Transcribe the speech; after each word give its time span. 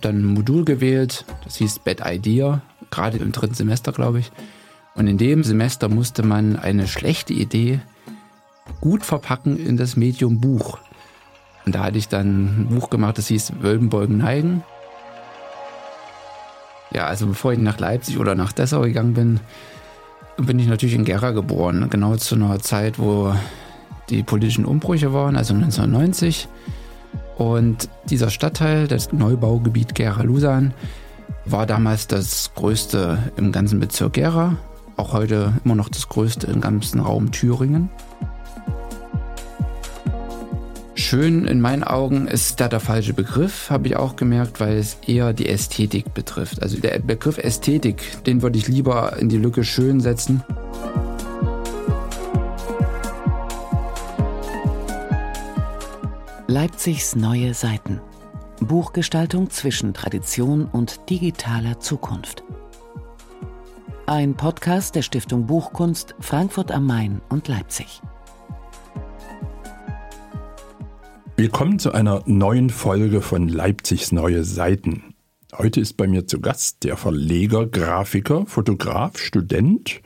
habe 0.00 0.12
dann 0.14 0.22
ein 0.22 0.34
Modul 0.34 0.64
gewählt, 0.64 1.26
das 1.44 1.56
hieß 1.56 1.80
Bad 1.80 2.00
Idea, 2.04 2.62
gerade 2.90 3.18
im 3.18 3.32
dritten 3.32 3.54
Semester, 3.54 3.92
glaube 3.92 4.20
ich. 4.20 4.32
Und 4.94 5.06
in 5.06 5.18
dem 5.18 5.44
Semester 5.44 5.88
musste 5.88 6.22
man 6.22 6.56
eine 6.56 6.88
schlechte 6.88 7.34
Idee 7.34 7.80
gut 8.80 9.04
verpacken 9.04 9.58
in 9.58 9.76
das 9.76 9.96
Medium 9.96 10.40
Buch. 10.40 10.78
Und 11.66 11.74
da 11.74 11.84
hatte 11.84 11.98
ich 11.98 12.08
dann 12.08 12.62
ein 12.62 12.68
Buch 12.70 12.88
gemacht, 12.88 13.18
das 13.18 13.28
hieß 13.28 13.52
Wölbenbeugen 13.60 14.16
Neigen. 14.16 14.64
Ja, 16.92 17.06
also 17.06 17.26
bevor 17.26 17.52
ich 17.52 17.58
nach 17.58 17.78
Leipzig 17.78 18.18
oder 18.18 18.34
nach 18.34 18.52
Dessau 18.52 18.80
gegangen 18.82 19.14
bin, 19.14 19.40
bin 20.38 20.58
ich 20.58 20.66
natürlich 20.66 20.94
in 20.94 21.04
Gera 21.04 21.32
geboren. 21.32 21.88
Genau 21.90 22.16
zu 22.16 22.36
einer 22.36 22.58
Zeit, 22.58 22.98
wo 22.98 23.34
die 24.08 24.22
politischen 24.22 24.64
Umbrüche 24.64 25.12
waren, 25.12 25.36
also 25.36 25.52
1990. 25.52 26.48
Und 27.40 27.88
dieser 28.10 28.28
Stadtteil, 28.28 28.86
das 28.86 29.14
Neubaugebiet 29.14 29.94
Gera-Lusan, 29.94 30.74
war 31.46 31.64
damals 31.64 32.06
das 32.06 32.50
größte 32.54 33.16
im 33.38 33.50
ganzen 33.50 33.80
Bezirk 33.80 34.12
Gera, 34.12 34.58
auch 34.98 35.14
heute 35.14 35.54
immer 35.64 35.74
noch 35.74 35.88
das 35.88 36.10
größte 36.10 36.48
im 36.48 36.60
ganzen 36.60 37.00
Raum 37.00 37.30
Thüringen. 37.30 37.88
Schön 40.94 41.46
in 41.46 41.62
meinen 41.62 41.82
Augen 41.82 42.28
ist 42.28 42.60
da 42.60 42.68
der 42.68 42.78
falsche 42.78 43.14
Begriff, 43.14 43.70
habe 43.70 43.88
ich 43.88 43.96
auch 43.96 44.16
gemerkt, 44.16 44.60
weil 44.60 44.76
es 44.76 44.98
eher 45.06 45.32
die 45.32 45.48
Ästhetik 45.48 46.12
betrifft. 46.12 46.62
Also 46.62 46.78
der 46.78 46.98
Begriff 46.98 47.38
Ästhetik, 47.38 48.22
den 48.26 48.42
würde 48.42 48.58
ich 48.58 48.68
lieber 48.68 49.16
in 49.16 49.30
die 49.30 49.38
Lücke 49.38 49.64
schön 49.64 50.00
setzen. 50.00 50.44
Leipzigs 56.50 57.14
neue 57.14 57.54
Seiten. 57.54 58.00
Buchgestaltung 58.58 59.50
zwischen 59.50 59.94
Tradition 59.94 60.64
und 60.64 61.08
digitaler 61.08 61.78
Zukunft. 61.78 62.42
Ein 64.06 64.34
Podcast 64.34 64.96
der 64.96 65.02
Stiftung 65.02 65.46
Buchkunst 65.46 66.16
Frankfurt 66.18 66.72
am 66.72 66.88
Main 66.88 67.20
und 67.28 67.46
Leipzig. 67.46 68.02
Willkommen 71.36 71.78
zu 71.78 71.92
einer 71.92 72.24
neuen 72.26 72.68
Folge 72.68 73.20
von 73.20 73.46
Leipzigs 73.46 74.10
neue 74.10 74.42
Seiten. 74.42 75.14
Heute 75.56 75.80
ist 75.80 75.96
bei 75.96 76.08
mir 76.08 76.26
zu 76.26 76.40
Gast 76.40 76.82
der 76.82 76.96
Verleger, 76.96 77.66
Grafiker, 77.66 78.44
Fotograf, 78.46 79.18
Student, 79.18 80.00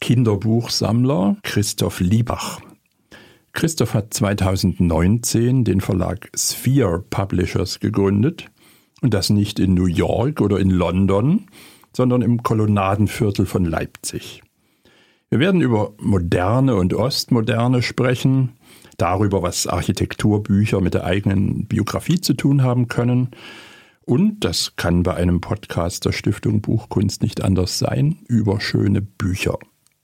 Kinderbuchsammler 0.00 1.36
Christoph 1.42 1.98
Liebach. 1.98 2.60
Christoph 3.60 3.92
hat 3.92 4.14
2019 4.14 5.64
den 5.64 5.82
Verlag 5.82 6.30
Sphere 6.34 7.04
Publishers 7.10 7.78
gegründet 7.78 8.46
und 9.02 9.12
das 9.12 9.28
nicht 9.28 9.58
in 9.58 9.74
New 9.74 9.84
York 9.84 10.40
oder 10.40 10.58
in 10.58 10.70
London, 10.70 11.44
sondern 11.94 12.22
im 12.22 12.42
Kolonnadenviertel 12.42 13.44
von 13.44 13.66
Leipzig. 13.66 14.42
Wir 15.28 15.40
werden 15.40 15.60
über 15.60 15.92
moderne 15.98 16.74
und 16.74 16.94
Ostmoderne 16.94 17.82
sprechen, 17.82 18.52
darüber, 18.96 19.42
was 19.42 19.66
Architekturbücher 19.66 20.80
mit 20.80 20.94
der 20.94 21.04
eigenen 21.04 21.66
Biografie 21.66 22.18
zu 22.18 22.32
tun 22.32 22.62
haben 22.62 22.88
können. 22.88 23.28
Und 24.06 24.40
das 24.40 24.74
kann 24.76 25.02
bei 25.02 25.12
einem 25.16 25.42
Podcast 25.42 26.06
der 26.06 26.12
Stiftung 26.12 26.62
Buchkunst 26.62 27.22
nicht 27.22 27.44
anders 27.44 27.78
sein, 27.78 28.20
über 28.26 28.58
schöne 28.58 29.02
Bücher. 29.02 29.58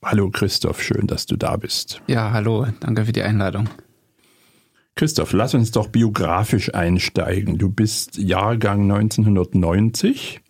Hallo 0.07 0.31
Christoph, 0.31 0.81
schön, 0.81 1.09
dass 1.09 1.27
du 1.27 1.35
da 1.35 1.57
bist. 1.57 2.01
Ja, 2.07 2.31
hallo, 2.31 2.65
danke 2.79 3.07
für 3.07 3.13
die 3.13 3.23
Einladung. 3.23 3.69
Christoph, 4.95 5.33
lass 5.33 5.53
uns 5.53 5.73
doch 5.73 5.89
biografisch 5.89 6.73
einsteigen. 6.73 7.59
Du 7.59 7.71
bist 7.71 8.17
Jahrgang 8.17 8.83
1990. 8.83 10.43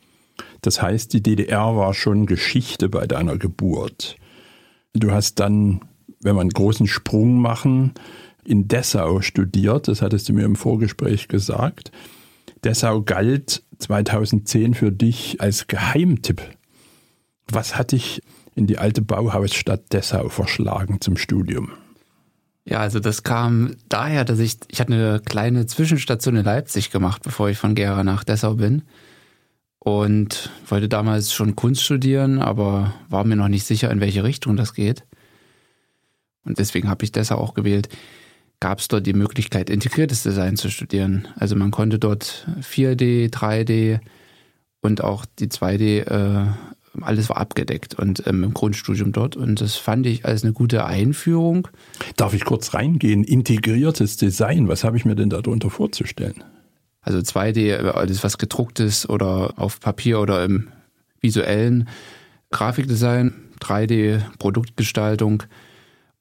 Das 0.60 0.82
heißt, 0.82 1.10
die 1.14 1.22
DDR 1.22 1.74
war 1.74 1.94
schon 1.94 2.26
Geschichte 2.26 2.90
bei 2.90 3.06
deiner 3.06 3.38
Geburt. 3.38 4.16
Du 4.92 5.10
hast 5.10 5.40
dann, 5.40 5.80
wenn 6.20 6.36
wir 6.36 6.42
einen 6.42 6.50
großen 6.50 6.86
Sprung 6.86 7.40
machen, 7.40 7.94
in 8.44 8.68
Dessau 8.68 9.22
studiert, 9.22 9.88
das 9.88 10.02
hattest 10.02 10.28
du 10.28 10.34
mir 10.34 10.44
im 10.44 10.56
Vorgespräch 10.56 11.28
gesagt. 11.28 11.92
Dessau 12.62 13.00
galt 13.00 13.62
2010 13.78 14.74
für 14.74 14.92
dich 14.92 15.40
als 15.40 15.66
Geheimtipp. 15.66 16.42
Was 17.50 17.78
hat 17.78 17.92
dich 17.92 18.20
in 18.56 18.66
die 18.66 18.78
alte 18.78 19.02
Bauhausstadt 19.02 19.92
Dessau 19.92 20.28
verschlagen 20.28 21.00
zum 21.00 21.16
Studium? 21.16 21.70
Ja, 22.64 22.80
also 22.80 22.98
das 22.98 23.22
kam 23.22 23.76
daher, 23.88 24.24
dass 24.24 24.40
ich, 24.40 24.56
ich 24.66 24.80
hatte 24.80 24.94
eine 24.94 25.20
kleine 25.24 25.66
Zwischenstation 25.66 26.34
in 26.34 26.44
Leipzig 26.44 26.90
gemacht, 26.90 27.22
bevor 27.22 27.48
ich 27.48 27.58
von 27.58 27.76
Gera 27.76 28.02
nach 28.02 28.24
Dessau 28.24 28.54
bin. 28.54 28.82
Und 29.78 30.50
wollte 30.66 30.88
damals 30.88 31.32
schon 31.32 31.54
Kunst 31.54 31.84
studieren, 31.84 32.40
aber 32.40 32.92
war 33.08 33.22
mir 33.22 33.36
noch 33.36 33.46
nicht 33.46 33.64
sicher, 33.64 33.88
in 33.92 34.00
welche 34.00 34.24
Richtung 34.24 34.56
das 34.56 34.74
geht. 34.74 35.04
Und 36.44 36.58
deswegen 36.58 36.88
habe 36.88 37.04
ich 37.04 37.12
Dessau 37.12 37.36
auch 37.36 37.54
gewählt 37.54 37.88
gab 38.60 38.78
es 38.78 38.88
dort 38.88 39.06
die 39.06 39.12
Möglichkeit, 39.12 39.70
integriertes 39.70 40.22
Design 40.22 40.56
zu 40.56 40.70
studieren. 40.70 41.28
Also 41.36 41.56
man 41.56 41.70
konnte 41.70 41.98
dort 41.98 42.46
4D, 42.60 43.30
3D 43.30 44.00
und 44.80 45.04
auch 45.04 45.26
die 45.38 45.48
2D, 45.48 46.06
äh, 46.06 46.46
alles 47.02 47.28
war 47.28 47.36
abgedeckt 47.38 47.94
und 47.94 48.26
ähm, 48.26 48.44
im 48.44 48.54
Grundstudium 48.54 49.12
dort. 49.12 49.36
Und 49.36 49.60
das 49.60 49.76
fand 49.76 50.06
ich 50.06 50.24
als 50.24 50.42
eine 50.42 50.52
gute 50.52 50.84
Einführung. 50.84 51.68
Darf 52.16 52.34
ich 52.34 52.44
kurz 52.44 52.74
reingehen? 52.74 53.24
Integriertes 53.24 54.16
Design, 54.16 54.68
was 54.68 54.84
habe 54.84 54.96
ich 54.96 55.04
mir 55.04 55.14
denn 55.14 55.30
darunter 55.30 55.70
vorzustellen? 55.70 56.42
Also 57.00 57.18
2D, 57.18 57.76
alles 57.76 58.24
was 58.24 58.38
gedrucktes 58.38 59.08
oder 59.08 59.54
auf 59.56 59.80
Papier 59.80 60.20
oder 60.20 60.44
im 60.44 60.68
visuellen 61.20 61.88
Grafikdesign, 62.50 63.32
3D 63.60 64.22
Produktgestaltung, 64.38 65.44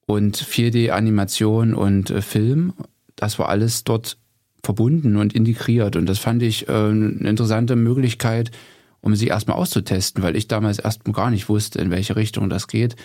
und 0.06 0.38
4D-Animation 0.38 1.74
und 1.74 2.10
äh, 2.10 2.22
Film. 2.22 2.74
Das 3.16 3.40
war 3.40 3.50
alles 3.50 3.84
dort 3.84 4.18
verbunden 4.64 5.16
und 5.18 5.34
integriert. 5.34 5.96
Und 5.96 6.08
das 6.08 6.20
fand 6.20 6.44
ich 6.44 6.68
äh, 6.68 6.72
eine 6.72 7.30
interessante 7.30 7.76
Möglichkeit, 7.76 8.52
um 9.06 9.16
sie 9.16 9.28
erstmal 9.28 9.58
auszutesten, 9.58 10.24
weil 10.24 10.36
ich 10.36 10.48
damals 10.48 10.80
erstmal 10.80 11.14
gar 11.14 11.30
nicht 11.30 11.48
wusste, 11.48 11.80
in 11.80 11.92
welche 11.92 12.16
Richtung 12.16 12.50
das 12.50 12.68
geht. 12.68 12.96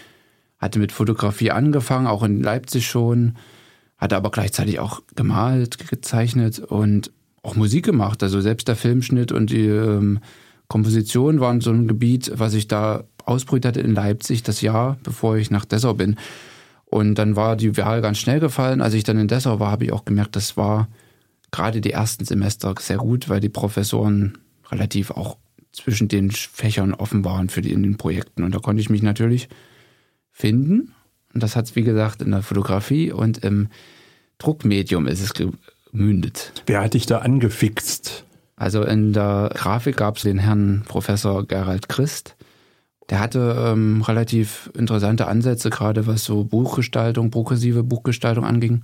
Hatte 0.58 0.78
mit 0.78 0.92
Fotografie 0.92 1.50
angefangen, 1.50 2.06
auch 2.06 2.22
in 2.22 2.42
Leipzig 2.42 2.86
schon, 2.86 3.36
hatte 3.98 4.16
aber 4.16 4.30
gleichzeitig 4.30 4.78
auch 4.80 5.02
gemalt, 5.14 5.76
gezeichnet 5.90 6.58
und 6.58 7.12
auch 7.42 7.54
Musik 7.54 7.84
gemacht. 7.84 8.22
Also 8.22 8.40
selbst 8.40 8.66
der 8.66 8.76
Filmschnitt 8.76 9.30
und 9.30 9.50
die 9.50 9.66
ähm, 9.66 10.20
Komposition 10.68 11.38
waren 11.38 11.60
so 11.60 11.70
ein 11.70 11.86
Gebiet, 11.86 12.32
was 12.34 12.54
ich 12.54 12.66
da 12.66 13.04
ausprobiert 13.26 13.66
hatte 13.66 13.80
in 13.80 13.94
Leipzig 13.94 14.42
das 14.42 14.62
Jahr, 14.62 14.96
bevor 15.02 15.36
ich 15.36 15.50
nach 15.50 15.66
Dessau 15.66 15.92
bin. 15.92 16.16
Und 16.86 17.16
dann 17.16 17.36
war 17.36 17.56
die 17.56 17.76
Wahl 17.76 18.00
ganz 18.00 18.16
schnell 18.16 18.40
gefallen. 18.40 18.80
Als 18.80 18.94
ich 18.94 19.04
dann 19.04 19.18
in 19.18 19.28
Dessau 19.28 19.60
war, 19.60 19.70
habe 19.70 19.84
ich 19.84 19.92
auch 19.92 20.06
gemerkt, 20.06 20.34
das 20.34 20.56
war 20.56 20.88
gerade 21.50 21.82
die 21.82 21.92
ersten 21.92 22.24
Semester 22.24 22.74
sehr 22.78 22.96
gut, 22.96 23.28
weil 23.28 23.40
die 23.40 23.50
Professoren 23.50 24.38
relativ 24.70 25.10
auch 25.10 25.36
zwischen 25.72 26.08
den 26.08 26.30
Fächern 26.30 26.94
offen 26.94 27.24
waren 27.24 27.48
für 27.48 27.62
die 27.62 27.72
in 27.72 27.82
den 27.82 27.96
Projekten. 27.96 28.42
Und 28.42 28.54
da 28.54 28.58
konnte 28.58 28.80
ich 28.80 28.90
mich 28.90 29.02
natürlich 29.02 29.48
finden. 30.30 30.94
Und 31.32 31.42
das 31.42 31.56
hat 31.56 31.66
es, 31.66 31.76
wie 31.76 31.82
gesagt, 31.82 32.22
in 32.22 32.32
der 32.32 32.42
Fotografie 32.42 33.12
und 33.12 33.38
im 33.38 33.68
Druckmedium 34.38 35.06
ist 35.06 35.20
es 35.20 35.34
gemündet. 35.34 36.52
Wer 36.66 36.82
hat 36.82 36.94
dich 36.94 37.06
da 37.06 37.18
angefixt? 37.18 38.24
Also 38.56 38.82
in 38.82 39.12
der 39.12 39.50
Grafik 39.54 39.96
gab 39.96 40.16
es 40.16 40.22
den 40.22 40.38
Herrn 40.38 40.82
Professor 40.86 41.46
Gerald 41.46 41.88
Christ 41.88 42.36
der 43.10 43.18
hatte 43.18 43.56
ähm, 43.58 44.02
relativ 44.02 44.70
interessante 44.74 45.26
Ansätze, 45.26 45.68
gerade 45.68 46.06
was 46.06 46.24
so 46.24 46.44
Buchgestaltung, 46.44 47.30
progressive 47.30 47.82
Buchgestaltung 47.82 48.44
anging. 48.44 48.82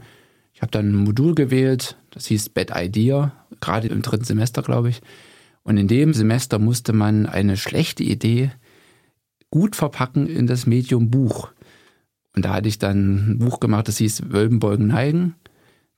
Ich 0.52 0.62
habe 0.62 0.72
dann 0.72 0.90
ein 0.90 1.04
Modul 1.04 1.34
gewählt, 1.34 1.96
das 2.10 2.26
hieß 2.26 2.48
Bad 2.48 2.72
Idea, 2.74 3.32
gerade 3.60 3.86
im 3.86 4.02
dritten 4.02 4.24
Semester, 4.24 4.62
glaube 4.62 4.88
ich. 4.88 5.00
Und 5.66 5.78
in 5.78 5.88
dem 5.88 6.14
Semester 6.14 6.60
musste 6.60 6.92
man 6.92 7.26
eine 7.26 7.56
schlechte 7.56 8.04
Idee 8.04 8.52
gut 9.50 9.74
verpacken 9.74 10.28
in 10.28 10.46
das 10.46 10.64
Medium 10.64 11.10
Buch. 11.10 11.48
Und 12.36 12.44
da 12.44 12.54
hatte 12.54 12.68
ich 12.68 12.78
dann 12.78 13.32
ein 13.32 13.38
Buch 13.38 13.58
gemacht, 13.58 13.88
das 13.88 13.98
hieß 13.98 14.30
Wölben, 14.30 14.60
Beugen, 14.60 14.86
Neigen. 14.86 15.34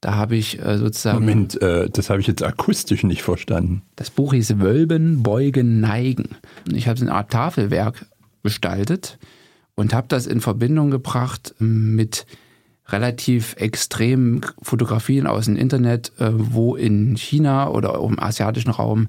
Da 0.00 0.15
habe 0.15 0.37
ich 0.37 0.59
äh, 0.65 0.79
sozusagen. 0.79 1.19
Moment, 1.19 1.61
äh, 1.61 1.91
das 1.91 2.09
habe 2.09 2.20
ich 2.20 2.26
jetzt 2.26 2.43
akustisch 2.43 3.03
nicht 3.05 3.20
verstanden. 3.20 3.82
Das 3.94 4.09
Buch 4.09 4.32
hieß 4.32 4.59
Wölben, 4.59 5.23
Beugen, 5.23 5.81
Neigen. 5.81 6.31
Ich 6.73 6.88
habe 6.88 6.97
es 6.97 7.03
in 7.03 7.09
eine 7.09 7.19
Art 7.19 7.31
Tafelwerk 7.31 8.06
gestaltet 8.43 9.19
und 9.75 9.93
habe 9.93 10.06
das 10.09 10.26
in 10.26 10.41
Verbindung 10.41 10.91
gebracht 10.91 11.55
mit 11.59 12.25
relativ 12.87 13.55
extremen 13.59 14.41
Fotografien 14.62 15.26
aus 15.26 15.44
dem 15.44 15.56
Internet, 15.56 16.12
äh, 16.19 16.31
wo 16.32 16.75
in 16.75 17.17
China 17.17 17.69
oder 17.69 18.00
im 18.03 18.19
asiatischen 18.19 18.71
Raum 18.71 19.09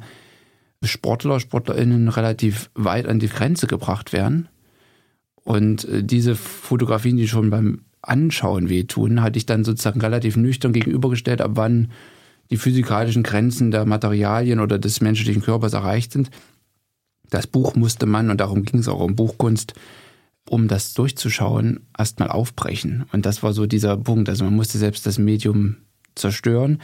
Sportler, 0.83 1.39
Sportlerinnen 1.39 2.07
relativ 2.07 2.69
weit 2.73 3.07
an 3.07 3.19
die 3.19 3.27
Grenze 3.27 3.67
gebracht 3.67 4.13
werden. 4.13 4.47
Und 5.43 5.85
äh, 5.85 6.03
diese 6.03 6.35
Fotografien, 6.35 7.17
die 7.17 7.27
schon 7.27 7.49
beim 7.49 7.81
Anschauen 8.01 8.69
wehtun, 8.69 9.21
hatte 9.21 9.37
ich 9.37 9.45
dann 9.45 9.63
sozusagen 9.63 9.99
relativ 10.01 10.37
nüchtern 10.37 10.73
gegenübergestellt, 10.73 11.41
ab 11.41 11.51
wann 11.55 11.91
die 12.49 12.57
physikalischen 12.57 13.23
Grenzen 13.23 13.71
der 13.71 13.85
Materialien 13.85 14.59
oder 14.59 14.79
des 14.79 15.01
menschlichen 15.01 15.41
Körpers 15.41 15.73
erreicht 15.73 16.13
sind. 16.13 16.31
Das 17.29 17.45
Buch 17.45 17.75
musste 17.75 18.05
man, 18.05 18.29
und 18.29 18.39
darum 18.39 18.63
ging 18.63 18.79
es 18.79 18.87
auch 18.87 19.01
um 19.01 19.15
Buchkunst, 19.15 19.73
um 20.49 20.67
das 20.67 20.93
durchzuschauen, 20.93 21.81
erstmal 21.97 22.29
aufbrechen. 22.29 23.05
Und 23.11 23.25
das 23.25 23.43
war 23.43 23.53
so 23.53 23.67
dieser 23.67 23.97
Punkt. 23.97 24.29
Also 24.29 24.45
man 24.45 24.55
musste 24.55 24.79
selbst 24.79 25.05
das 25.05 25.19
Medium 25.19 25.77
zerstören. 26.15 26.79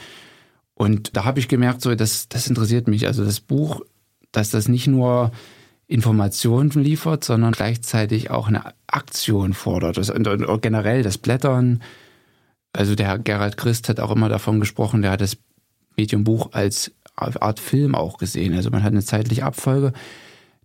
Und 0.75 1.15
da 1.15 1.25
habe 1.25 1.39
ich 1.39 1.47
gemerkt, 1.47 1.81
so, 1.81 1.95
das, 1.95 2.27
das 2.29 2.47
interessiert 2.47 2.87
mich. 2.87 3.07
Also 3.07 3.23
das 3.23 3.39
Buch, 3.39 3.81
dass 4.31 4.51
das 4.51 4.67
nicht 4.67 4.87
nur 4.87 5.31
Informationen 5.87 6.69
liefert, 6.71 7.23
sondern 7.23 7.53
gleichzeitig 7.53 8.29
auch 8.29 8.47
eine 8.47 8.73
Aktion 8.87 9.53
fordert. 9.53 9.97
Das, 9.97 10.09
und, 10.09 10.27
und 10.27 10.61
generell 10.61 11.03
das 11.03 11.17
Blättern. 11.17 11.81
Also 12.73 12.95
der 12.95 13.07
Herr 13.07 13.19
Gerald 13.19 13.55
Christ 13.55 13.87
hat 13.87 13.99
auch 13.99 14.11
immer 14.11 14.27
davon 14.27 14.59
gesprochen, 14.59 15.01
der 15.01 15.11
hat 15.11 15.21
das 15.21 15.37
Medium 15.95 16.25
Buch 16.25 16.49
als 16.51 16.91
Art 17.15 17.61
Film 17.61 17.95
auch 17.95 18.17
gesehen. 18.17 18.53
Also 18.53 18.69
man 18.69 18.83
hat 18.83 18.91
eine 18.91 19.03
zeitliche 19.03 19.45
Abfolge, 19.45 19.93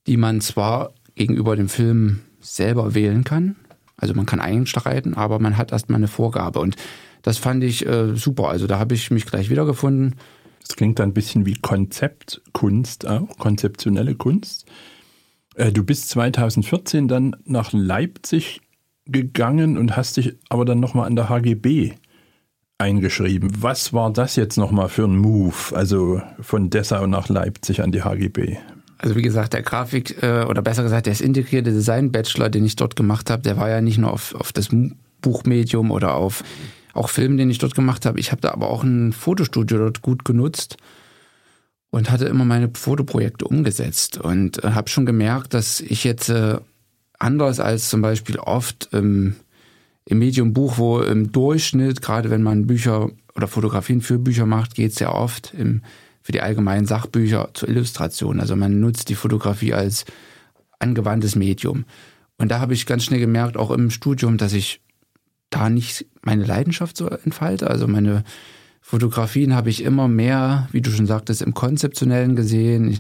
die 0.09 0.17
man 0.17 0.41
zwar 0.41 0.93
gegenüber 1.15 1.55
dem 1.55 1.69
Film 1.69 2.23
selber 2.41 2.95
wählen 2.95 3.23
kann, 3.23 3.55
also 4.01 4.15
man 4.15 4.27
kann 4.27 4.41
einstreiten, 4.41 5.15
aber 5.15 5.39
man 5.39 5.57
hat 5.57 5.73
erstmal 5.73 5.99
eine 5.99 6.09
Vorgabe. 6.09 6.59
Und 6.59 6.77
das 7.23 7.39
fand 7.39 7.65
ich 7.65 7.87
äh, 7.87 8.15
super. 8.15 8.49
Also 8.49 8.67
da 8.67 8.79
habe 8.79 8.95
ich 8.95 9.11
mich 9.11 9.27
gleich 9.27 9.51
wiedergefunden. 9.51 10.17
Das 10.67 10.77
klingt 10.77 11.01
ein 11.01 11.13
bisschen 11.13 11.47
wie 11.47 11.55
Konzeptkunst 11.55 13.07
auch, 13.07 13.37
konzeptionelle 13.39 14.15
Kunst. 14.15 14.67
Äh, 15.55 15.73
du 15.73 15.85
bist 15.85 16.09
2014 16.11 17.09
dann 17.09 17.37
nach 17.45 17.73
Leipzig 17.73 18.61
gegangen 19.07 19.77
und 19.77 19.97
hast 19.97 20.17
dich 20.17 20.37
aber 20.49 20.65
dann 20.65 20.81
nochmal 20.81 21.07
an 21.07 21.17
der 21.17 21.29
HGB 21.29 21.93
eingeschrieben. 22.79 23.51
Was 23.61 23.93
war 23.93 24.13
das 24.13 24.37
jetzt 24.37 24.57
nochmal 24.57 24.89
für 24.89 25.05
ein 25.05 25.17
Move? 25.17 25.55
Also 25.73 26.23
von 26.41 26.71
Dessau 26.71 27.07
nach 27.07 27.29
Leipzig 27.29 27.83
an 27.83 27.93
die 27.93 28.03
HGB. 28.03 28.57
Also 28.99 29.17
wie 29.17 29.23
gesagt, 29.23 29.55
der 29.55 29.63
Grafik, 29.63 30.23
äh, 30.23 30.45
oder 30.45 30.63
besser 30.63 30.83
gesagt, 30.83 31.07
der 31.07 31.19
integrierte 31.21 31.73
Design-Bachelor, 31.73 32.51
den 32.51 32.65
ich 32.65 32.77
dort 32.77 32.97
gemacht 32.97 33.31
habe, 33.31 33.43
der 33.43 33.57
war 33.57 33.71
ja 33.71 33.81
nicht 33.81 33.99
nur 33.99 34.13
auf, 34.13 34.35
auf 34.35 34.53
das 34.53 34.69
Buchmedium 35.23 35.91
oder 35.91 36.15
auf 36.15 36.45
auch 36.95 37.09
Film, 37.09 37.37
den 37.37 37.51
ich 37.51 37.59
dort 37.59 37.75
gemacht 37.75 38.07
habe. 38.07 38.21
Ich 38.21 38.33
habe 38.33 38.41
da 38.41 38.53
aber 38.53 38.69
auch 38.69 38.83
ein 38.83 39.13
Fotostudio 39.13 39.79
dort 39.79 40.03
gut 40.03 40.25
genutzt 40.25 40.77
und 41.91 42.11
hatte 42.11 42.27
immer 42.27 42.45
meine 42.45 42.71
Fotoprojekte 42.73 43.47
umgesetzt 43.47 44.19
und 44.19 44.63
äh, 44.65 44.71
habe 44.73 44.89
schon 44.89 45.07
gemerkt, 45.07 45.55
dass 45.55 45.81
ich 45.81 46.05
jetzt 46.05 46.29
äh, 46.29 46.59
anders 47.19 47.61
als 47.61 47.89
zum 47.89 48.03
Beispiel 48.03 48.39
oft 48.39 48.89
ähm, 48.93 49.37
im 50.07 50.19
Medium 50.19 50.53
Buch, 50.53 50.79
wo 50.79 51.01
im 51.01 51.31
Durchschnitt, 51.31 52.03
gerade 52.03 52.31
wenn 52.31 52.43
man 52.43 52.67
Bücher 52.67 53.11
oder 53.37 53.49
Fotografien 53.49 54.01
für 54.01 54.19
Bücher 54.19 54.47
macht, 54.47 54.75
geht 54.75 54.93
es 54.93 54.99
ja 54.99 55.13
oft 55.13 55.55
im, 55.55 55.83
für 56.23 56.33
die 56.33 56.41
allgemeinen 56.41 56.87
Sachbücher 56.87 57.51
zur 57.55 57.69
Illustration. 57.69 58.41
Also 58.41 58.57
man 58.57 58.81
nutzt 58.81 59.09
die 59.09 59.15
Fotografie 59.15 59.75
als 59.75 60.05
angewandtes 60.79 61.37
Medium. 61.37 61.85
Und 62.39 62.51
da 62.51 62.61
habe 62.61 62.75
ich 62.75 62.87
ganz 62.87 63.05
schnell 63.05 63.21
gemerkt, 63.21 63.57
auch 63.57 63.71
im 63.71 63.91
Studium, 63.91 64.39
dass 64.39 64.53
ich 64.53 64.81
da 65.51 65.69
nicht 65.69 66.07
meine 66.23 66.45
Leidenschaft 66.45 66.97
so 66.97 67.09
entfalte. 67.09 67.69
Also 67.69 67.87
meine 67.87 68.25
Fotografien 68.81 69.55
habe 69.55 69.71
ich 69.71 69.83
immer 69.83 70.09
mehr, 70.09 70.69
wie 70.73 70.81
du 70.81 70.91
schon 70.91 71.07
sagtest, 71.07 71.43
im 71.43 71.55
Konzeptionellen 71.55 72.37
gesehen, 72.37 72.99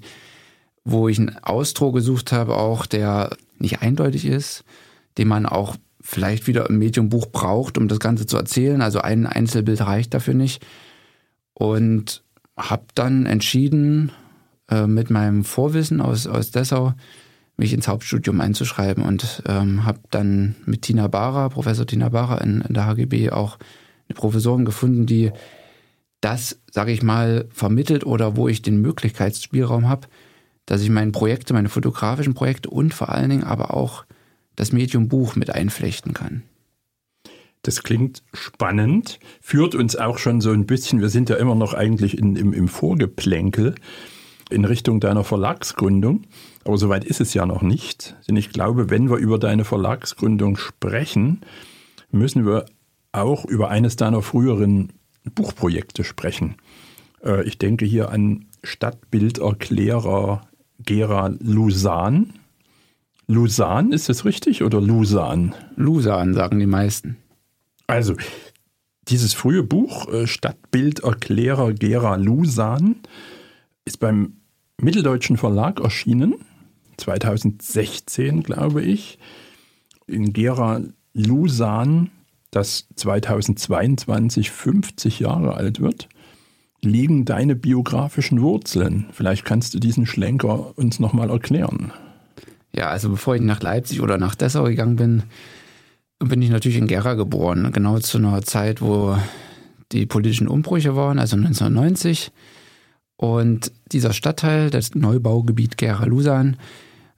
wo 0.84 1.08
ich 1.08 1.18
einen 1.18 1.36
Ausdruck 1.42 1.94
gesucht 1.94 2.32
habe, 2.32 2.56
auch 2.56 2.86
der 2.86 3.30
nicht 3.58 3.82
eindeutig 3.82 4.24
ist, 4.24 4.64
den 5.18 5.28
man 5.28 5.46
auch 5.46 5.76
vielleicht 6.00 6.46
wieder 6.46 6.68
im 6.68 6.78
Mediumbuch 6.78 7.26
braucht, 7.26 7.78
um 7.78 7.88
das 7.88 8.00
Ganze 8.00 8.26
zu 8.26 8.36
erzählen. 8.36 8.82
Also 8.82 9.00
ein 9.00 9.26
Einzelbild 9.26 9.80
reicht 9.82 10.14
dafür 10.14 10.34
nicht. 10.34 10.64
Und 11.54 12.22
habe 12.56 12.84
dann 12.94 13.26
entschieden, 13.26 14.12
äh, 14.70 14.86
mit 14.86 15.10
meinem 15.10 15.44
Vorwissen 15.44 16.00
aus, 16.00 16.26
aus 16.26 16.50
Dessau, 16.50 16.94
mich 17.60 17.72
ins 17.72 17.86
Hauptstudium 17.86 18.40
einzuschreiben 18.40 19.04
und 19.04 19.42
ähm, 19.46 19.84
habe 19.84 20.00
dann 20.10 20.56
mit 20.64 20.82
Tina 20.82 21.06
Bara, 21.06 21.48
Professor 21.50 21.86
Tina 21.86 22.08
Bara 22.08 22.38
in, 22.38 22.62
in 22.62 22.74
der 22.74 22.86
HGB 22.86 23.30
auch 23.30 23.58
eine 24.08 24.16
Professorin 24.16 24.64
gefunden, 24.64 25.06
die 25.06 25.30
das, 26.20 26.58
sage 26.70 26.90
ich 26.90 27.02
mal, 27.02 27.46
vermittelt 27.50 28.04
oder 28.04 28.36
wo 28.36 28.48
ich 28.48 28.62
den 28.62 28.80
Möglichkeitsspielraum 28.80 29.88
habe, 29.88 30.08
dass 30.66 30.82
ich 30.82 30.90
meine 30.90 31.12
Projekte, 31.12 31.52
meine 31.52 31.68
fotografischen 31.68 32.34
Projekte 32.34 32.70
und 32.70 32.94
vor 32.94 33.10
allen 33.10 33.30
Dingen 33.30 33.44
aber 33.44 33.74
auch 33.74 34.04
das 34.56 34.72
Medium 34.72 35.08
Buch 35.08 35.36
mit 35.36 35.50
einflechten 35.50 36.14
kann. 36.14 36.42
Das 37.62 37.82
klingt 37.82 38.22
spannend, 38.32 39.20
führt 39.42 39.74
uns 39.74 39.96
auch 39.96 40.16
schon 40.16 40.40
so 40.40 40.50
ein 40.50 40.66
bisschen, 40.66 41.02
wir 41.02 41.10
sind 41.10 41.28
ja 41.28 41.36
immer 41.36 41.54
noch 41.54 41.74
eigentlich 41.74 42.16
in, 42.16 42.36
im, 42.36 42.54
im 42.54 42.68
Vorgeplänkel 42.68 43.74
in 44.50 44.64
Richtung 44.64 45.00
deiner 45.00 45.24
Verlagsgründung. 45.24 46.22
Aber 46.64 46.76
soweit 46.76 47.04
ist 47.04 47.20
es 47.20 47.34
ja 47.34 47.46
noch 47.46 47.62
nicht. 47.62 48.16
Denn 48.28 48.36
ich 48.36 48.50
glaube, 48.50 48.90
wenn 48.90 49.10
wir 49.10 49.16
über 49.16 49.38
deine 49.38 49.64
Verlagsgründung 49.64 50.56
sprechen, 50.56 51.40
müssen 52.10 52.46
wir 52.46 52.66
auch 53.12 53.44
über 53.44 53.70
eines 53.70 53.96
deiner 53.96 54.22
früheren 54.22 54.92
Buchprojekte 55.34 56.04
sprechen. 56.04 56.56
Äh, 57.24 57.44
ich 57.44 57.58
denke 57.58 57.84
hier 57.84 58.10
an 58.10 58.46
Stadtbilderklärer 58.62 60.42
Gera 60.84 61.28
Lusan. 61.40 62.34
Lusan, 63.26 63.92
ist 63.92 64.08
das 64.08 64.24
richtig 64.24 64.62
oder 64.62 64.80
Lusan? 64.80 65.54
Lusan 65.76 66.34
sagen 66.34 66.58
die 66.58 66.66
meisten. 66.66 67.16
Also, 67.86 68.16
dieses 69.08 69.34
frühe 69.34 69.62
Buch 69.62 70.08
äh, 70.08 70.26
Stadtbilderklärer 70.26 71.72
Gera 71.72 72.16
Lusan 72.16 72.96
ist 73.84 73.98
beim 73.98 74.39
Mitteldeutschen 74.82 75.36
Verlag 75.36 75.80
erschienen, 75.80 76.34
2016, 76.96 78.42
glaube 78.42 78.82
ich, 78.82 79.18
in 80.06 80.32
Gera 80.32 80.80
Lusan, 81.14 82.10
das 82.50 82.86
2022 82.96 84.50
50 84.50 85.20
Jahre 85.20 85.54
alt 85.54 85.80
wird, 85.80 86.08
liegen 86.82 87.24
deine 87.24 87.54
biografischen 87.54 88.40
Wurzeln. 88.40 89.06
Vielleicht 89.12 89.44
kannst 89.44 89.74
du 89.74 89.78
diesen 89.78 90.06
Schlenker 90.06 90.76
uns 90.78 90.98
nochmal 90.98 91.30
erklären. 91.30 91.92
Ja, 92.74 92.88
also 92.88 93.10
bevor 93.10 93.34
ich 93.36 93.42
nach 93.42 93.62
Leipzig 93.62 94.00
oder 94.00 94.18
nach 94.18 94.34
Dessau 94.34 94.64
gegangen 94.64 94.96
bin, 94.96 95.22
bin 96.18 96.42
ich 96.42 96.50
natürlich 96.50 96.78
in 96.78 96.86
Gera 96.86 97.14
geboren. 97.14 97.70
Genau 97.72 97.98
zu 97.98 98.18
einer 98.18 98.42
Zeit, 98.42 98.80
wo 98.80 99.16
die 99.92 100.06
politischen 100.06 100.48
Umbrüche 100.48 100.96
waren, 100.96 101.18
also 101.18 101.36
1990. 101.36 102.30
Und 103.20 103.70
dieser 103.92 104.14
Stadtteil, 104.14 104.70
das 104.70 104.94
Neubaugebiet 104.94 105.76
Gera-Lusan, 105.76 106.56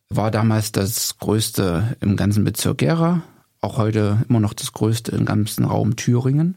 war 0.08 0.32
damals 0.32 0.72
das 0.72 1.16
größte 1.18 1.96
im 2.00 2.16
ganzen 2.16 2.42
Bezirk 2.42 2.78
Gera, 2.78 3.22
auch 3.60 3.76
heute 3.76 4.18
immer 4.28 4.40
noch 4.40 4.52
das 4.52 4.72
größte 4.72 5.12
im 5.12 5.24
ganzen 5.24 5.64
Raum 5.64 5.94
Thüringen. 5.94 6.56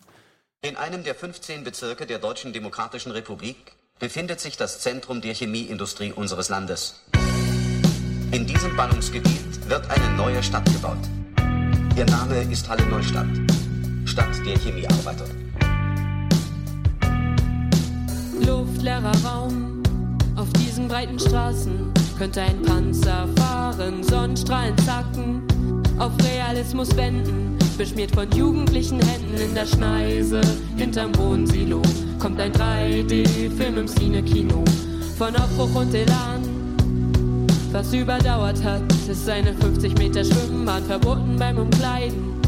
In 0.64 0.76
einem 0.78 1.04
der 1.04 1.14
15 1.14 1.64
Bezirke 1.64 2.08
der 2.08 2.18
Deutschen 2.18 2.54
Demokratischen 2.54 3.12
Republik 3.12 3.74
befindet 4.00 4.40
sich 4.40 4.58
das 4.58 4.80
Zentrum 4.80 5.22
der 5.22 5.36
Chemieindustrie 5.36 6.12
unseres 6.12 6.50
Landes. 6.50 7.04
In 8.32 8.48
diesem 8.48 8.76
Ballungsgebiet 8.76 9.70
wird 9.70 9.88
eine 9.92 10.18
neue 10.18 10.42
Stadt 10.42 10.66
gebaut. 10.66 10.98
Ihr 11.96 12.06
Name 12.06 12.52
ist 12.52 12.68
Halle 12.68 12.86
Neustadt, 12.88 13.28
Stadt 14.06 14.44
der 14.44 14.58
Chemiearbeiter 14.58 15.45
luftleerer 18.46 19.12
Raum. 19.26 19.82
Auf 20.36 20.52
diesen 20.54 20.88
breiten 20.88 21.20
Straßen 21.20 21.92
könnte 22.18 22.42
ein 22.42 22.62
Panzer 22.62 23.28
fahren, 23.38 24.04
Sonnenstrahlen 24.04 24.78
zacken, 24.80 25.42
auf 25.98 26.12
Realismus 26.24 26.96
wenden, 26.96 27.58
beschmiert 27.78 28.12
von 28.12 28.30
jugendlichen 28.32 29.00
Händen 29.00 29.38
in 29.38 29.56
der 29.56 29.66
Schneise. 29.66 30.42
Hinterm 30.76 31.16
Wohnsilo 31.18 31.82
kommt 32.20 32.40
ein 32.40 32.52
3D-Film 32.52 33.78
im 33.78 33.88
Cine-Kino 33.88 34.64
von 35.18 35.36
Aufbruch 35.36 35.76
und 35.76 35.94
Elan. 35.94 36.42
Was 37.72 37.94
überdauert 37.94 38.64
hat, 38.64 38.82
ist 39.10 39.30
eine 39.30 39.54
50 39.54 39.98
Meter 39.98 40.24
Schwimmbahn 40.24 40.84
verboten 40.86 41.36
beim 41.38 41.58
Umkleiden. 41.58 42.45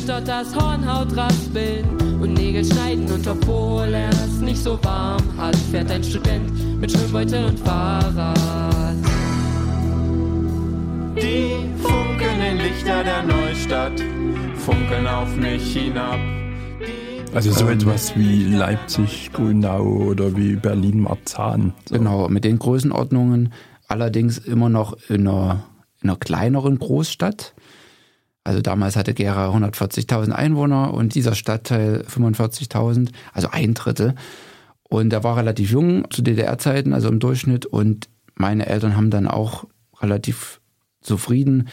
Sind 0.00 0.08
dort 0.08 0.28
das 0.28 0.56
Hornhautraspeln 0.56 1.84
und 2.22 2.32
Nägel 2.32 2.64
schneiden. 2.64 3.04
Und 3.12 3.26
obwohl 3.26 3.92
er 3.92 4.08
es 4.08 4.40
nicht 4.40 4.56
so 4.56 4.82
warm 4.82 5.22
hat, 5.36 5.54
fährt 5.70 5.90
ein 5.90 6.02
Student 6.02 6.80
mit 6.80 6.90
Schwimmbeutel 6.90 7.44
und 7.44 7.60
Fahrrad. 7.60 8.96
Die 11.16 11.52
funkelnden 11.82 12.58
Lichter 12.62 13.04
der 13.04 13.24
Neustadt 13.24 14.02
funkeln 14.56 15.06
auf 15.06 15.36
mich 15.36 15.74
hinab. 15.74 16.18
Also 17.34 17.52
so 17.52 17.68
etwas 17.68 18.16
wie 18.16 18.44
Leipzig, 18.44 19.30
Grünau 19.34 19.82
oder 19.82 20.34
wie 20.34 20.56
Berlin-Marzahn. 20.56 21.74
So. 21.90 21.98
Genau, 21.98 22.26
mit 22.28 22.44
den 22.44 22.58
Größenordnungen, 22.58 23.52
allerdings 23.86 24.38
immer 24.38 24.70
noch 24.70 24.96
in 25.10 25.28
einer, 25.28 25.64
in 26.00 26.08
einer 26.08 26.18
kleineren 26.18 26.78
Großstadt. 26.78 27.54
Also 28.44 28.62
damals 28.62 28.96
hatte 28.96 29.14
Gera 29.14 29.54
140.000 29.54 30.30
Einwohner 30.30 30.94
und 30.94 31.14
dieser 31.14 31.34
Stadtteil 31.34 32.04
45.000, 32.08 33.10
also 33.32 33.48
ein 33.50 33.74
Drittel. 33.74 34.14
Und 34.82 35.12
er 35.12 35.22
war 35.22 35.36
relativ 35.36 35.70
jung 35.70 36.10
zu 36.10 36.22
DDR-Zeiten, 36.22 36.94
also 36.94 37.08
im 37.08 37.20
Durchschnitt. 37.20 37.66
Und 37.66 38.08
meine 38.34 38.66
Eltern 38.66 38.96
haben 38.96 39.10
dann 39.10 39.28
auch 39.28 39.66
relativ 40.00 40.60
zufrieden 41.00 41.68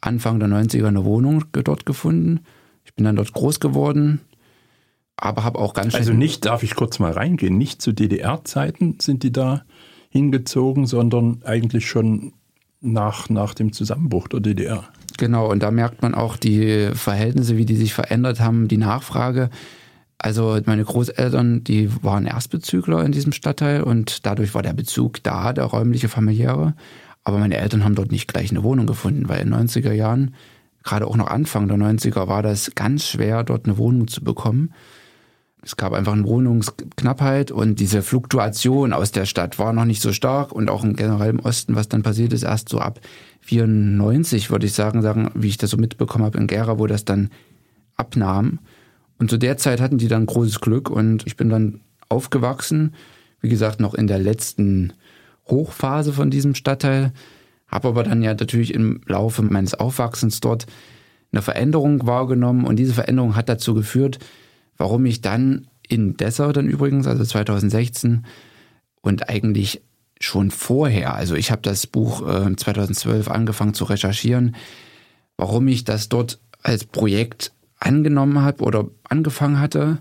Anfang 0.00 0.38
der 0.38 0.48
90er 0.48 0.86
eine 0.86 1.04
Wohnung 1.04 1.44
dort 1.52 1.84
gefunden. 1.84 2.40
Ich 2.84 2.94
bin 2.94 3.04
dann 3.04 3.16
dort 3.16 3.32
groß 3.32 3.60
geworden, 3.60 4.20
aber 5.16 5.44
habe 5.44 5.58
auch 5.58 5.74
ganz 5.74 5.92
schön. 5.92 6.00
Also 6.00 6.12
nicht, 6.12 6.44
darf 6.46 6.62
ich 6.62 6.74
kurz 6.74 6.98
mal 6.98 7.12
reingehen, 7.12 7.58
nicht 7.58 7.82
zu 7.82 7.92
DDR-Zeiten 7.92 8.98
sind 9.00 9.22
die 9.22 9.32
da 9.32 9.64
hingezogen, 10.10 10.86
sondern 10.86 11.42
eigentlich 11.44 11.88
schon 11.88 12.32
nach, 12.80 13.28
nach 13.28 13.54
dem 13.54 13.72
Zusammenbruch 13.72 14.28
der 14.28 14.40
DDR. 14.40 14.84
Genau, 15.16 15.50
und 15.50 15.62
da 15.62 15.70
merkt 15.70 16.02
man 16.02 16.14
auch 16.14 16.36
die 16.36 16.90
Verhältnisse, 16.94 17.56
wie 17.56 17.64
die 17.64 17.76
sich 17.76 17.92
verändert 17.92 18.40
haben, 18.40 18.68
die 18.68 18.76
Nachfrage. 18.76 19.50
Also 20.16 20.58
meine 20.66 20.84
Großeltern, 20.84 21.64
die 21.64 21.90
waren 22.02 22.26
Erstbezügler 22.26 23.04
in 23.04 23.12
diesem 23.12 23.32
Stadtteil 23.32 23.82
und 23.82 24.26
dadurch 24.26 24.54
war 24.54 24.62
der 24.62 24.72
Bezug 24.72 25.22
da, 25.22 25.52
der 25.52 25.64
räumliche, 25.64 26.08
familiäre. 26.08 26.74
Aber 27.24 27.38
meine 27.38 27.56
Eltern 27.56 27.84
haben 27.84 27.94
dort 27.94 28.10
nicht 28.10 28.28
gleich 28.28 28.50
eine 28.50 28.62
Wohnung 28.62 28.86
gefunden, 28.86 29.28
weil 29.28 29.40
in 29.40 29.50
den 29.50 29.68
90er 29.68 29.92
Jahren, 29.92 30.34
gerade 30.82 31.06
auch 31.06 31.16
noch 31.16 31.28
Anfang 31.28 31.68
der 31.68 31.76
90er, 31.76 32.26
war 32.26 32.42
das 32.42 32.74
ganz 32.74 33.06
schwer, 33.06 33.44
dort 33.44 33.66
eine 33.66 33.78
Wohnung 33.78 34.08
zu 34.08 34.24
bekommen. 34.24 34.72
Es 35.62 35.76
gab 35.76 35.92
einfach 35.92 36.12
eine 36.12 36.24
Wohnungsknappheit 36.24 37.50
und 37.50 37.80
diese 37.80 38.02
Fluktuation 38.02 38.92
aus 38.92 39.10
der 39.10 39.26
Stadt 39.26 39.58
war 39.58 39.72
noch 39.72 39.84
nicht 39.84 40.00
so 40.00 40.12
stark 40.12 40.52
und 40.52 40.70
auch 40.70 40.84
im 40.84 40.94
generell 40.94 41.30
im 41.30 41.40
Osten, 41.40 41.74
was 41.74 41.88
dann 41.88 42.02
passiert 42.02 42.32
ist, 42.32 42.44
erst 42.44 42.68
so 42.68 42.78
ab 42.78 43.00
94, 43.40 44.50
würde 44.50 44.66
ich 44.66 44.72
sagen, 44.72 45.02
sagen, 45.02 45.30
wie 45.34 45.48
ich 45.48 45.58
das 45.58 45.70
so 45.70 45.76
mitbekommen 45.76 46.24
habe 46.24 46.38
in 46.38 46.46
Gera, 46.46 46.78
wo 46.78 46.86
das 46.86 47.04
dann 47.04 47.30
abnahm. 47.96 48.60
Und 49.18 49.30
zu 49.30 49.36
der 49.36 49.56
Zeit 49.56 49.80
hatten 49.80 49.98
die 49.98 50.08
dann 50.08 50.26
großes 50.26 50.60
Glück 50.60 50.90
und 50.90 51.26
ich 51.26 51.36
bin 51.36 51.48
dann 51.48 51.80
aufgewachsen, 52.08 52.94
wie 53.40 53.48
gesagt, 53.48 53.80
noch 53.80 53.94
in 53.94 54.06
der 54.06 54.18
letzten 54.18 54.92
Hochphase 55.48 56.12
von 56.12 56.30
diesem 56.30 56.54
Stadtteil, 56.54 57.12
habe 57.66 57.88
aber 57.88 58.04
dann 58.04 58.22
ja 58.22 58.34
natürlich 58.34 58.72
im 58.72 59.00
Laufe 59.06 59.42
meines 59.42 59.74
Aufwachsens 59.74 60.40
dort 60.40 60.66
eine 61.32 61.42
Veränderung 61.42 62.06
wahrgenommen 62.06 62.64
und 62.64 62.76
diese 62.76 62.94
Veränderung 62.94 63.36
hat 63.36 63.48
dazu 63.48 63.74
geführt, 63.74 64.18
warum 64.78 65.04
ich 65.04 65.20
dann 65.20 65.66
in 65.86 66.16
Dessau 66.16 66.52
dann 66.52 66.68
übrigens, 66.68 67.06
also 67.06 67.24
2016 67.24 68.24
und 69.00 69.28
eigentlich 69.28 69.82
schon 70.20 70.50
vorher, 70.50 71.14
also 71.14 71.34
ich 71.34 71.50
habe 71.50 71.62
das 71.62 71.86
Buch 71.86 72.26
äh, 72.26 72.54
2012 72.56 73.28
angefangen 73.28 73.74
zu 73.74 73.84
recherchieren, 73.84 74.56
warum 75.36 75.68
ich 75.68 75.84
das 75.84 76.08
dort 76.08 76.40
als 76.62 76.84
Projekt 76.84 77.52
angenommen 77.78 78.42
habe 78.42 78.64
oder 78.64 78.88
angefangen 79.04 79.60
hatte. 79.60 79.98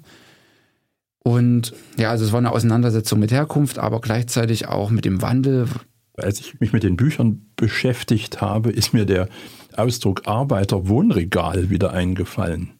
Und 1.19 1.73
ja, 1.97 2.09
also 2.09 2.25
es 2.25 2.31
war 2.31 2.39
eine 2.39 2.51
Auseinandersetzung 2.51 3.19
mit 3.19 3.31
Herkunft, 3.31 3.79
aber 3.79 4.01
gleichzeitig 4.01 4.67
auch 4.67 4.89
mit 4.89 5.05
dem 5.05 5.21
Wandel. 5.21 5.67
Als 6.15 6.39
ich 6.39 6.59
mich 6.59 6.73
mit 6.73 6.83
den 6.83 6.97
Büchern 6.97 7.45
beschäftigt 7.55 8.41
habe, 8.41 8.71
ist 8.71 8.93
mir 8.93 9.05
der 9.05 9.29
Ausdruck 9.75 10.23
Arbeiterwohnregal 10.25 11.69
wieder 11.69 11.93
eingefallen. 11.93 12.71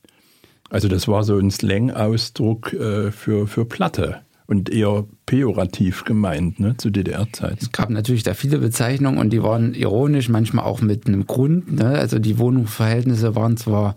Also 0.70 0.88
das 0.88 1.08
war 1.08 1.24
so 1.24 1.38
ein 1.38 1.52
Slang-Ausdruck 1.52 2.74
äh, 2.74 3.12
für, 3.12 3.48
für 3.48 3.66
Platte 3.66 4.22
und 4.48 4.70
eher 4.70 5.06
pejorativ 5.26 6.06
gemeint 6.06 6.60
ne, 6.60 6.76
zu 6.78 6.90
DDR-Zeiten. 6.90 7.60
Es 7.62 7.72
gab 7.72 7.90
natürlich 7.90 8.24
da 8.24 8.34
viele 8.34 8.60
Bezeichnungen 8.60 9.18
und 9.20 9.32
die 9.32 9.44
waren 9.44 9.74
ironisch, 9.74 10.30
manchmal 10.30 10.66
auch 10.66 10.82
mit 10.82 11.06
einem 11.08 11.28
Grund. 11.28 11.74
Ne? 11.74 11.90
Also 11.90 12.18
die 12.20 12.40
Wohnungsverhältnisse 12.40 13.36
waren 13.36 13.58
zwar 13.58 13.96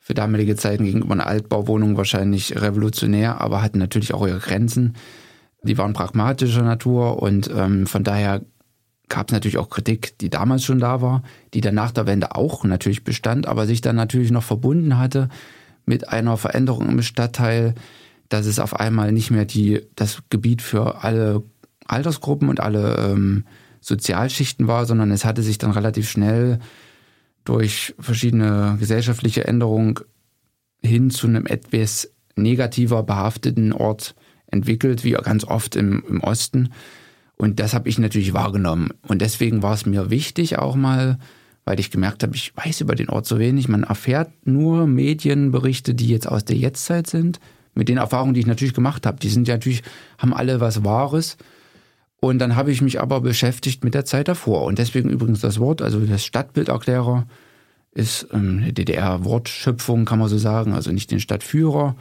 für 0.00 0.14
damalige 0.14 0.56
Zeiten 0.56 0.84
gegenüber 0.84 1.14
einer 1.14 1.26
Altbauwohnung 1.26 1.96
wahrscheinlich 1.96 2.60
revolutionär, 2.60 3.40
aber 3.40 3.62
hatten 3.62 3.78
natürlich 3.78 4.14
auch 4.14 4.26
ihre 4.26 4.38
Grenzen. 4.38 4.94
Die 5.62 5.78
waren 5.78 5.94
pragmatischer 5.94 6.62
Natur 6.62 7.22
und 7.22 7.50
ähm, 7.52 7.86
von 7.86 8.04
daher 8.04 8.42
gab 9.08 9.28
es 9.28 9.32
natürlich 9.32 9.58
auch 9.58 9.70
Kritik, 9.70 10.18
die 10.18 10.30
damals 10.30 10.64
schon 10.64 10.78
da 10.78 11.00
war, 11.00 11.22
die 11.54 11.60
dann 11.60 11.74
nach 11.76 11.92
der 11.92 12.06
Wende 12.06 12.34
auch 12.34 12.64
natürlich 12.64 13.04
bestand, 13.04 13.46
aber 13.46 13.66
sich 13.66 13.80
dann 13.80 13.96
natürlich 13.96 14.32
noch 14.32 14.42
verbunden 14.42 14.98
hatte 14.98 15.28
mit 15.86 16.08
einer 16.08 16.36
Veränderung 16.36 16.88
im 16.88 17.02
Stadtteil, 17.02 17.74
dass 18.28 18.46
es 18.46 18.58
auf 18.58 18.78
einmal 18.78 19.12
nicht 19.12 19.30
mehr 19.30 19.44
die, 19.44 19.82
das 19.94 20.22
Gebiet 20.30 20.60
für 20.62 21.02
alle 21.04 21.42
Altersgruppen 21.86 22.48
und 22.48 22.60
alle 22.60 22.96
ähm, 22.96 23.44
Sozialschichten 23.80 24.66
war, 24.66 24.84
sondern 24.84 25.12
es 25.12 25.24
hatte 25.24 25.42
sich 25.42 25.58
dann 25.58 25.70
relativ 25.70 26.10
schnell 26.10 26.58
durch 27.44 27.94
verschiedene 28.00 28.76
gesellschaftliche 28.80 29.46
Änderungen 29.46 29.94
hin 30.82 31.10
zu 31.10 31.28
einem 31.28 31.46
etwas 31.46 32.10
negativer 32.34 33.04
behafteten 33.04 33.72
Ort 33.72 34.14
entwickelt, 34.48 35.04
wie 35.04 35.12
ganz 35.12 35.44
oft 35.44 35.76
im, 35.76 36.04
im 36.08 36.20
Osten. 36.20 36.70
Und 37.36 37.60
das 37.60 37.74
habe 37.74 37.88
ich 37.88 37.98
natürlich 37.98 38.34
wahrgenommen. 38.34 38.90
Und 39.06 39.22
deswegen 39.22 39.62
war 39.62 39.74
es 39.74 39.86
mir 39.86 40.10
wichtig, 40.10 40.58
auch 40.58 40.74
mal 40.74 41.18
weil 41.66 41.80
ich 41.80 41.90
gemerkt 41.90 42.22
habe, 42.22 42.34
ich 42.34 42.56
weiß 42.56 42.80
über 42.80 42.94
den 42.94 43.10
Ort 43.10 43.26
so 43.26 43.38
wenig. 43.38 43.68
Man 43.68 43.82
erfährt 43.82 44.30
nur 44.44 44.86
Medienberichte, 44.86 45.94
die 45.94 46.08
jetzt 46.08 46.28
aus 46.28 46.44
der 46.44 46.56
Jetztzeit 46.56 47.08
sind, 47.08 47.40
mit 47.74 47.88
den 47.88 47.98
Erfahrungen, 47.98 48.34
die 48.34 48.40
ich 48.40 48.46
natürlich 48.46 48.72
gemacht 48.72 49.04
habe. 49.04 49.18
Die 49.18 49.28
sind 49.28 49.48
ja 49.48 49.54
natürlich, 49.54 49.82
haben 50.16 50.32
alle 50.32 50.60
was 50.60 50.84
Wahres. 50.84 51.36
Und 52.20 52.38
dann 52.38 52.56
habe 52.56 52.70
ich 52.70 52.80
mich 52.80 53.00
aber 53.00 53.20
beschäftigt 53.20 53.84
mit 53.84 53.94
der 53.94 54.04
Zeit 54.04 54.28
davor. 54.28 54.62
Und 54.62 54.78
deswegen 54.78 55.10
übrigens 55.10 55.40
das 55.40 55.58
Wort, 55.58 55.82
also 55.82 56.00
das 56.00 56.24
Stadtbilderklärer 56.24 57.26
ist 57.92 58.28
ähm, 58.32 58.60
eine 58.62 58.72
DDR-Wortschöpfung, 58.72 60.04
kann 60.04 60.20
man 60.20 60.28
so 60.28 60.38
sagen. 60.38 60.72
Also 60.72 60.92
nicht 60.92 61.10
den 61.10 61.20
Stadtführer, 61.20 61.96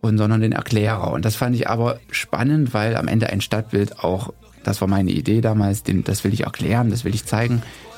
sondern 0.00 0.40
den 0.40 0.52
Erklärer. 0.52 1.12
Und 1.12 1.24
das 1.24 1.34
fand 1.34 1.56
ich 1.56 1.68
aber 1.68 1.98
spannend, 2.12 2.72
weil 2.72 2.96
am 2.96 3.08
Ende 3.08 3.30
ein 3.30 3.40
Stadtbild 3.40 4.04
auch, 4.04 4.32
das 4.62 4.80
war 4.80 4.86
meine 4.86 5.10
Idee 5.10 5.40
damals, 5.40 5.82
das 5.82 6.22
will 6.22 6.32
ich 6.32 6.44
erklären, 6.44 6.90
das 6.90 7.04
will 7.04 7.14
ich 7.14 7.24
zeigen, 7.24 7.62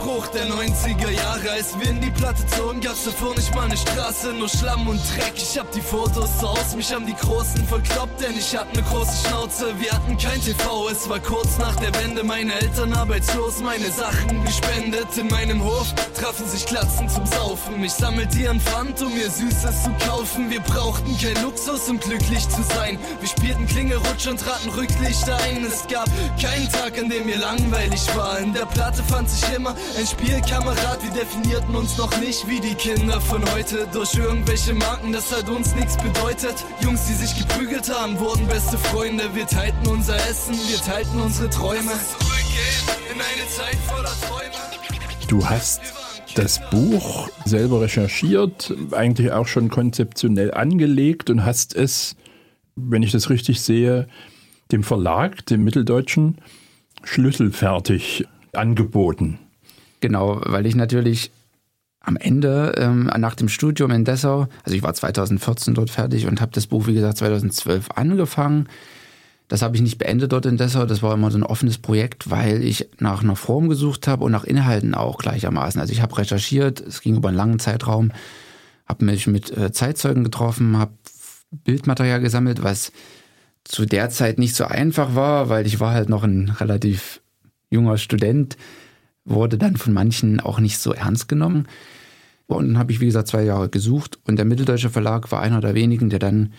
Umbruch 0.00 0.26
der 0.28 0.46
90er 0.46 1.10
Jahre. 1.10 1.50
Als 1.52 1.78
wir 1.78 1.90
in 1.90 2.00
die 2.00 2.10
Platte 2.10 2.44
zogen, 2.46 2.80
gab's 2.80 3.04
davor 3.04 3.34
nicht 3.34 3.54
mal 3.54 3.64
eine 3.64 3.76
Straße, 3.76 4.32
nur 4.34 4.48
Schlamm 4.48 4.86
und 4.88 5.00
Dreck. 5.14 5.32
Ich 5.36 5.58
hab 5.58 5.70
die 5.72 5.80
Fotos 5.80 6.28
so 6.40 6.48
aus, 6.48 6.76
mich 6.76 6.92
haben 6.92 7.06
die 7.06 7.14
Großen 7.14 7.66
verkloppt, 7.66 8.20
denn 8.20 8.36
ich 8.36 8.56
hatte 8.56 8.76
ne 8.76 8.82
große 8.82 9.26
Schnauze. 9.26 9.72
Wir 9.78 9.92
hatten 9.92 10.18
kein 10.18 10.40
TV, 10.40 10.88
es 10.88 11.08
war 11.08 11.18
kurz 11.20 11.58
nach 11.58 11.76
der 11.76 11.94
Wende. 11.94 12.22
Meine 12.24 12.52
Eltern 12.60 12.92
arbeitslos, 12.92 13.60
meine 13.60 13.90
Sachen 13.90 14.44
gespendet. 14.44 15.08
In 15.16 15.28
meinem 15.28 15.64
Hof 15.64 15.94
trafen 16.18 16.46
sich 16.46 16.66
Klatzen 16.66 17.08
zum 17.08 17.24
Saufen. 17.26 17.82
Ich 17.82 17.92
sammelte 17.92 18.38
ihren 18.38 18.60
Pfand, 18.60 19.00
um 19.00 19.14
mir 19.14 19.30
Süßes 19.30 19.84
zu 19.84 19.90
kaufen. 20.06 20.50
Wir 20.50 20.60
brauchten 20.60 21.16
kein 21.18 21.42
Luxus, 21.42 21.88
um 21.88 21.98
glücklich 21.98 22.48
zu 22.48 22.62
sein. 22.74 22.98
Wir 23.20 23.28
spielten 23.28 23.66
Klingelrutsch 23.66 24.26
und 24.26 24.40
traten 24.40 24.68
Rücklicht 24.70 25.28
ein. 25.30 25.64
Es 25.64 25.86
gab 25.88 26.08
keinen 26.40 26.70
Tag, 26.70 26.98
an 26.98 27.08
dem 27.08 27.26
mir 27.26 27.38
langweilig 27.38 28.02
war. 28.14 28.38
In 28.38 28.52
der 28.52 28.66
Platte 28.66 28.89
fand 28.96 29.28
sich 29.28 29.56
immer 29.56 29.74
ein 29.98 30.06
Spielkamerad, 30.06 31.02
wir 31.02 31.10
definierten 31.10 31.74
uns 31.74 31.96
noch 31.98 32.18
nicht 32.20 32.48
wie 32.48 32.60
die 32.60 32.74
Kinder 32.74 33.20
von 33.20 33.42
heute. 33.52 33.86
Durch 33.92 34.14
irgendwelche 34.14 34.74
Marken, 34.74 35.12
das 35.12 35.30
hat 35.36 35.48
uns 35.48 35.74
nichts 35.74 35.96
bedeutet. 35.96 36.54
Jungs, 36.82 37.06
die 37.06 37.14
sich 37.14 37.38
geprügelt 37.38 37.88
haben, 37.92 38.18
wurden 38.18 38.46
beste 38.46 38.78
Freunde. 38.78 39.24
Wir 39.34 39.46
teilten 39.46 39.86
unser 39.88 40.16
Essen, 40.28 40.54
wir 40.54 40.78
teilten 40.78 41.20
unsere 41.20 41.50
Träume. 41.50 41.92
Du 45.28 45.46
hast 45.46 45.80
das 46.34 46.60
Buch 46.70 47.28
selber 47.44 47.80
recherchiert, 47.80 48.74
eigentlich 48.92 49.32
auch 49.32 49.46
schon 49.46 49.68
konzeptionell 49.68 50.52
angelegt 50.54 51.30
und 51.30 51.44
hast 51.44 51.74
es, 51.74 52.16
wenn 52.76 53.02
ich 53.02 53.12
das 53.12 53.30
richtig 53.30 53.60
sehe, 53.60 54.06
dem 54.72 54.82
Verlag, 54.82 55.44
dem 55.46 55.64
Mitteldeutschen, 55.64 56.38
schlüsselfertig 57.02 58.26
angeboten. 58.52 59.38
Genau, 60.00 60.40
weil 60.44 60.66
ich 60.66 60.74
natürlich 60.74 61.30
am 62.00 62.16
Ende 62.16 62.74
ähm, 62.78 63.10
nach 63.18 63.34
dem 63.34 63.48
Studium 63.48 63.90
in 63.90 64.04
Dessau, 64.04 64.48
also 64.64 64.76
ich 64.76 64.82
war 64.82 64.94
2014 64.94 65.74
dort 65.74 65.90
fertig 65.90 66.26
und 66.26 66.40
habe 66.40 66.52
das 66.52 66.66
Buch, 66.66 66.86
wie 66.86 66.94
gesagt, 66.94 67.18
2012 67.18 67.90
angefangen. 67.94 68.68
Das 69.48 69.62
habe 69.62 69.76
ich 69.76 69.82
nicht 69.82 69.98
beendet 69.98 70.32
dort 70.32 70.46
in 70.46 70.56
Dessau. 70.56 70.86
Das 70.86 71.02
war 71.02 71.12
immer 71.12 71.30
so 71.30 71.36
ein 71.36 71.42
offenes 71.42 71.76
Projekt, 71.76 72.30
weil 72.30 72.62
ich 72.62 72.88
nach 73.00 73.22
einer 73.22 73.36
Form 73.36 73.68
gesucht 73.68 74.06
habe 74.06 74.24
und 74.24 74.32
nach 74.32 74.44
Inhalten 74.44 74.94
auch 74.94 75.18
gleichermaßen. 75.18 75.80
Also 75.80 75.92
ich 75.92 76.00
habe 76.00 76.16
recherchiert, 76.16 76.80
es 76.80 77.00
ging 77.00 77.16
über 77.16 77.28
einen 77.28 77.36
langen 77.36 77.58
Zeitraum, 77.58 78.12
habe 78.86 79.04
mich 79.04 79.26
mit 79.26 79.54
äh, 79.56 79.72
Zeitzeugen 79.72 80.24
getroffen, 80.24 80.78
habe 80.78 80.92
Bildmaterial 81.50 82.20
gesammelt, 82.20 82.62
was 82.62 82.92
zu 83.64 83.84
der 83.84 84.08
Zeit 84.08 84.38
nicht 84.38 84.54
so 84.54 84.64
einfach 84.64 85.14
war, 85.14 85.48
weil 85.48 85.66
ich 85.66 85.80
war 85.80 85.92
halt 85.92 86.08
noch 86.08 86.22
ein 86.22 86.50
relativ 86.60 87.20
junger 87.70 87.98
Student 87.98 88.56
wurde 89.24 89.58
dann 89.58 89.76
von 89.76 89.92
manchen 89.92 90.40
auch 90.40 90.60
nicht 90.60 90.78
so 90.78 90.92
ernst 90.92 91.28
genommen. 91.28 91.66
Und 92.46 92.68
dann 92.68 92.78
habe 92.78 92.92
ich, 92.92 93.00
wie 93.00 93.06
gesagt, 93.06 93.28
zwei 93.28 93.44
Jahre 93.44 93.68
gesucht 93.68 94.18
und 94.26 94.36
der 94.36 94.44
Mitteldeutsche 94.44 94.90
Verlag 94.90 95.30
war 95.30 95.40
einer 95.40 95.60
der 95.60 95.74
wenigen, 95.74 96.10
der 96.10 96.18
dann 96.18 96.52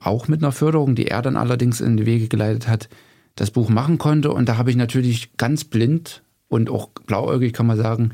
auch 0.00 0.28
mit 0.28 0.42
einer 0.42 0.52
Förderung, 0.52 0.94
die 0.94 1.06
er 1.06 1.22
dann 1.22 1.36
allerdings 1.36 1.80
in 1.80 1.96
die 1.96 2.06
Wege 2.06 2.28
geleitet 2.28 2.68
hat, 2.68 2.88
das 3.36 3.50
Buch 3.50 3.68
machen 3.68 3.98
konnte. 3.98 4.32
Und 4.32 4.48
da 4.48 4.58
habe 4.58 4.70
ich 4.70 4.76
natürlich 4.76 5.36
ganz 5.36 5.64
blind 5.64 6.22
und 6.48 6.68
auch 6.68 6.88
blauäugig, 7.06 7.52
kann 7.52 7.66
man 7.66 7.76
sagen, 7.76 8.12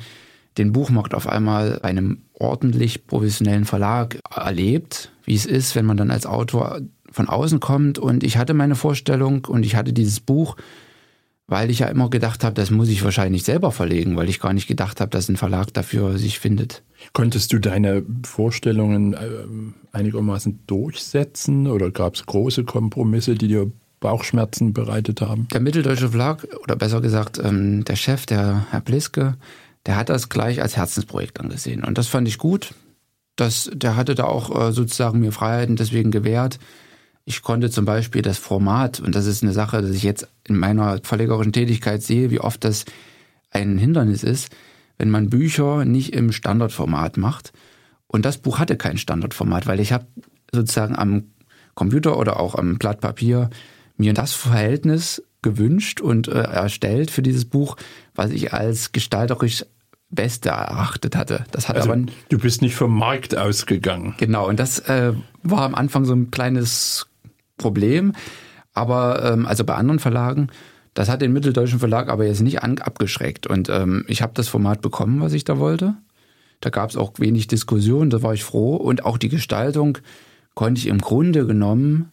den 0.59 0.73
Buchmarkt 0.73 1.15
auf 1.15 1.27
einmal 1.27 1.81
einem 1.83 2.23
ordentlich 2.35 3.07
professionellen 3.07 3.65
Verlag 3.65 4.21
erlebt, 4.35 5.13
wie 5.25 5.35
es 5.35 5.47
ist, 5.47 5.75
wenn 5.75 5.87
man 5.87 5.97
dann 5.97 6.11
als 6.11 6.27
Autor 6.27 6.81
von 7.11 7.29
außen 7.29 7.61
kommt. 7.61 7.99
Und 7.99 8.25
ich 8.25 8.37
hatte 8.37 8.55
meine 8.55 8.75
Vorstellung 8.75 9.45
und 9.47 9.65
ich 9.65 9.77
hatte 9.77 9.93
dieses 9.93 10.21
Buch, 10.21 10.57
weil 11.51 11.69
ich 11.69 11.81
ja 11.81 11.89
immer 11.89 12.09
gedacht 12.09 12.45
habe, 12.45 12.55
das 12.55 12.71
muss 12.71 12.89
ich 12.89 13.03
wahrscheinlich 13.03 13.43
selber 13.43 13.73
verlegen, 13.73 14.17
weil 14.17 14.29
ich 14.29 14.39
gar 14.39 14.53
nicht 14.53 14.69
gedacht 14.69 15.01
habe, 15.01 15.11
dass 15.11 15.29
ein 15.29 15.37
Verlag 15.37 15.75
dafür 15.75 16.17
sich 16.17 16.39
findet. 16.39 16.85
Konntest 17.13 17.53
du 17.53 17.59
deine 17.59 18.05
Vorstellungen 18.25 19.15
äh, 19.15 19.19
einigermaßen 19.93 20.61
durchsetzen 20.69 21.67
oder 21.67 21.91
gab 21.91 22.15
es 22.15 22.25
große 22.25 22.63
Kompromisse, 22.65 23.35
die 23.35 23.49
dir 23.49 23.71
Bauchschmerzen 23.99 24.73
bereitet 24.73 25.21
haben? 25.21 25.49
Der 25.53 25.61
Mitteldeutsche 25.61 26.11
Verlag, 26.11 26.47
oder 26.63 26.77
besser 26.77 27.01
gesagt 27.01 27.41
ähm, 27.43 27.85
der 27.85 27.97
Chef, 27.97 28.27
der 28.27 28.67
Herr 28.71 28.81
Bliske, 28.81 29.35
der 29.87 29.97
hat 29.97 30.09
das 30.09 30.29
gleich 30.29 30.63
als 30.63 30.77
Herzensprojekt 30.77 31.41
angesehen. 31.41 31.83
Und 31.83 31.99
das 31.99 32.07
fand 32.07 32.29
ich 32.29 32.39
gut. 32.39 32.75
Das, 33.35 33.69
der 33.75 33.97
hatte 33.97 34.15
da 34.15 34.25
auch 34.25 34.69
äh, 34.69 34.73
sozusagen 34.73 35.19
mir 35.19 35.33
Freiheiten 35.33 35.75
deswegen 35.75 36.13
gewährt. 36.13 36.61
Ich 37.25 37.43
konnte 37.43 37.71
zum 37.71 37.85
Beispiel 37.85 38.23
das 38.23 38.39
Format, 38.39 39.01
und 39.01 39.15
das 39.15 39.27
ist 39.27 39.43
eine 39.43 39.53
Sache, 39.53 39.83
dass 39.83 39.91
ich 39.91 40.03
jetzt 40.03 40.29
in 40.45 40.57
meiner 40.57 41.01
verlegerischen 41.03 41.53
Tätigkeit 41.53 42.03
sehe, 42.03 42.31
wie 42.31 42.41
oft 42.41 42.65
das 42.65 42.85
ein 43.51 43.79
Hindernis 43.79 44.23
ist, 44.23 44.51
wenn 44.99 45.11
man 45.11 45.31
Bücher 45.31 45.85
nicht 45.85 46.13
im 46.13 46.33
Standardformat 46.33 47.17
macht. 47.17 47.53
Und 48.07 48.25
das 48.25 48.39
Buch 48.39 48.59
hatte 48.59 48.77
kein 48.77 48.99
Standardformat, 48.99 49.67
weil 49.67 49.81
ich 49.81 49.93
habe 49.93 50.07
sozusagen 50.53 50.97
am 50.97 51.25
Computer 51.75 52.19
oder 52.19 52.41
auch 52.41 52.55
am 52.55 52.79
Blatt 52.79 53.01
Papier 53.01 53.51
mir 53.97 54.13
das 54.15 54.33
Verhältnis 54.33 55.23
gewünscht 55.43 56.01
und 56.01 56.29
äh, 56.29 56.41
erstellt 56.41 57.11
für 57.11 57.23
dieses 57.23 57.45
Buch, 57.45 57.77
was 58.15 58.31
ich 58.31 58.53
als 58.53 58.93
gestalterisch 58.93 59.65
Beste 60.11 60.49
erachtet 60.49 61.15
hatte. 61.15 61.45
Das 61.53 61.69
hat 61.69 61.77
also, 61.77 61.93
aber 61.93 62.03
du 62.29 62.39
bist 62.39 62.63
nicht 62.63 62.75
vom 62.75 62.97
Markt 62.97 63.37
ausgegangen. 63.37 64.15
Genau, 64.19 64.49
und 64.49 64.59
das 64.59 64.81
äh, 64.81 65.13
war 65.43 65.63
am 65.63 65.75
Anfang 65.75 66.05
so 66.05 66.13
ein 66.13 66.31
kleines 66.33 67.07
Problem. 67.61 68.13
Aber 68.73 69.25
ähm, 69.25 69.47
also 69.47 69.65
bei 69.65 69.75
anderen 69.75 69.99
Verlagen, 69.99 70.49
das 70.95 71.09
hat 71.09 71.23
den 71.23 71.33
Mitteldeutschen 71.33 71.79
Verlag 71.79 72.09
aber 72.09 72.27
jetzt 72.27 72.41
nicht 72.41 72.63
an, 72.63 72.79
abgeschreckt. 72.79 73.47
Und 73.47 73.69
ähm, 73.69 74.05
ich 74.09 74.23
habe 74.23 74.33
das 74.35 74.49
Format 74.49 74.81
bekommen, 74.83 75.21
was 75.21 75.33
ich 75.33 75.45
da 75.45 75.59
wollte. 75.59 75.95
Da 76.61 76.71
gab 76.71 76.91
es 76.91 76.97
auch 76.97 77.13
wenig 77.19 77.47
Diskussion, 77.47 78.11
da 78.11 78.23
war 78.23 78.35
ich 78.35 78.45
froh. 78.45 78.77
Und 78.77 79.05
auch 79.05 79.19
die 79.19 79.29
Gestaltung 79.29 79.99
konnte 80.55 80.81
ich 80.81 80.89
im 80.89 80.99
Grunde 80.99 81.47
genommen 81.47 82.13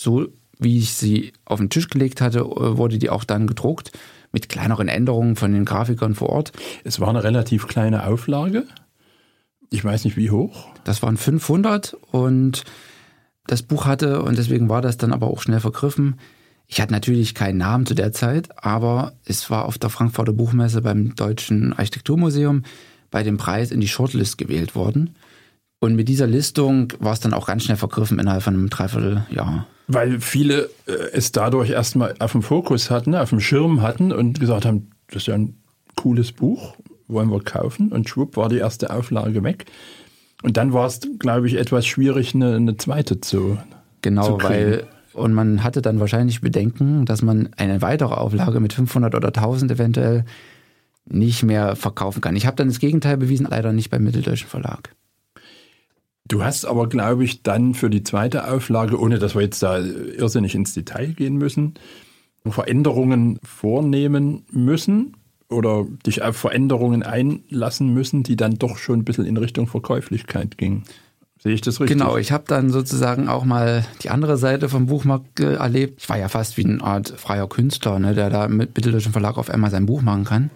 so 0.00 0.28
wie 0.58 0.78
ich 0.78 0.94
sie 0.94 1.32
auf 1.44 1.58
den 1.58 1.70
Tisch 1.70 1.88
gelegt 1.88 2.20
hatte, 2.20 2.40
äh, 2.40 2.76
wurde 2.76 2.98
die 2.98 3.10
auch 3.10 3.24
dann 3.24 3.46
gedruckt 3.46 3.92
mit 4.32 4.48
kleineren 4.48 4.88
Änderungen 4.88 5.36
von 5.36 5.52
den 5.52 5.64
Grafikern 5.64 6.14
vor 6.14 6.30
Ort. 6.30 6.52
Es 6.84 7.00
war 7.00 7.08
eine 7.08 7.24
relativ 7.24 7.66
kleine 7.66 8.06
Auflage. 8.06 8.64
Ich 9.70 9.84
weiß 9.84 10.04
nicht 10.04 10.16
wie 10.16 10.30
hoch. 10.30 10.68
Das 10.84 11.02
waren 11.02 11.16
500 11.16 11.96
und 12.12 12.64
das 13.46 13.62
Buch 13.62 13.86
hatte, 13.86 14.22
und 14.22 14.38
deswegen 14.38 14.68
war 14.68 14.82
das 14.82 14.96
dann 14.96 15.12
aber 15.12 15.28
auch 15.28 15.42
schnell 15.42 15.60
vergriffen. 15.60 16.16
Ich 16.66 16.80
hatte 16.80 16.92
natürlich 16.92 17.34
keinen 17.34 17.58
Namen 17.58 17.86
zu 17.86 17.94
der 17.94 18.12
Zeit, 18.12 18.48
aber 18.64 19.12
es 19.24 19.50
war 19.50 19.64
auf 19.64 19.78
der 19.78 19.90
Frankfurter 19.90 20.32
Buchmesse 20.32 20.82
beim 20.82 21.16
Deutschen 21.16 21.72
Architekturmuseum 21.72 22.62
bei 23.10 23.24
dem 23.24 23.38
Preis 23.38 23.72
in 23.72 23.80
die 23.80 23.88
Shortlist 23.88 24.38
gewählt 24.38 24.76
worden. 24.76 25.16
Und 25.80 25.96
mit 25.96 26.08
dieser 26.08 26.26
Listung 26.26 26.92
war 27.00 27.12
es 27.12 27.20
dann 27.20 27.34
auch 27.34 27.46
ganz 27.46 27.64
schnell 27.64 27.76
vergriffen 27.76 28.18
innerhalb 28.18 28.42
von 28.42 28.54
einem 28.54 28.70
Dreivierteljahr. 28.70 29.66
Weil 29.88 30.20
viele 30.20 30.70
äh, 30.86 30.92
es 31.12 31.32
dadurch 31.32 31.70
erstmal 31.70 32.14
auf 32.20 32.32
dem 32.32 32.42
Fokus 32.42 32.90
hatten, 32.90 33.14
auf 33.14 33.30
dem 33.30 33.40
Schirm 33.40 33.82
hatten 33.82 34.12
und 34.12 34.38
gesagt 34.38 34.64
haben, 34.64 34.90
das 35.08 35.22
ist 35.22 35.26
ja 35.26 35.34
ein 35.34 35.56
cooles 35.96 36.32
Buch, 36.32 36.76
wollen 37.08 37.32
wir 37.32 37.40
kaufen. 37.40 37.90
Und 37.90 38.08
schwupp 38.08 38.36
war 38.36 38.48
die 38.48 38.58
erste 38.58 38.90
Auflage 38.90 39.42
weg. 39.42 39.66
Und 40.42 40.56
dann 40.56 40.72
war 40.72 40.86
es, 40.86 41.00
glaube 41.18 41.46
ich, 41.46 41.54
etwas 41.54 41.86
schwierig, 41.86 42.34
eine, 42.34 42.56
eine 42.56 42.76
zweite 42.76 43.20
zu. 43.20 43.58
Genau, 44.02 44.38
zu 44.38 44.42
weil 44.42 44.86
und 45.12 45.34
man 45.34 45.62
hatte 45.64 45.82
dann 45.82 46.00
wahrscheinlich 46.00 46.40
Bedenken, 46.40 47.04
dass 47.04 47.22
man 47.22 47.50
eine 47.56 47.82
weitere 47.82 48.14
Auflage 48.14 48.60
mit 48.60 48.72
500 48.72 49.14
oder 49.14 49.28
1000 49.28 49.72
eventuell 49.72 50.24
nicht 51.04 51.42
mehr 51.42 51.74
verkaufen 51.76 52.20
kann. 52.20 52.36
Ich 52.36 52.46
habe 52.46 52.56
dann 52.56 52.68
das 52.68 52.78
Gegenteil 52.78 53.16
bewiesen, 53.16 53.48
leider 53.50 53.72
nicht 53.72 53.90
beim 53.90 54.04
Mitteldeutschen 54.04 54.48
Verlag. 54.48 54.94
Du 56.28 56.44
hast 56.44 56.64
aber, 56.64 56.88
glaube 56.88 57.24
ich, 57.24 57.42
dann 57.42 57.74
für 57.74 57.90
die 57.90 58.04
zweite 58.04 58.48
Auflage, 58.48 59.00
ohne 59.00 59.18
dass 59.18 59.34
wir 59.34 59.42
jetzt 59.42 59.62
da 59.64 59.78
irrsinnig 59.78 60.54
ins 60.54 60.74
Detail 60.74 61.08
gehen 61.08 61.36
müssen, 61.36 61.74
Veränderungen 62.46 63.40
vornehmen 63.42 64.44
müssen 64.52 65.16
oder 65.50 65.86
dich 66.06 66.22
auf 66.22 66.36
Veränderungen 66.36 67.02
einlassen 67.02 67.92
müssen, 67.92 68.22
die 68.22 68.36
dann 68.36 68.54
doch 68.54 68.78
schon 68.78 69.00
ein 69.00 69.04
bisschen 69.04 69.26
in 69.26 69.36
Richtung 69.36 69.66
Verkäuflichkeit 69.66 70.56
gingen. 70.56 70.84
Sehe 71.42 71.54
ich 71.54 71.62
das 71.62 71.80
richtig? 71.80 71.96
Genau, 71.96 72.16
ich 72.16 72.32
habe 72.32 72.44
dann 72.46 72.70
sozusagen 72.70 73.28
auch 73.28 73.44
mal 73.44 73.84
die 74.02 74.10
andere 74.10 74.36
Seite 74.36 74.68
vom 74.68 74.86
Buchmarkt 74.86 75.40
äh, 75.40 75.54
erlebt. 75.54 76.02
Ich 76.02 76.08
war 76.08 76.18
ja 76.18 76.28
fast 76.28 76.56
wie 76.58 76.64
eine 76.64 76.82
Art 76.82 77.08
freier 77.16 77.48
Künstler, 77.48 77.98
ne, 77.98 78.14
der 78.14 78.28
da 78.28 78.46
mit 78.46 78.76
Mitteldeutschen 78.76 79.12
Verlag 79.12 79.38
auf 79.38 79.48
einmal 79.48 79.70
sein 79.70 79.86
Buch 79.86 80.02
machen 80.02 80.24
kann. 80.24 80.50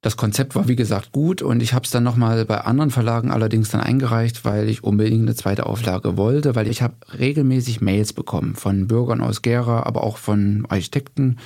Das 0.00 0.16
Konzept 0.16 0.54
war 0.54 0.68
wie 0.68 0.76
gesagt 0.76 1.12
gut 1.12 1.42
und 1.42 1.62
ich 1.62 1.74
habe 1.74 1.84
es 1.84 1.90
dann 1.90 2.04
nochmal 2.04 2.44
bei 2.44 2.60
anderen 2.60 2.90
Verlagen 2.90 3.30
allerdings 3.30 3.70
dann 3.70 3.80
eingereicht, 3.80 4.44
weil 4.44 4.68
ich 4.68 4.84
unbedingt 4.84 5.22
eine 5.22 5.34
zweite 5.34 5.66
Auflage 5.66 6.16
wollte, 6.16 6.54
weil 6.54 6.68
ich 6.68 6.80
habe 6.80 6.94
regelmäßig 7.18 7.80
Mails 7.80 8.12
bekommen 8.12 8.54
von 8.54 8.86
Bürgern 8.86 9.20
aus 9.20 9.42
Gera, 9.42 9.82
aber 9.82 10.04
auch 10.04 10.16
von 10.16 10.64
Architekten 10.68 11.38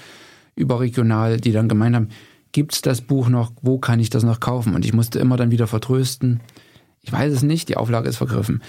überregional, 0.57 1.41
die 1.41 1.53
dann 1.53 1.69
gemeint 1.69 1.97
haben, 1.97 2.09
gibt 2.53 2.75
es 2.75 2.83
das 2.83 3.01
Buch 3.01 3.29
noch, 3.29 3.53
wo 3.63 3.79
kann 3.79 4.01
ich 4.01 4.11
das 4.11 4.23
noch 4.23 4.41
kaufen? 4.41 4.75
Und 4.75 4.85
ich 4.85 4.93
musste 4.93 5.19
immer 5.19 5.37
dann 5.37 5.51
wieder 5.51 5.67
vertrösten, 5.67 6.41
ich 7.03 7.13
weiß 7.13 7.33
es 7.33 7.43
nicht, 7.43 7.69
die 7.69 7.77
Auflage 7.77 8.09
ist 8.09 8.17
vergriffen. 8.17 8.63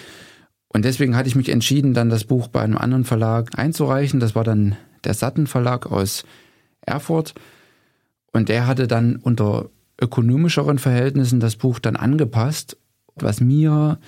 Und 0.69 0.85
deswegen 0.85 1.17
hatte 1.17 1.27
ich 1.27 1.35
mich 1.35 1.49
entschieden, 1.49 1.93
dann 1.93 2.09
das 2.09 2.23
Buch 2.23 2.47
bei 2.47 2.61
einem 2.61 2.77
anderen 2.77 3.03
Verlag 3.03 3.57
einzureichen. 3.59 4.21
Das 4.21 4.35
war 4.35 4.45
dann 4.45 4.77
der 5.03 5.13
Satten 5.13 5.47
Verlag 5.47 5.85
aus 5.91 6.23
Erfurt. 6.79 7.33
Und 8.31 8.47
der 8.47 8.67
hatte 8.67 8.87
dann 8.87 9.17
unter 9.17 9.69
ökonomischeren 9.99 10.79
Verhältnissen 10.79 11.41
das 11.41 11.57
Buch 11.57 11.79
dann 11.79 11.97
angepasst, 11.97 12.77
was 13.15 13.41
mir 13.41 13.99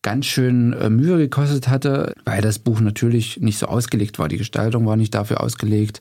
ganz 0.00 0.26
schön 0.26 0.72
äh, 0.72 0.88
Mühe 0.88 1.18
gekostet 1.18 1.68
hatte, 1.68 2.14
weil 2.24 2.40
das 2.40 2.58
Buch 2.58 2.80
natürlich 2.80 3.40
nicht 3.40 3.58
so 3.58 3.66
ausgelegt 3.66 4.18
war. 4.18 4.28
Die 4.28 4.38
Gestaltung 4.38 4.86
war 4.86 4.96
nicht 4.96 5.14
dafür 5.14 5.42
ausgelegt, 5.42 6.00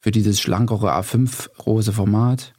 für 0.00 0.10
dieses 0.10 0.40
schlankere 0.40 0.94
A5 0.94 1.48
große 1.56 1.92
Format. 1.92 2.52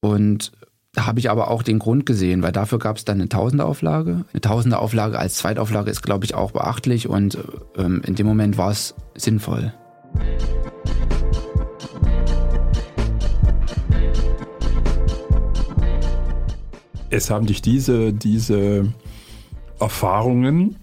Und 0.00 0.52
da 0.92 1.06
habe 1.06 1.18
ich 1.18 1.30
aber 1.30 1.48
auch 1.48 1.62
den 1.62 1.78
Grund 1.78 2.06
gesehen, 2.06 2.42
weil 2.42 2.52
dafür 2.52 2.78
gab 2.78 2.96
es 2.96 3.04
dann 3.04 3.20
eine 3.20 3.28
Tausenderauflage. 3.28 4.24
Eine 4.32 4.40
Tausenderauflage 4.40 5.18
als 5.18 5.36
Zweitauflage 5.36 5.90
ist, 5.90 6.02
glaube 6.02 6.24
ich, 6.24 6.34
auch 6.34 6.52
beachtlich 6.52 7.08
und 7.08 7.38
ähm, 7.76 8.02
in 8.06 8.14
dem 8.14 8.26
Moment 8.26 8.58
war 8.58 8.70
es 8.70 8.94
sinnvoll. 9.16 9.72
es 17.14 17.30
haben 17.30 17.46
dich 17.46 17.62
diese, 17.62 18.12
diese 18.12 18.92
Erfahrungen 19.78 20.76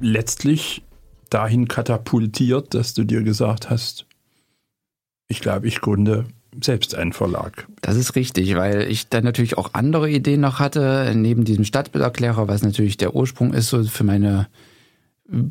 letztlich 0.00 0.82
dahin 1.30 1.68
katapultiert, 1.68 2.74
dass 2.74 2.94
du 2.94 3.04
dir 3.04 3.22
gesagt 3.22 3.70
hast, 3.70 4.06
ich 5.30 5.40
glaube, 5.40 5.68
ich 5.68 5.80
gründe 5.80 6.26
selbst 6.60 6.94
einen 6.94 7.12
Verlag. 7.12 7.66
Das 7.80 7.96
ist 7.96 8.16
richtig, 8.16 8.56
weil 8.56 8.82
ich 8.90 9.08
dann 9.08 9.24
natürlich 9.24 9.56
auch 9.56 9.70
andere 9.72 10.10
Ideen 10.10 10.40
noch 10.40 10.58
hatte, 10.58 11.12
neben 11.14 11.44
diesem 11.44 11.64
Stadtbilderklärer, 11.64 12.48
was 12.48 12.62
natürlich 12.62 12.96
der 12.96 13.14
Ursprung 13.14 13.54
ist 13.54 13.68
so 13.68 13.84
für 13.84 14.04
meine 14.04 14.48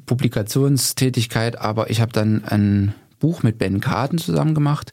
Publikationstätigkeit, 0.05 1.59
aber 1.59 1.89
ich 1.89 2.01
habe 2.01 2.11
dann 2.11 2.43
ein 2.43 2.93
Buch 3.19 3.43
mit 3.43 3.57
Ben 3.57 3.79
Karten 3.79 4.17
zusammen 4.17 4.53
gemacht, 4.53 4.91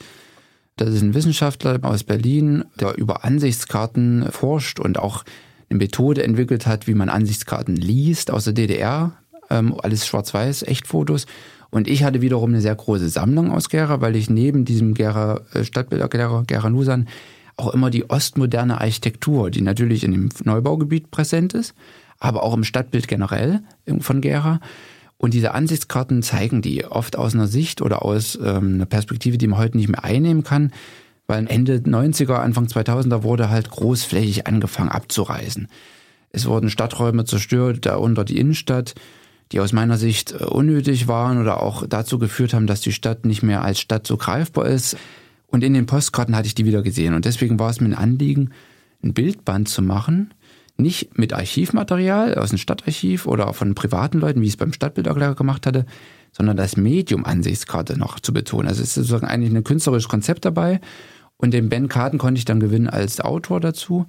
das 0.77 0.91
ist 0.91 1.03
ein 1.03 1.15
Wissenschaftler 1.15 1.79
aus 1.83 2.05
Berlin, 2.05 2.65
der 2.79 2.97
über 2.97 3.25
Ansichtskarten 3.25 4.31
forscht 4.31 4.79
und 4.79 4.99
auch 4.99 5.25
eine 5.69 5.79
Methode 5.79 6.23
entwickelt 6.23 6.67
hat, 6.67 6.87
wie 6.87 6.95
man 6.95 7.09
Ansichtskarten 7.09 7.75
liest 7.75 8.31
aus 8.31 8.45
der 8.45 8.53
DDR. 8.53 9.13
Ähm, 9.49 9.75
alles 9.83 10.07
schwarz-weiß, 10.07 10.65
Echtfotos. 10.65 11.27
Und 11.77 11.89
ich 11.89 12.05
hatte 12.05 12.23
wiederum 12.23 12.49
eine 12.49 12.63
sehr 12.63 12.75
große 12.75 13.11
Sammlung 13.11 13.53
aus 13.53 13.69
Gera, 13.69 14.01
weil 14.01 14.17
ich 14.17 14.31
neben 14.31 14.65
diesem 14.65 14.95
Gera 14.95 15.43
äh, 15.53 15.63
Stadtbilderklärer 15.63 16.45
Gera 16.47 16.71
Nusan 16.71 17.07
auch 17.59 17.75
immer 17.75 17.91
die 17.91 18.09
ostmoderne 18.09 18.81
Architektur, 18.81 19.51
die 19.51 19.61
natürlich 19.61 20.03
in 20.03 20.13
dem 20.13 20.29
Neubaugebiet 20.45 21.11
präsent 21.11 21.53
ist, 21.53 21.75
aber 22.19 22.45
auch 22.45 22.55
im 22.55 22.65
Stadtbild 22.65 23.09
generell 23.09 23.61
von 24.01 24.23
Gera, 24.23 24.61
und 25.19 25.35
diese 25.35 25.53
Ansichtskarten 25.53 26.23
zeigen 26.23 26.63
die 26.63 26.87
oft 26.87 27.19
aus 27.19 27.35
einer 27.35 27.47
Sicht 27.47 27.83
oder 27.83 28.03
aus 28.03 28.39
ähm, 28.43 28.77
einer 28.77 28.87
Perspektive, 28.87 29.37
die 29.37 29.47
man 29.47 29.59
heute 29.59 29.77
nicht 29.77 29.89
mehr 29.89 30.03
einnehmen 30.03 30.45
kann, 30.45 30.73
Weil 31.27 31.47
Ende 31.47 31.77
90er, 31.77 32.37
Anfang 32.37 32.69
2000er 32.69 33.23
wurde 33.23 33.51
halt 33.51 33.71
großflächig 33.71 34.47
angefangen 34.47 34.89
abzureißen. 34.91 35.69
Es 36.31 36.47
wurden 36.47 36.71
Stadträume 36.71 37.27
zerstört, 37.27 37.85
darunter 37.85 38.25
die 38.25 38.39
Innenstadt, 38.39 38.95
die 39.53 39.61
aus 39.61 39.73
meiner 39.73 39.97
Sicht 39.97 40.33
äh, 40.33 40.45
unnötig 40.45 41.09
waren 41.09 41.41
oder 41.41 41.63
auch 41.63 41.87
dazu 41.87 42.19
geführt 42.19 42.55
haben, 42.55 42.67
dass 42.67 42.81
die 42.81 42.93
Stadt 42.93 43.25
nicht 43.25 43.43
mehr 43.43 43.63
als 43.63 43.81
Stadt 43.81 44.07
so 44.07 44.17
greifbar 44.17 44.67
ist. 44.67 44.97
Und 45.47 45.63
in 45.63 45.75
den 45.75 45.87
Postkarten 45.87 46.35
hatte 46.35 46.49
ich 46.49 46.55
die 46.55 46.67
wieder 46.67 46.83
gesehen. 46.83 47.15
Und 47.15 47.25
deswegen 47.25 47.59
war 47.59 47.71
es 47.71 47.81
mir 47.81 47.89
ein 47.89 47.95
Anliegen, 47.95 48.51
ein 49.03 49.15
Bildband 49.15 49.69
zu 49.69 49.83
machen, 49.83 50.35
nicht 50.77 51.17
mit 51.17 51.33
Archivmaterial 51.33 52.35
aus 52.35 52.51
dem 52.51 52.59
Stadtarchiv 52.59 53.27
oder 53.27 53.53
von 53.55 53.75
privaten 53.75 54.19
Leuten, 54.19 54.41
wie 54.41 54.47
ich 54.47 54.55
es 54.55 54.57
beim 54.57 54.73
Stadtbilderklärer 54.73 55.35
gemacht 55.35 55.67
hatte, 55.67 55.87
sondern 56.33 56.57
das 56.57 56.77
Medium 56.77 57.25
Ansichtskarte 57.25 57.99
noch 57.99 58.21
zu 58.21 58.33
betonen. 58.35 58.69
Also 58.69 58.83
es 58.83 58.89
ist 58.89 58.95
sozusagen 58.95 59.27
eigentlich 59.27 59.55
ein 59.55 59.65
künstlerisches 59.65 60.09
Konzept 60.09 60.45
dabei 60.45 60.81
und 61.39 61.53
den 61.55 61.69
Ben 61.69 61.89
Karten 61.89 62.19
konnte 62.19 62.39
ich 62.39 62.45
dann 62.45 62.61
gewinnen 62.61 62.89
als 62.89 63.21
Autor 63.21 63.61
dazu. 63.61 64.07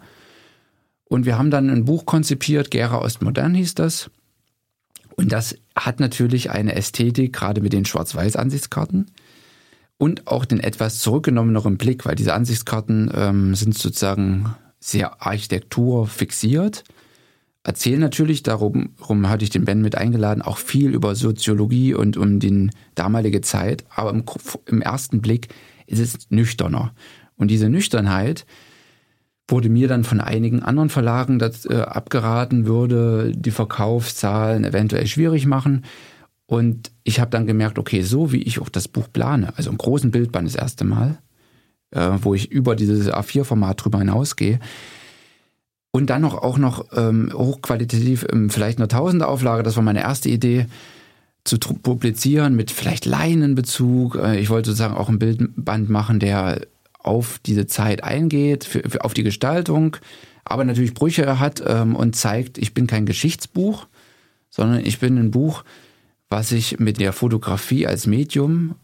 Und 1.06 1.26
wir 1.26 1.38
haben 1.38 1.52
dann 1.52 1.70
ein 1.70 1.86
Buch 1.86 2.06
konzipiert, 2.06 2.72
Gera 2.72 3.00
Ostmodern 3.00 3.54
hieß 3.54 3.76
das. 3.76 4.10
Und 5.18 5.32
das 5.32 5.58
hat 5.76 6.00
natürlich 6.00 6.52
eine 6.52 6.76
Ästhetik, 6.76 7.34
gerade 7.34 7.62
mit 7.62 7.74
den 7.74 7.86
Schwarz-Weiß-Ansichtskarten 7.86 9.08
und 9.98 10.28
auch 10.28 10.46
den 10.46 10.60
etwas 10.60 11.00
zurückgenommeneren 11.00 11.78
Blick, 11.78 12.06
weil 12.06 12.16
diese 12.16 12.34
Ansichtskarten 12.34 13.12
ähm, 13.14 13.56
sind 13.56 13.76
sozusagen 13.78 14.56
sehr 14.80 15.26
Architektur 15.26 16.08
fixiert. 16.08 16.84
Erzählen 17.64 18.00
natürlich, 18.00 18.44
darum, 18.44 18.92
darum 19.00 19.28
hatte 19.28 19.44
ich 19.44 19.50
den 19.50 19.66
Ben 19.66 19.82
mit 19.82 19.96
eingeladen, 19.96 20.44
auch 20.44 20.60
viel 20.60 20.94
über 20.94 21.16
Soziologie 21.16 21.96
und 21.96 22.16
um 22.16 22.40
die 22.40 22.70
damalige 22.96 23.42
Zeit. 23.42 23.86
Aber 23.90 24.12
im, 24.12 24.24
im 24.68 24.82
ersten 24.82 25.22
Blick 25.22 25.50
ist 25.88 26.00
es 26.00 26.30
nüchterner. 26.30 26.94
Und 27.36 27.50
diese 27.50 27.70
Nüchternheit 27.70 28.46
wurde 29.48 29.70
mir 29.70 29.88
dann 29.88 30.04
von 30.04 30.20
einigen 30.20 30.62
anderen 30.64 30.90
Verlagen 30.90 31.40
das, 31.40 31.66
äh, 31.66 31.76
abgeraten, 31.76 32.66
würde 32.66 33.32
die 33.36 33.52
Verkaufszahlen 33.52 34.66
eventuell 34.66 35.08
schwierig 35.08 35.46
machen. 35.46 35.86
Und 36.46 36.92
ich 37.04 37.20
habe 37.20 37.32
dann 37.32 37.48
gemerkt, 37.48 37.80
okay, 37.80 38.02
so 38.02 38.32
wie 38.32 38.42
ich 38.42 38.60
auch 38.60 38.70
das 38.70 38.88
Buch 38.88 39.08
plane, 39.12 39.54
also 39.56 39.70
im 39.70 39.78
großen 39.78 40.12
Bildband 40.12 40.48
das 40.48 40.56
erste 40.56 40.86
Mal, 40.86 41.18
äh, 41.92 42.12
wo 42.22 42.34
ich 42.34 42.52
über 42.52 42.76
dieses 42.76 43.12
A4-Format 43.12 43.84
drüber 43.84 44.00
hinausgehe, 44.00 44.60
und 45.92 46.12
dann 46.12 46.22
noch 46.22 46.36
auch 46.36 46.60
noch 46.60 46.86
ähm, 46.96 47.32
hochqualitativ, 47.34 48.28
ähm, 48.32 48.50
vielleicht 48.52 48.78
tausende 48.90 49.28
Auflage, 49.28 49.64
das 49.64 49.78
war 49.78 49.84
meine 49.84 50.02
erste 50.02 50.30
Idee, 50.30 50.68
zu 51.44 51.58
publizieren 51.58 52.56
mit 52.56 52.72
vielleicht 52.72 53.06
Leinenbezug. 53.06 54.16
Äh, 54.16 54.40
ich 54.40 54.50
wollte 54.50 54.70
sozusagen 54.70 54.96
auch 54.96 55.10
ein 55.10 55.18
Bildband 55.18 55.90
machen, 55.90 56.20
der 56.20 56.62
auf 57.08 57.40
diese 57.46 57.66
Zeit 57.66 58.04
eingeht, 58.04 58.64
für, 58.64 58.82
für, 58.88 59.04
auf 59.04 59.14
die 59.14 59.24
Gestaltung, 59.24 59.98
aber 60.46 60.64
natürlich 60.64 60.94
Brüche 60.94 61.40
hat 61.40 61.64
ähm, 61.66 61.96
und 61.96 62.16
zeigt, 62.16 62.58
ich 62.58 62.74
bin 62.74 62.88
kein 62.88 63.06
Geschichtsbuch, 63.06 63.88
sondern 64.50 64.86
ich 64.86 65.00
bin 65.00 65.18
ein 65.18 65.32
Buch, 65.32 65.64
was 66.30 66.50
sich 66.50 66.80
mit 66.80 67.00
der 67.00 67.14
Fotografie 67.14 67.88
als 67.88 68.08
Medium 68.08 68.76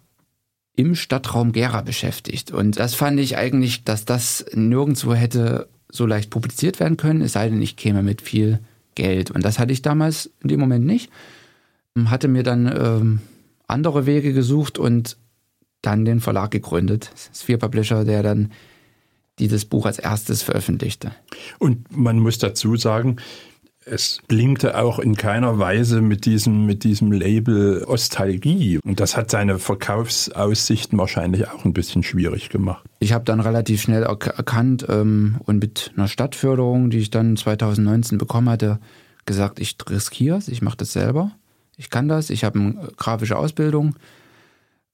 im 0.75 0.95
Stadtraum 0.95 1.51
Gera 1.51 1.81
beschäftigt. 1.81 2.51
Und 2.51 2.79
das 2.79 2.95
fand 2.95 3.19
ich 3.19 3.37
eigentlich, 3.37 3.83
dass 3.83 4.05
das 4.05 4.45
nirgendwo 4.53 5.13
hätte 5.13 5.67
so 5.89 6.05
leicht 6.05 6.31
publiziert 6.31 6.79
werden 6.79 6.97
können, 6.97 7.21
es 7.21 7.33
sei 7.33 7.49
denn, 7.49 7.61
ich 7.61 7.75
käme 7.75 8.01
mit 8.01 8.21
viel 8.21 8.59
Geld. 8.95 9.29
Und 9.29 9.45
das 9.45 9.59
hatte 9.59 9.73
ich 9.73 9.81
damals 9.81 10.31
in 10.41 10.49
dem 10.49 10.59
Moment 10.59 10.85
nicht. 10.85 11.11
Hatte 12.05 12.27
mir 12.27 12.41
dann 12.41 12.65
ähm, 12.75 13.19
andere 13.67 14.07
Wege 14.07 14.33
gesucht 14.33 14.79
und 14.79 15.17
dann 15.83 16.05
den 16.05 16.19
Verlag 16.19 16.49
gegründet. 16.49 17.11
Sphere 17.33 17.59
Publisher, 17.59 18.03
der 18.03 18.23
dann 18.23 18.51
dieses 19.39 19.65
Buch 19.65 19.85
als 19.85 19.99
erstes 19.99 20.41
veröffentlichte. 20.41 21.11
Und 21.59 21.95
man 21.95 22.19
muss 22.19 22.37
dazu 22.39 22.75
sagen, 22.75 23.17
es 23.85 24.19
blinkte 24.27 24.77
auch 24.79 24.99
in 24.99 25.15
keiner 25.15 25.59
Weise 25.59 26.01
mit 26.01 26.25
diesem, 26.25 26.65
mit 26.65 26.83
diesem 26.83 27.11
Label 27.11 27.83
Ostalgie. 27.83 28.79
Und 28.83 28.99
das 28.99 29.17
hat 29.17 29.29
seine 29.29 29.59
Verkaufsaussichten 29.59 30.97
wahrscheinlich 30.97 31.49
auch 31.49 31.65
ein 31.65 31.73
bisschen 31.73 32.03
schwierig 32.03 32.49
gemacht. 32.49 32.85
Ich 32.99 33.13
habe 33.13 33.25
dann 33.25 33.39
relativ 33.39 33.81
schnell 33.81 34.03
erkannt 34.03 34.85
ähm, 34.87 35.37
und 35.43 35.59
mit 35.59 35.91
einer 35.95 36.07
Stadtförderung, 36.07 36.89
die 36.89 36.99
ich 36.99 37.09
dann 37.09 37.35
2019 37.35 38.17
bekommen 38.17 38.49
hatte, 38.49 38.79
gesagt, 39.25 39.59
ich 39.59 39.75
riskiere 39.89 40.37
es, 40.37 40.47
ich 40.47 40.61
mache 40.61 40.77
das 40.77 40.93
selber. 40.93 41.31
Ich 41.75 41.89
kann 41.89 42.07
das, 42.07 42.29
ich 42.29 42.43
habe 42.43 42.59
eine 42.59 42.89
grafische 42.97 43.37
Ausbildung, 43.37 43.95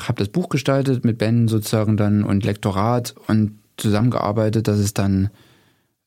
habe 0.01 0.19
das 0.19 0.29
Buch 0.29 0.49
gestaltet 0.49 1.03
mit 1.03 1.17
Ben 1.17 1.47
sozusagen 1.47 1.97
dann 1.97 2.23
und 2.23 2.45
Lektorat 2.45 3.15
und 3.27 3.59
zusammengearbeitet, 3.77 4.67
dass 4.67 4.79
es 4.79 4.93
dann 4.93 5.29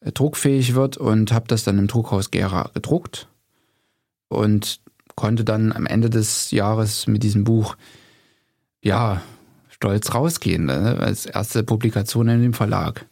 äh, 0.01 0.13
druckfähig 0.13 0.75
wird 0.75 0.97
und 0.97 1.33
habe 1.33 1.47
das 1.49 1.65
dann 1.65 1.79
im 1.79 1.89
Druckhaus 1.89 2.31
Gera 2.31 2.71
gedruckt 2.75 3.29
und 4.29 4.81
konnte 5.15 5.45
dann 5.45 5.73
am 5.73 5.87
Ende 5.87 6.11
des 6.11 6.51
Jahres 6.51 7.07
mit 7.07 7.23
diesem 7.23 7.45
Buch 7.45 7.77
ja 8.83 9.23
stolz 9.69 10.15
rausgehen 10.15 10.67
ne? 10.67 10.99
als 10.99 11.27
erste 11.27 11.63
Publikation 11.63 12.29
in 12.29 12.43
dem 12.43 12.55
Verlag. 12.55 13.07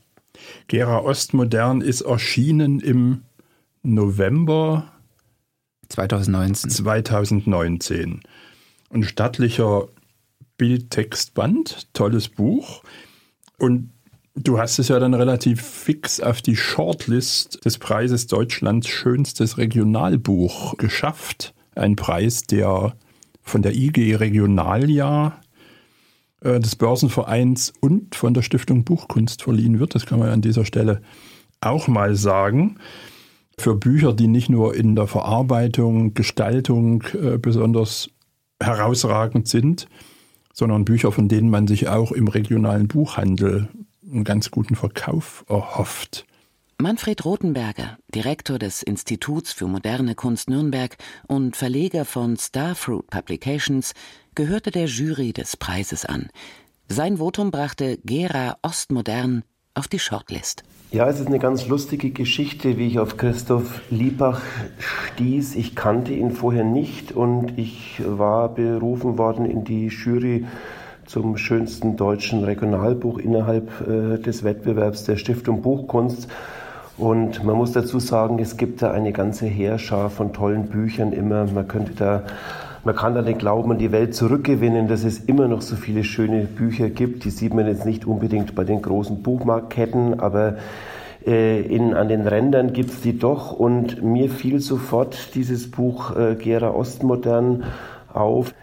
Gera 0.68 1.00
Ostmodern 1.00 1.80
ist 1.80 2.00
erschienen 2.02 2.80
im 2.80 3.22
November 3.82 4.90
2019. 5.88 6.70
2019. 6.70 8.20
Ein 8.90 9.02
stattlicher 9.02 9.88
Bildtextband, 10.60 11.88
tolles 11.94 12.28
Buch. 12.28 12.82
Und 13.58 13.90
Du 14.36 14.58
hast 14.58 14.78
es 14.78 14.88
ja 14.88 14.98
dann 15.00 15.12
relativ 15.12 15.60
fix 15.60 16.20
auf 16.20 16.40
die 16.40 16.56
Shortlist 16.56 17.64
des 17.64 17.78
Preises 17.78 18.28
Deutschlands 18.28 18.86
schönstes 18.88 19.58
Regionalbuch 19.58 20.76
geschafft. 20.78 21.52
Ein 21.74 21.96
Preis, 21.96 22.44
der 22.44 22.94
von 23.42 23.62
der 23.62 23.74
IG 23.74 24.14
Regionaljahr 24.14 25.40
äh, 26.42 26.60
des 26.60 26.76
Börsenvereins 26.76 27.72
und 27.80 28.14
von 28.14 28.32
der 28.32 28.42
Stiftung 28.42 28.84
Buchkunst 28.84 29.42
verliehen 29.42 29.80
wird. 29.80 29.96
Das 29.96 30.06
kann 30.06 30.20
man 30.20 30.28
an 30.28 30.42
dieser 30.42 30.64
Stelle 30.64 31.02
auch 31.60 31.88
mal 31.88 32.14
sagen. 32.14 32.76
Für 33.58 33.74
Bücher, 33.74 34.14
die 34.14 34.28
nicht 34.28 34.48
nur 34.48 34.76
in 34.76 34.94
der 34.94 35.08
Verarbeitung, 35.08 36.14
Gestaltung 36.14 37.02
äh, 37.12 37.36
besonders 37.36 38.10
herausragend 38.62 39.48
sind, 39.48 39.86
sondern 40.52 40.84
Bücher, 40.84 41.12
von 41.12 41.28
denen 41.28 41.50
man 41.50 41.66
sich 41.66 41.88
auch 41.88 42.12
im 42.12 42.28
regionalen 42.28 42.88
Buchhandel 42.88 43.68
einen 44.10 44.24
ganz 44.24 44.50
guten 44.50 44.76
Verkauf 44.76 45.44
erhofft. 45.48 46.26
Manfred 46.78 47.24
Rothenberger, 47.26 47.98
Direktor 48.14 48.58
des 48.58 48.82
Instituts 48.82 49.52
für 49.52 49.66
moderne 49.66 50.14
Kunst 50.14 50.48
Nürnberg 50.48 50.96
und 51.26 51.54
Verleger 51.54 52.06
von 52.06 52.38
Starfruit 52.38 53.06
Publications, 53.10 53.92
gehörte 54.34 54.70
der 54.70 54.86
Jury 54.86 55.34
des 55.34 55.58
Preises 55.58 56.06
an. 56.06 56.30
Sein 56.88 57.18
Votum 57.18 57.50
brachte 57.50 57.98
Gera 58.04 58.56
Ostmodern 58.62 59.44
auf 59.74 59.88
die 59.88 59.98
Shortlist. 59.98 60.62
Ja, 60.92 61.08
es 61.08 61.20
ist 61.20 61.28
eine 61.28 61.38
ganz 61.38 61.68
lustige 61.68 62.10
Geschichte, 62.10 62.76
wie 62.76 62.88
ich 62.88 62.98
auf 62.98 63.16
Christoph 63.16 63.80
Liebach 63.90 64.40
stieß. 64.80 65.54
Ich 65.54 65.76
kannte 65.76 66.12
ihn 66.12 66.32
vorher 66.32 66.64
nicht 66.64 67.12
und 67.12 67.56
ich 67.60 68.02
war 68.04 68.48
berufen 68.48 69.16
worden 69.16 69.46
in 69.46 69.62
die 69.62 69.86
Jury 69.86 70.46
zum 71.06 71.36
schönsten 71.36 71.96
deutschen 71.96 72.42
Regionalbuch 72.42 73.18
innerhalb 73.18 73.70
äh, 73.86 74.18
des 74.18 74.42
Wettbewerbs 74.42 75.04
der 75.04 75.14
Stiftung 75.14 75.62
Buchkunst. 75.62 76.26
Und 76.98 77.44
man 77.44 77.54
muss 77.54 77.70
dazu 77.70 78.00
sagen, 78.00 78.40
es 78.40 78.56
gibt 78.56 78.82
da 78.82 78.90
eine 78.90 79.12
ganze 79.12 79.46
Heerschar 79.46 80.10
von 80.10 80.32
tollen 80.32 80.66
Büchern 80.66 81.12
immer. 81.12 81.44
Man 81.44 81.68
könnte 81.68 81.92
da, 81.94 82.24
man 82.84 82.96
kann 82.96 83.14
da 83.14 83.22
den 83.22 83.38
Glauben 83.38 83.72
an 83.72 83.78
die 83.78 83.92
Welt 83.92 84.14
zurückgewinnen, 84.14 84.88
dass 84.88 85.04
es 85.04 85.18
immer 85.18 85.48
noch 85.48 85.62
so 85.62 85.76
viele 85.76 86.04
schöne 86.04 86.44
Bücher 86.44 86.88
gibt. 86.88 87.24
Die 87.24 87.30
sieht 87.30 87.52
man 87.52 87.66
jetzt 87.66 87.84
nicht 87.84 88.06
unbedingt 88.06 88.54
bei 88.54 88.64
den 88.64 88.80
großen 88.80 89.22
Buchmarktketten, 89.22 90.20
aber 90.20 90.56
äh, 91.26 91.60
in, 91.60 91.94
an 91.94 92.08
den 92.08 92.26
Rändern 92.26 92.72
gibt 92.72 92.90
es 92.90 93.00
die 93.02 93.18
doch. 93.18 93.52
Und 93.52 94.02
mir 94.02 94.30
fiel 94.30 94.60
sofort 94.60 95.34
dieses 95.34 95.70
Buch 95.70 96.16
äh, 96.16 96.36
Gera 96.36 96.70
Ostmodern 96.70 97.64
auf. 98.12 98.54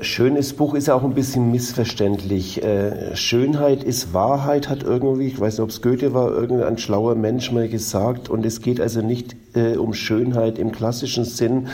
Schönes 0.00 0.54
Buch 0.54 0.72
ist 0.72 0.88
auch 0.88 1.04
ein 1.04 1.12
bisschen 1.12 1.50
missverständlich. 1.50 2.62
Äh, 2.64 3.14
Schönheit 3.14 3.84
ist 3.84 4.14
Wahrheit, 4.14 4.70
hat 4.70 4.82
irgendwie, 4.82 5.26
ich 5.26 5.38
weiß 5.38 5.58
nicht, 5.58 5.62
ob 5.62 5.68
es 5.68 5.82
Goethe 5.82 6.14
war, 6.14 6.32
irgendein 6.32 6.78
schlauer 6.78 7.14
Mensch 7.14 7.52
mal 7.52 7.68
gesagt. 7.68 8.30
Und 8.30 8.46
es 8.46 8.62
geht 8.62 8.80
also 8.80 9.02
nicht 9.02 9.36
äh, 9.54 9.76
um 9.76 9.92
Schönheit 9.92 10.58
im 10.58 10.72
klassischen 10.72 11.26
Sinn. 11.26 11.68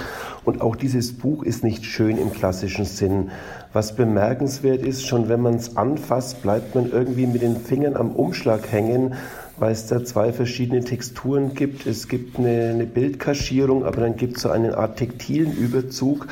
Und 0.44 0.60
auch 0.62 0.74
dieses 0.74 1.16
Buch 1.16 1.44
ist 1.44 1.62
nicht 1.62 1.84
schön 1.84 2.18
im 2.18 2.32
klassischen 2.32 2.86
Sinn. 2.86 3.30
Was 3.72 3.94
bemerkenswert 3.94 4.82
ist, 4.82 5.06
schon 5.06 5.28
wenn 5.28 5.40
man 5.40 5.54
es 5.54 5.76
anfasst, 5.76 6.42
bleibt 6.42 6.74
man 6.74 6.90
irgendwie 6.90 7.26
mit 7.28 7.42
den 7.42 7.56
Fingern 7.56 7.94
am 7.94 8.10
Umschlag 8.10 8.72
hängen, 8.72 9.14
weil 9.58 9.70
es 9.70 9.86
da 9.86 10.04
zwei 10.04 10.32
verschiedene 10.32 10.82
Texturen 10.82 11.54
gibt. 11.54 11.86
Es 11.86 12.08
gibt 12.08 12.36
eine, 12.36 12.70
eine 12.70 12.86
Bildkaschierung, 12.86 13.84
aber 13.84 14.00
dann 14.00 14.16
gibt 14.16 14.38
es 14.38 14.42
so 14.42 14.50
eine 14.50 14.76
Art 14.76 14.96
tektilen 14.96 15.52
Überzug. 15.52 16.26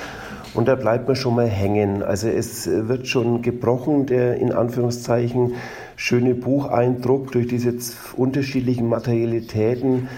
Und 0.56 0.68
da 0.68 0.74
bleibt 0.74 1.06
man 1.06 1.16
schon 1.16 1.34
mal 1.34 1.46
hängen. 1.46 2.02
Also 2.02 2.28
es 2.28 2.66
wird 2.66 3.06
schon 3.06 3.42
gebrochen, 3.42 4.06
der 4.06 4.36
in 4.36 4.52
Anführungszeichen 4.52 5.54
schöne 5.96 6.34
Bucheindruck, 6.34 7.32
durch 7.32 7.46
diese 7.46 7.74
unterschiedlichen 8.16 8.88
Materialitäten. 8.88 10.08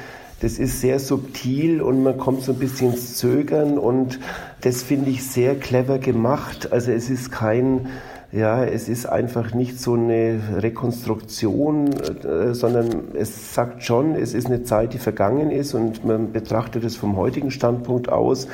Das 0.41 0.61
ist 0.61 0.81
sehr 0.81 1.01
subtil 1.01 1.83
und 1.83 2.05
man 2.05 2.17
kommt 2.17 2.43
so 2.43 2.53
ein 2.53 2.59
bisschen 2.59 2.93
ins 2.93 3.17
Zögern 3.17 3.77
und 3.77 4.21
das 4.61 4.85
finde 4.85 5.11
ich 5.11 5.25
sehr 5.25 5.57
clever 5.57 5.99
gemacht. 5.99 6.73
Also 6.73 6.93
es 6.93 7.11
ist 7.11 7.33
kein 7.33 7.89
ja, 8.31 8.63
es 8.63 8.91
ist 8.91 9.07
einfach 9.07 9.55
nicht 9.55 9.81
so 9.81 9.95
eine 9.95 10.39
Rekonstruktion, 10.59 11.95
äh, 11.95 12.53
sondern 12.55 13.15
es 13.15 13.55
sagt 13.55 13.83
schon, 13.83 14.15
es 14.17 14.35
ist 14.35 14.49
eine 14.49 14.65
Zeit, 14.65 14.93
die 14.93 14.99
vergangen 14.99 15.51
ist 15.51 15.73
und 15.73 16.05
man 16.05 16.31
betrachtet 16.31 16.85
es 16.85 16.95
vom 16.95 17.17
heutigen 17.17 17.51
Standpunkt 17.51 18.11
aus. 18.11 18.47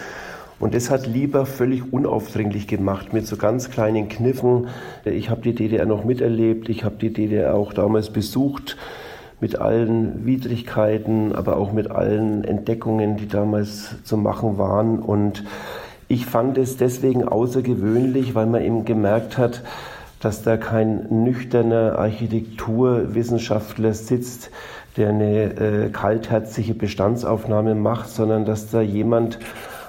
Und 0.64 0.74
das 0.74 0.88
hat 0.88 1.06
Lieber 1.06 1.44
völlig 1.44 1.92
unaufdringlich 1.92 2.66
gemacht 2.66 3.12
mit 3.12 3.26
so 3.26 3.36
ganz 3.36 3.68
kleinen 3.68 4.08
Kniffen. 4.08 4.68
Ich 5.04 5.28
habe 5.28 5.42
die 5.42 5.54
DDR 5.54 5.84
noch 5.84 6.04
miterlebt, 6.06 6.70
ich 6.70 6.84
habe 6.84 6.94
die 6.98 7.12
DDR 7.12 7.54
auch 7.54 7.74
damals 7.74 8.08
besucht 8.08 8.78
mit 9.40 9.58
allen 9.60 10.24
Widrigkeiten, 10.24 11.34
aber 11.34 11.58
auch 11.58 11.74
mit 11.74 11.90
allen 11.90 12.44
Entdeckungen, 12.44 13.18
die 13.18 13.28
damals 13.28 14.02
zu 14.04 14.16
machen 14.16 14.56
waren. 14.56 15.00
Und 15.00 15.44
ich 16.08 16.24
fand 16.24 16.56
es 16.56 16.78
deswegen 16.78 17.28
außergewöhnlich, 17.28 18.34
weil 18.34 18.46
man 18.46 18.62
eben 18.62 18.86
gemerkt 18.86 19.36
hat, 19.36 19.60
dass 20.18 20.42
da 20.44 20.56
kein 20.56 21.24
nüchterner 21.24 21.98
Architekturwissenschaftler 21.98 23.92
sitzt, 23.92 24.50
der 24.96 25.10
eine 25.10 25.42
äh, 25.60 25.90
kaltherzige 25.90 26.72
Bestandsaufnahme 26.72 27.74
macht, 27.74 28.08
sondern 28.08 28.46
dass 28.46 28.70
da 28.70 28.80
jemand 28.80 29.38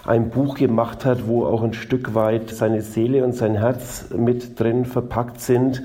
ein 0.06 0.30
Buch 0.30 0.56
gemacht 0.56 1.06
hat, 1.06 1.28
wo 1.28 1.46
auch 1.46 1.63
ein 1.63 1.74
Stück 1.74 2.13
weit 2.15 2.50
seine 2.50 2.82
Seele 2.82 3.24
und 3.24 3.34
sein 3.34 3.56
Herz 3.56 4.06
mit 4.15 4.60
drin 4.60 4.86
verpackt 4.86 5.41
sind 5.41 5.84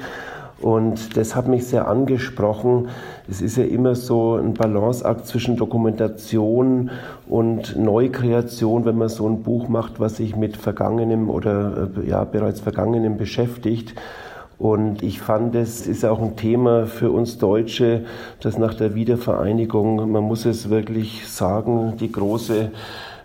und 0.61 1.17
das 1.17 1.35
hat 1.35 1.49
mich 1.49 1.67
sehr 1.67 1.89
angesprochen. 1.89 2.89
Es 3.29 3.41
ist 3.41 3.57
ja 3.57 3.65
immer 3.65 3.95
so 3.95 4.35
ein 4.35 4.53
Balanceakt 4.53 5.27
zwischen 5.27 5.57
Dokumentation 5.57 6.91
und 7.27 7.79
Neukreation, 7.79 8.85
wenn 8.85 8.99
man 8.99 9.09
so 9.09 9.27
ein 9.27 9.43
Buch 9.43 9.69
macht, 9.69 10.01
was 10.01 10.19
sich 10.19 10.37
mit 10.37 10.59
Vergangenem 10.59 11.31
oder 11.31 11.89
äh, 11.97 12.09
ja, 12.09 12.25
bereits 12.25 12.61
Vergangenem 12.61 13.17
beschäftigt. 13.17 13.95
Und 14.59 15.03
ich 15.03 15.23
fand, 15.23 15.55
es 15.55 15.87
ist 15.87 16.05
auch 16.05 16.21
ein 16.21 16.37
Thema 16.37 16.87
für 16.87 17.11
uns 17.11 17.39
Deutsche, 17.39 18.05
dass 18.41 18.59
nach 18.59 18.75
der 18.75 18.95
Wiedervereinigung, 18.95 20.11
man 20.11 20.25
muss 20.25 20.45
es 20.45 20.69
wirklich 20.69 21.27
sagen, 21.27 21.95
die 21.99 22.13
große 22.13 22.71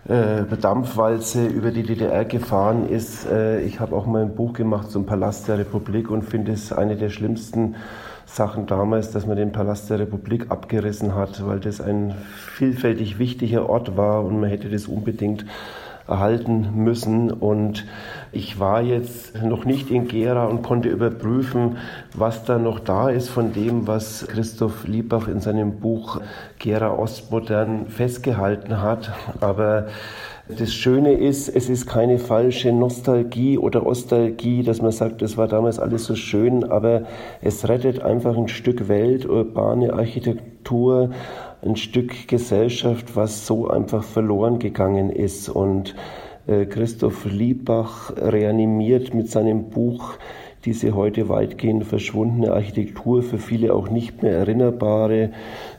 äh, 0.08 0.44
Dampfwalze 0.60 1.46
über 1.46 1.70
die 1.70 1.82
DDR 1.82 2.24
gefahren 2.24 2.88
ist. 2.88 3.26
Äh, 3.26 3.62
ich 3.62 3.80
habe 3.80 3.96
auch 3.96 4.06
mal 4.06 4.22
ein 4.22 4.34
Buch 4.34 4.52
gemacht 4.52 4.90
zum 4.90 5.06
Palast 5.06 5.48
der 5.48 5.58
Republik 5.58 6.10
und 6.10 6.22
finde 6.22 6.52
es 6.52 6.72
eine 6.72 6.96
der 6.96 7.10
schlimmsten 7.10 7.76
Sachen 8.24 8.66
damals, 8.66 9.12
dass 9.12 9.26
man 9.26 9.36
den 9.36 9.52
Palast 9.52 9.88
der 9.88 10.00
Republik 10.00 10.46
abgerissen 10.50 11.14
hat, 11.14 11.46
weil 11.46 11.60
das 11.60 11.80
ein 11.80 12.14
vielfältig 12.54 13.18
wichtiger 13.18 13.68
Ort 13.68 13.96
war 13.96 14.24
und 14.24 14.40
man 14.40 14.50
hätte 14.50 14.68
das 14.68 14.86
unbedingt 14.86 15.44
erhalten 16.08 16.70
müssen. 16.74 17.30
Und 17.30 17.86
ich 18.32 18.58
war 18.60 18.82
jetzt 18.82 19.42
noch 19.42 19.64
nicht 19.64 19.90
in 19.90 20.08
Gera 20.08 20.46
und 20.46 20.62
konnte 20.62 20.88
überprüfen, 20.88 21.78
was 22.14 22.44
da 22.44 22.58
noch 22.58 22.80
da 22.80 23.08
ist 23.08 23.28
von 23.28 23.52
dem, 23.52 23.86
was 23.86 24.26
Christoph 24.28 24.86
Liebach 24.86 25.28
in 25.28 25.40
seinem 25.40 25.80
Buch 25.80 26.20
Gera 26.58 26.96
Ostmodern 26.96 27.86
festgehalten 27.86 28.80
hat. 28.80 29.12
Aber 29.40 29.86
das 30.48 30.72
Schöne 30.72 31.14
ist, 31.14 31.48
es 31.48 31.68
ist 31.68 31.86
keine 31.86 32.20
falsche 32.20 32.72
Nostalgie 32.72 33.58
oder 33.58 33.84
Ostalgie, 33.84 34.62
dass 34.62 34.80
man 34.80 34.92
sagt, 34.92 35.20
das 35.20 35.36
war 35.36 35.48
damals 35.48 35.80
alles 35.80 36.04
so 36.04 36.14
schön, 36.14 36.62
aber 36.62 37.02
es 37.40 37.68
rettet 37.68 38.00
einfach 38.00 38.36
ein 38.36 38.46
Stück 38.46 38.86
Welt, 38.86 39.28
urbane 39.28 39.92
Architektur, 39.92 41.10
ein 41.66 41.76
Stück 41.76 42.28
Gesellschaft, 42.28 43.16
was 43.16 43.46
so 43.46 43.68
einfach 43.68 44.04
verloren 44.04 44.58
gegangen 44.58 45.10
ist. 45.10 45.48
Und 45.48 45.94
äh, 46.46 46.66
Christoph 46.66 47.24
Liebach 47.24 48.12
reanimiert 48.16 49.12
mit 49.14 49.30
seinem 49.30 49.70
Buch 49.70 50.14
diese 50.64 50.94
heute 50.94 51.28
weitgehend 51.28 51.84
verschwundene 51.84 52.52
Architektur, 52.52 53.22
für 53.22 53.38
viele 53.38 53.72
auch 53.72 53.88
nicht 53.88 54.22
mehr 54.22 54.32
erinnerbare, 54.32 55.30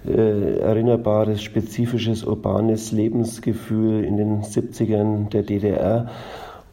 äh, 0.07 0.59
erinnerbares, 0.59 1.41
spezifisches 1.41 2.23
urbanes 2.23 2.93
Lebensgefühl 2.93 4.05
in 4.05 4.15
den 4.15 4.43
70ern 4.43 5.29
der 5.29 5.43
DDR. 5.43 6.09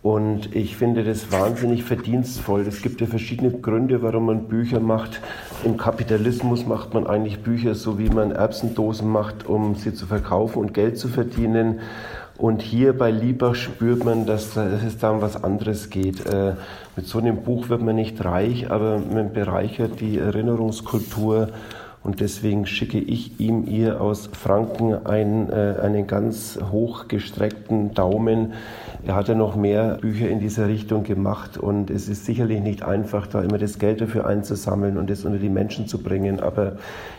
Und 0.05 0.55
ich 0.55 0.77
finde 0.77 1.03
das 1.03 1.33
wahnsinnig 1.33 1.83
verdienstvoll. 1.83 2.67
Es 2.67 2.83
gibt 2.83 3.01
ja 3.01 3.07
verschiedene 3.07 3.51
Gründe, 3.51 4.03
warum 4.03 4.27
man 4.27 4.49
Bücher 4.49 4.79
macht. 4.79 5.23
Im 5.65 5.79
Kapitalismus 5.79 6.67
macht 6.67 6.93
man 6.93 7.07
eigentlich 7.07 7.41
Bücher 7.41 7.75
so, 7.75 7.99
wie 7.99 8.11
man 8.11 8.31
Erbsendosen 8.31 9.09
macht, 9.09 9.47
um 9.47 9.77
sie 9.77 9.95
zu 9.95 10.05
verkaufen 10.05 10.59
und 10.59 10.75
Geld 10.75 10.99
zu 10.99 11.09
verdienen. 11.09 11.81
Und 12.37 12.61
hier 12.61 12.93
bei 12.93 13.11
Liebach 13.11 13.55
spürt 13.55 14.05
man, 14.05 14.27
dass, 14.27 14.55
es 14.59 14.99
da 14.99 15.11
um 15.11 15.23
was 15.23 15.43
anderes 15.43 15.89
geht. 15.89 16.27
Äh, 16.27 16.53
mit 16.97 17.07
so 17.07 17.19
einem 17.19 17.39
Buch 17.39 17.71
wird 17.71 17.81
man 17.81 17.97
nicht 17.97 18.23
reich, 18.23 18.71
aber 18.71 18.99
man 18.99 19.33
bereichert 19.33 20.03
die 20.03 20.19
Erinnerungskultur. 20.19 21.49
Und 22.03 22.21
deswegen 22.21 22.67
schicke 22.67 22.99
ich 22.99 23.41
ihm, 23.41 23.67
ihr 23.67 24.03
aus 24.03 24.29
Franken 24.31 25.07
einen, 25.07 25.49
äh, 25.49 25.77
einen 25.81 26.07
ganz 26.07 26.59
hochgestreckten 26.71 27.95
Daumen 27.95 28.53
er 29.07 29.15
hat 29.15 29.29
ja 29.29 29.35
noch 29.35 29.55
mehr 29.55 29.99
Bücher 30.01 30.29
in 30.29 30.41
dieser 30.41 30.67
Richtung 30.67 31.03
gemacht 31.03 31.59
und 31.59 31.91
es 31.91 32.09
ist 32.09 32.25
sicherlich 32.25 32.61
nicht 32.61 32.83
einfach, 32.83 33.27
da 33.27 33.43
immer 33.43 33.59
das 33.59 33.79
Geld 33.79 34.01
dafür 34.01 34.27
einzusammeln 34.27 34.97
und 34.97 35.11
es 35.11 35.25
unter 35.25 35.39
die 35.39 35.51
Menschen 35.51 35.87
zu 35.87 36.03
bringen. 36.03 36.41
Aber 36.41 36.77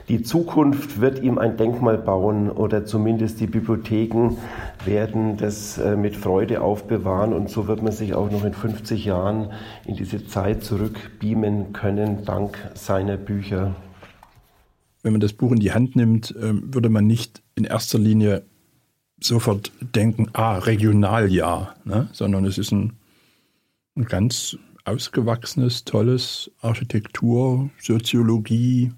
die 0.09 0.23
Zukunft 0.23 0.99
wird 0.99 1.21
ihm 1.21 1.37
ein 1.37 1.57
Denkmal 1.57 1.97
bauen 1.97 2.49
oder 2.49 2.85
zumindest 2.85 3.39
die 3.39 3.47
Bibliotheken 3.47 4.37
werden 4.83 5.37
das 5.37 5.77
äh, 5.77 5.95
mit 5.95 6.15
Freude 6.15 6.61
aufbewahren 6.61 7.33
und 7.33 7.49
so 7.49 7.67
wird 7.67 7.83
man 7.83 7.91
sich 7.91 8.15
auch 8.15 8.31
noch 8.31 8.43
in 8.43 8.53
50 8.53 9.05
Jahren 9.05 9.51
in 9.85 9.95
diese 9.95 10.25
Zeit 10.25 10.63
zurückbeamen 10.63 11.71
können, 11.71 12.25
dank 12.25 12.57
seiner 12.73 13.17
Bücher. 13.17 13.75
Wenn 15.03 15.11
man 15.11 15.21
das 15.21 15.33
Buch 15.33 15.51
in 15.51 15.59
die 15.59 15.71
Hand 15.71 15.95
nimmt, 15.95 16.33
ähm, 16.41 16.73
würde 16.73 16.89
man 16.89 17.05
nicht 17.05 17.43
in 17.53 17.63
erster 17.63 17.99
Linie 17.99 18.43
sofort 19.19 19.71
denken, 19.81 20.29
ah, 20.33 20.57
Regionaljahr, 20.57 21.75
ne? 21.85 22.09
sondern 22.11 22.45
es 22.45 22.57
ist 22.57 22.71
ein, 22.71 22.93
ein 23.95 24.05
ganz 24.05 24.57
ausgewachsenes, 24.83 25.83
tolles 25.83 26.51
Architektur, 26.61 27.69
Soziologie, 27.81 28.91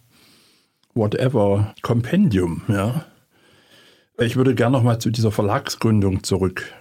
whatever, 0.94 1.74
Kompendium. 1.82 2.62
Ja? 2.68 3.06
Ich 4.18 4.36
würde 4.36 4.56
gerne 4.56 4.78
noch 4.78 4.84
mal 4.84 5.00
zu 5.00 5.12
dieser 5.12 5.32
Verlagsgründung 5.32 6.24
zurück. 6.24 6.74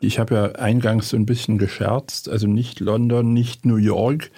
Ich 0.00 0.18
habe 0.18 0.34
ja 0.34 0.44
eingangs 0.52 1.08
so 1.08 1.16
ein 1.16 1.26
bisschen 1.26 1.58
gescherzt, 1.58 2.28
also 2.28 2.46
nicht 2.46 2.78
London, 2.78 3.32
nicht 3.32 3.66
New 3.66 3.76
York. 3.76 4.30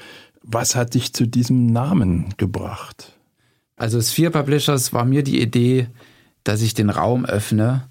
Was 0.42 0.74
hat 0.74 0.94
dich 0.94 1.12
zu 1.12 1.26
diesem 1.26 1.66
Namen 1.66 2.34
gebracht? 2.38 3.18
Also 3.76 4.00
Sphere 4.00 4.30
Publishers 4.30 4.94
war 4.94 5.04
mir 5.04 5.22
die 5.22 5.42
Idee, 5.42 5.88
dass 6.44 6.62
ich 6.62 6.72
den 6.72 6.88
Raum 6.88 7.26
öffne 7.26 7.89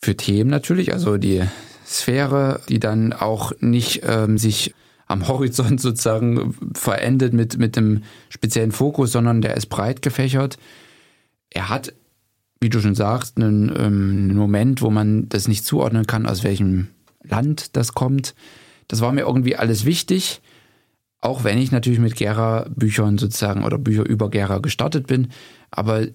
für 0.00 0.16
Themen 0.16 0.50
natürlich, 0.50 0.92
also 0.92 1.16
die 1.16 1.42
Sphäre, 1.86 2.60
die 2.68 2.78
dann 2.78 3.12
auch 3.12 3.52
nicht 3.60 4.02
ähm, 4.06 4.38
sich 4.38 4.74
am 5.06 5.26
Horizont 5.28 5.80
sozusagen 5.80 6.54
verendet 6.74 7.32
mit, 7.32 7.58
mit 7.58 7.76
einem 7.76 8.02
speziellen 8.28 8.72
Fokus, 8.72 9.12
sondern 9.12 9.40
der 9.40 9.56
ist 9.56 9.66
breit 9.66 10.02
gefächert. 10.02 10.58
Er 11.50 11.68
hat, 11.68 11.94
wie 12.60 12.68
du 12.68 12.80
schon 12.80 12.94
sagst, 12.94 13.36
einen, 13.36 13.70
ähm, 13.70 14.28
einen 14.30 14.36
Moment, 14.36 14.82
wo 14.82 14.90
man 14.90 15.28
das 15.28 15.48
nicht 15.48 15.64
zuordnen 15.64 16.06
kann, 16.06 16.26
aus 16.26 16.44
welchem 16.44 16.88
Land 17.22 17.76
das 17.76 17.94
kommt. 17.94 18.34
Das 18.86 19.00
war 19.00 19.12
mir 19.12 19.22
irgendwie 19.22 19.56
alles 19.56 19.84
wichtig, 19.84 20.40
auch 21.20 21.44
wenn 21.44 21.58
ich 21.58 21.72
natürlich 21.72 21.98
mit 21.98 22.16
Gera-Büchern 22.16 23.18
sozusagen 23.18 23.64
oder 23.64 23.78
Bücher 23.78 24.06
über 24.06 24.30
Gera 24.30 24.58
gestartet 24.58 25.06
bin. 25.06 25.28
Aber 25.70 26.06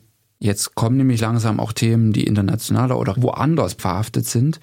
Jetzt 0.44 0.76
kommen 0.76 0.98
nämlich 0.98 1.22
langsam 1.22 1.62
auch 1.62 1.72
Themen, 1.72 2.12
die 2.12 2.26
internationaler 2.26 3.00
oder 3.00 3.16
woanders 3.16 3.76
verhaftet 3.76 4.26
sind. 4.26 4.60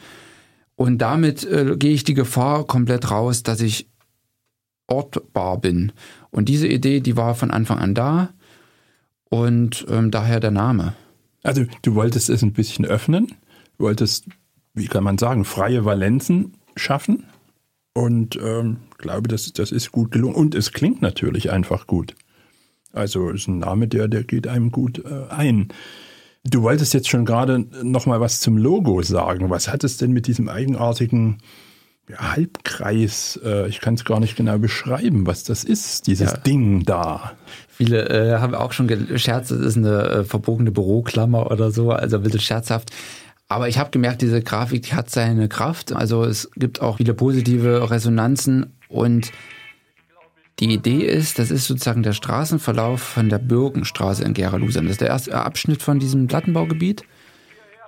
Und 0.77 0.99
damit 0.99 1.43
äh, 1.45 1.75
gehe 1.79 1.95
ich 1.95 2.05
die 2.05 2.13
Gefahr 2.13 2.67
komplett 2.67 3.11
raus, 3.11 3.45
dass 3.45 3.63
ich 3.63 3.89
ortbar 4.89 5.59
bin. 5.59 5.93
Und 6.31 6.51
diese 6.51 6.69
Idee, 6.69 7.01
die 7.01 7.17
war 7.17 7.35
von 7.35 7.51
Anfang 7.51 7.79
an 7.79 7.95
da 7.95 8.29
und 9.31 9.87
ähm, 9.89 10.11
daher 10.11 10.39
der 10.39 10.51
Name. 10.51 10.93
Also 11.43 11.65
du 11.81 11.95
wolltest 11.95 12.29
es 12.29 12.43
ein 12.43 12.53
bisschen 12.53 12.85
öffnen, 12.85 13.33
wolltest, 13.79 14.27
wie 14.75 14.87
kann 14.87 15.03
man 15.03 15.17
sagen, 15.17 15.47
freie 15.47 15.87
Valenzen 15.87 16.53
schaffen 16.77 17.25
und 17.95 18.37
ähm, 18.37 18.77
glaube, 18.99 19.29
das, 19.29 19.51
das 19.55 19.73
ist 19.73 19.93
gut 19.93 20.11
gelungen. 20.11 20.35
Und 20.35 20.55
es 20.55 20.73
klingt 20.73 21.01
natürlich 21.01 21.51
einfach 21.51 21.87
gut. 21.87 22.15
Also 22.93 23.31
ist 23.31 23.49
ein 23.49 23.59
Name, 23.59 23.89
der, 23.89 24.09
der 24.09 24.25
geht 24.25 24.47
einem 24.47 24.71
gut 24.71 25.05
äh, 25.05 25.33
ein. 25.33 25.69
Du 26.45 26.63
wolltest 26.63 26.95
jetzt 26.95 27.09
schon 27.09 27.25
gerade 27.25 27.67
noch 27.83 28.07
mal 28.07 28.21
was 28.21 28.41
zum 28.41 28.57
Logo 28.57 29.03
sagen. 29.03 29.51
Was 29.51 29.69
hat 29.69 29.85
es 29.85 29.99
denn 29.99 30.13
mit 30.13 30.27
diesem 30.27 30.49
eigenartigen 30.49 31.39
ja, 32.09 32.33
Halbkreis? 32.33 33.39
Äh, 33.45 33.69
ich 33.69 33.81
kann 33.81 33.95
es 33.95 34.05
gar 34.05 34.21
nicht 34.21 34.37
genau 34.37 34.59
beschreiben, 34.59 35.27
was 35.27 35.45
das 35.45 35.65
ist, 35.65 36.07
dieses 36.07 36.33
ja. 36.33 36.37
Ding 36.39 36.85
da. 36.85 37.33
Viele 37.69 38.09
äh, 38.09 38.39
haben 38.39 38.55
auch 38.55 38.73
schon 38.73 38.89
gescherzt, 38.89 39.51
es 39.51 39.61
ist 39.61 39.77
eine 39.77 40.03
äh, 40.03 40.25
verbogene 40.25 40.71
Büroklammer 40.71 41.51
oder 41.51 41.71
so, 41.71 41.91
also 41.91 42.17
ein 42.17 42.23
bisschen 42.23 42.41
scherzhaft. 42.41 42.91
Aber 43.49 43.69
ich 43.69 43.79
habe 43.79 43.91
gemerkt, 43.91 44.23
diese 44.23 44.43
Grafik, 44.43 44.83
die 44.83 44.95
hat 44.95 45.11
seine 45.11 45.49
Kraft. 45.49 45.93
Also 45.93 46.25
es 46.25 46.51
gibt 46.55 46.81
auch 46.81 46.99
viele 46.99 47.15
positive 47.15 47.91
Resonanzen 47.91 48.75
und 48.89 49.33
die 50.61 50.73
Idee 50.73 51.05
ist, 51.05 51.39
das 51.39 51.51
ist 51.51 51.67
sozusagen 51.67 52.03
der 52.03 52.13
Straßenverlauf 52.13 53.01
von 53.01 53.29
der 53.29 53.39
Bürgenstraße 53.39 54.23
in 54.25 54.35
Gera-Lusern. 54.35 54.85
Das 54.85 54.93
ist 54.93 55.01
der 55.01 55.09
erste 55.09 55.35
Abschnitt 55.35 55.83
von 55.83 55.99
diesem 55.99 56.27
Plattenbaugebiet. 56.27 57.05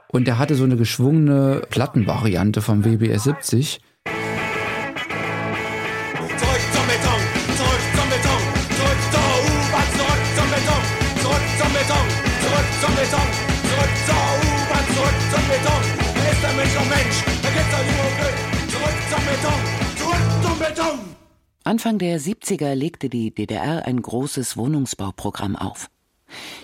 Und 0.08 0.26
der 0.26 0.38
hatte 0.38 0.54
so 0.54 0.64
eine 0.64 0.76
geschwungene 0.76 1.62
Plattenvariante 1.68 2.62
vom 2.62 2.84
WBS 2.84 3.24
70. 3.24 3.80
Anfang 21.72 21.96
der 21.96 22.20
70er 22.20 22.74
legte 22.74 23.08
die 23.08 23.34
DDR 23.34 23.86
ein 23.86 24.02
großes 24.02 24.58
Wohnungsbauprogramm 24.58 25.56
auf. 25.56 25.88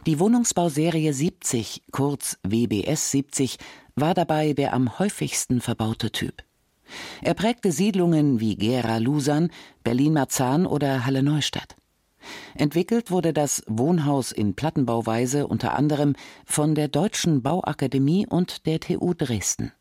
Die 0.05 0.19
Wohnungsbauserie 0.19 1.15
70, 1.15 1.85
kurz 1.93 2.37
WBS 2.43 3.13
70, 3.13 3.57
war 3.97 4.13
dabei 4.13 4.53
der 4.53 4.75
am 4.75 4.99
häufigsten 4.99 5.63
verbaute 5.63 6.13
Typ. 6.13 6.45
Er 7.23 7.33
prägte 7.33 7.73
Siedlungen 7.73 8.39
wie 8.39 8.57
Gera-Lusan, 8.57 9.51
Berlin-Marzahn 9.83 10.67
oder 10.67 11.07
Halle-Neustadt. 11.07 11.75
Entwickelt 12.55 13.11
wurde 13.11 13.33
das 13.33 13.63
Wohnhaus 13.67 14.31
in 14.31 14.57
Plattenbauweise 14.57 15.47
unter 15.47 15.75
anderem 15.75 16.17
von 16.45 16.75
der 16.75 16.89
Deutschen 16.89 17.41
Bauakademie 17.41 18.27
und 18.27 18.67
der 18.67 18.79
TU 18.81 19.15
Dresden. 19.15 19.73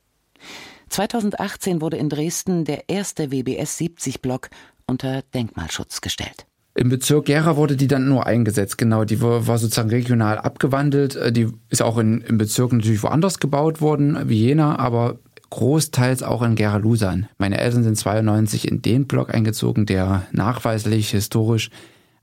2018 0.87 1.81
wurde 1.81 1.97
in 1.97 2.07
Dresden 2.07 2.63
der 2.63 2.87
erste 2.87 3.29
WBS 3.29 3.77
70 3.77 4.21
Block 4.21 4.49
unter 4.87 5.21
Denkmalschutz 5.33 6.01
gestellt. 6.01 6.45
Im 6.77 6.89
Bezirk 6.89 7.25
Gera 7.25 7.57
wurde 7.57 7.75
die 7.75 7.87
dann 7.87 8.07
nur 8.07 8.27
eingesetzt, 8.27 8.77
genau. 8.77 9.03
Die 9.03 9.19
war, 9.19 9.57
sozusagen 9.57 9.89
regional 9.89 10.37
abgewandelt. 10.37 11.15
Äh, 11.15 11.31
die 11.31 11.47
ist 11.69 11.81
auch 11.81 11.97
in, 11.97 12.21
im 12.21 12.37
Bezirk 12.37 12.71
natürlich 12.71 13.01
woanders 13.01 13.39
gebaut 13.39 13.81
worden, 13.81 14.29
wie 14.29 14.45
Jena, 14.45 14.77
aber 14.77 15.17
großteils 15.49 16.23
auch 16.23 16.43
in 16.43 16.55
Gera-Lusan. 16.55 17.27
Meine 17.37 17.59
Eltern 17.59 17.83
sind 17.83 17.97
92 17.97 18.67
in 18.67 18.81
den 18.81 19.07
Block 19.07 19.33
eingezogen, 19.33 19.85
der 19.85 20.27
nachweislich 20.31 21.11
historisch 21.11 21.69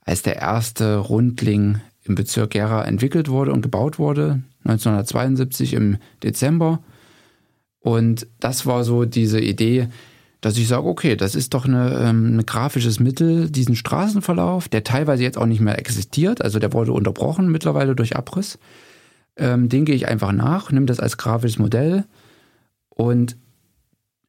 als 0.03 0.23
der 0.23 0.37
erste 0.37 0.99
Rundling 0.99 1.81
im 2.05 2.15
Bezirk 2.15 2.51
Gera 2.51 2.85
entwickelt 2.85 3.29
wurde 3.29 3.53
und 3.53 3.63
gebaut 3.63 3.99
wurde, 3.99 4.43
1972 4.65 5.73
im 5.73 5.97
Dezember. 6.23 6.81
Und 7.81 8.27
das 8.41 8.67
war 8.67 8.85
so 8.85 9.05
diese 9.05 9.41
Idee, 9.41 9.89
dass 10.45 10.59
ich 10.59 10.69
sage, 10.69 10.87
okay, 10.87 11.17
das 11.17 11.35
ist 11.35 11.55
doch 11.55 11.65
eine, 11.65 11.99
ähm, 12.01 12.37
ein 12.37 12.45
grafisches 12.45 13.01
Mittel, 13.01 13.49
diesen 13.51 13.77
Straßenverlauf, 13.77 14.69
der 14.69 14.85
teilweise 14.85 15.23
jetzt 15.23 15.39
auch 15.39 15.47
nicht 15.47 15.63
mehr 15.63 15.79
existiert, 15.79 16.43
also 16.43 16.59
der 16.59 16.75
wurde 16.75 16.93
unterbrochen 16.93 17.51
mittlerweile 17.51 17.97
durch 17.97 18.15
Abriss. 18.15 18.59
Ähm, 19.37 19.71
den 19.71 19.87
gehe 19.87 19.95
ich 19.95 20.07
einfach 20.07 20.33
nach, 20.33 20.71
nehme 20.71 20.85
das 20.85 21.01
als 21.01 21.17
grafisches 21.17 21.59
Modell 21.59 22.05
und 22.91 23.39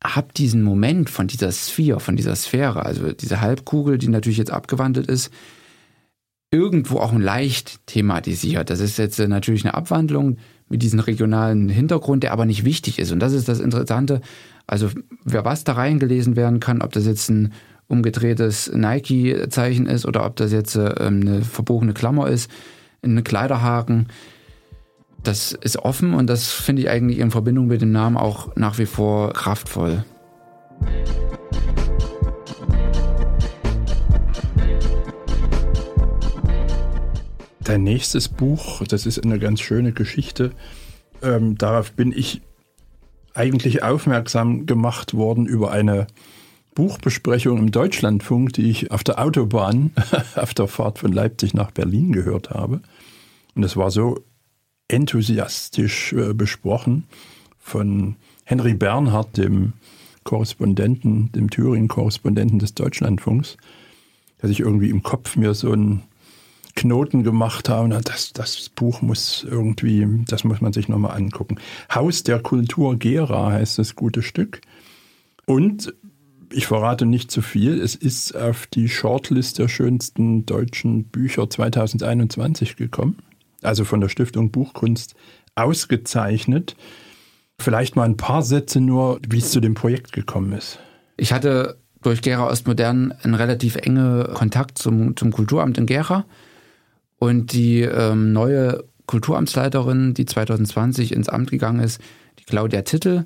habe 0.01 0.29
diesen 0.37 0.63
Moment 0.63 1.09
von 1.09 1.27
dieser 1.27 1.51
Sphäre, 1.51 1.99
von 1.99 2.15
dieser 2.15 2.35
Sphäre, 2.37 2.85
also 2.85 3.11
diese 3.11 3.41
Halbkugel, 3.41 3.97
die 3.97 4.07
natürlich 4.07 4.37
jetzt 4.37 4.51
abgewandelt 4.51 5.07
ist, 5.07 5.33
irgendwo 6.49 6.99
auch 6.99 7.11
leicht 7.13 7.85
thematisiert. 7.87 8.69
Das 8.69 8.79
ist 8.79 8.97
jetzt 8.97 9.19
natürlich 9.19 9.65
eine 9.65 9.73
Abwandlung 9.73 10.37
mit 10.69 10.81
diesem 10.81 11.01
regionalen 11.01 11.67
Hintergrund, 11.67 12.23
der 12.23 12.31
aber 12.31 12.45
nicht 12.45 12.63
wichtig 12.63 12.99
ist. 12.99 13.11
Und 13.11 13.19
das 13.19 13.33
ist 13.33 13.49
das 13.49 13.59
Interessante. 13.59 14.21
Also 14.67 14.89
wer 15.23 15.45
was 15.45 15.63
da 15.63 15.73
reingelesen 15.73 16.35
werden 16.35 16.59
kann, 16.59 16.81
ob 16.81 16.91
das 16.91 17.05
jetzt 17.05 17.29
ein 17.29 17.53
umgedrehtes 17.87 18.71
Nike-Zeichen 18.73 19.85
ist 19.85 20.05
oder 20.05 20.25
ob 20.25 20.35
das 20.35 20.51
jetzt 20.51 20.75
äh, 20.75 20.93
eine 20.97 21.43
verbogene 21.43 21.93
Klammer 21.93 22.27
ist, 22.29 22.49
ein 23.03 23.23
Kleiderhaken, 23.23 24.07
das 25.21 25.53
ist 25.53 25.77
offen 25.77 26.13
und 26.13 26.27
das 26.27 26.51
finde 26.51 26.83
ich 26.83 26.89
eigentlich 26.89 27.19
in 27.19 27.31
Verbindung 27.31 27.67
mit 27.67 27.81
dem 27.81 27.91
Namen 27.91 28.17
auch 28.17 28.55
nach 28.55 28.77
wie 28.77 28.85
vor 28.85 29.33
kraftvoll. 29.33 30.03
Dein 37.63 37.83
nächstes 37.83 38.29
Buch, 38.29 38.83
das 38.87 39.07
ist 39.07 39.23
eine 39.23 39.39
ganz 39.39 39.61
schöne 39.61 39.91
Geschichte. 39.91 40.51
Ähm, 41.23 41.57
darauf 41.57 41.93
bin 41.93 42.11
ich 42.11 42.41
eigentlich 43.35 43.83
aufmerksam 43.83 44.65
gemacht 44.65 45.13
worden 45.13 45.45
über 45.45 45.71
eine 45.71 46.07
Buchbesprechung 46.73 47.57
im 47.57 47.71
Deutschlandfunk, 47.71 48.53
die 48.53 48.69
ich 48.69 48.91
auf 48.91 49.03
der 49.03 49.19
Autobahn 49.19 49.91
auf 50.35 50.53
der 50.53 50.67
Fahrt 50.67 50.99
von 50.99 51.11
Leipzig 51.11 51.53
nach 51.53 51.71
Berlin 51.71 52.11
gehört 52.11 52.49
habe. 52.49 52.81
Und 53.55 53.63
es 53.63 53.77
war 53.77 53.91
so 53.91 54.23
enthusiastisch 54.87 56.13
äh, 56.13 56.33
besprochen 56.33 57.05
von 57.59 58.15
Henry 58.43 58.73
Bernhard, 58.73 59.37
dem 59.37 59.73
Korrespondenten, 60.23 61.31
dem 61.31 61.49
Thüringen-Korrespondenten 61.49 62.59
des 62.59 62.73
Deutschlandfunks, 62.73 63.57
dass 64.39 64.51
ich 64.51 64.59
irgendwie 64.59 64.89
im 64.89 65.03
Kopf 65.03 65.35
mir 65.35 65.53
so 65.53 65.71
ein 65.71 66.03
Knoten 66.75 67.23
gemacht 67.23 67.69
haben. 67.69 67.89
Das, 67.89 68.33
das 68.33 68.69
Buch 68.69 69.01
muss 69.01 69.45
irgendwie, 69.49 70.07
das 70.27 70.43
muss 70.43 70.61
man 70.61 70.73
sich 70.73 70.89
nochmal 70.89 71.17
angucken. 71.17 71.57
Haus 71.93 72.23
der 72.23 72.39
Kultur 72.39 72.97
Gera 72.97 73.51
heißt 73.51 73.79
das 73.79 73.95
gute 73.95 74.21
Stück. 74.21 74.61
Und 75.45 75.93
ich 76.51 76.67
verrate 76.67 77.05
nicht 77.05 77.31
zu 77.31 77.41
viel, 77.41 77.81
es 77.81 77.95
ist 77.95 78.35
auf 78.35 78.67
die 78.67 78.87
Shortlist 78.87 79.59
der 79.59 79.67
schönsten 79.67 80.45
deutschen 80.45 81.05
Bücher 81.05 81.49
2021 81.49 82.75
gekommen. 82.75 83.17
Also 83.61 83.83
von 83.83 84.01
der 84.01 84.09
Stiftung 84.09 84.51
Buchkunst 84.51 85.15
ausgezeichnet. 85.55 86.75
Vielleicht 87.59 87.95
mal 87.95 88.03
ein 88.03 88.17
paar 88.17 88.43
Sätze 88.43 88.79
nur, 88.79 89.19
wie 89.27 89.39
es 89.39 89.51
zu 89.51 89.59
dem 89.59 89.73
Projekt 89.73 90.11
gekommen 90.11 90.51
ist. 90.51 90.79
Ich 91.17 91.31
hatte 91.31 91.77
durch 92.01 92.21
Gera 92.21 92.47
Ostmodern 92.47 93.13
einen 93.23 93.33
relativ 93.33 93.77
enge 93.77 94.29
Kontakt 94.33 94.77
zum, 94.77 95.15
zum 95.15 95.31
Kulturamt 95.31 95.77
in 95.77 95.85
Gera 95.85 96.25
und 97.17 97.53
die 97.53 97.81
ähm, 97.81 98.33
neue 98.33 98.83
Kulturamtsleiterin, 99.05 100.13
die 100.13 100.25
2020 100.25 101.11
ins 101.11 101.29
Amt 101.29 101.51
gegangen 101.51 101.79
ist, 101.79 102.01
die 102.39 102.43
Claudia 102.43 102.81
Titel, 102.81 103.25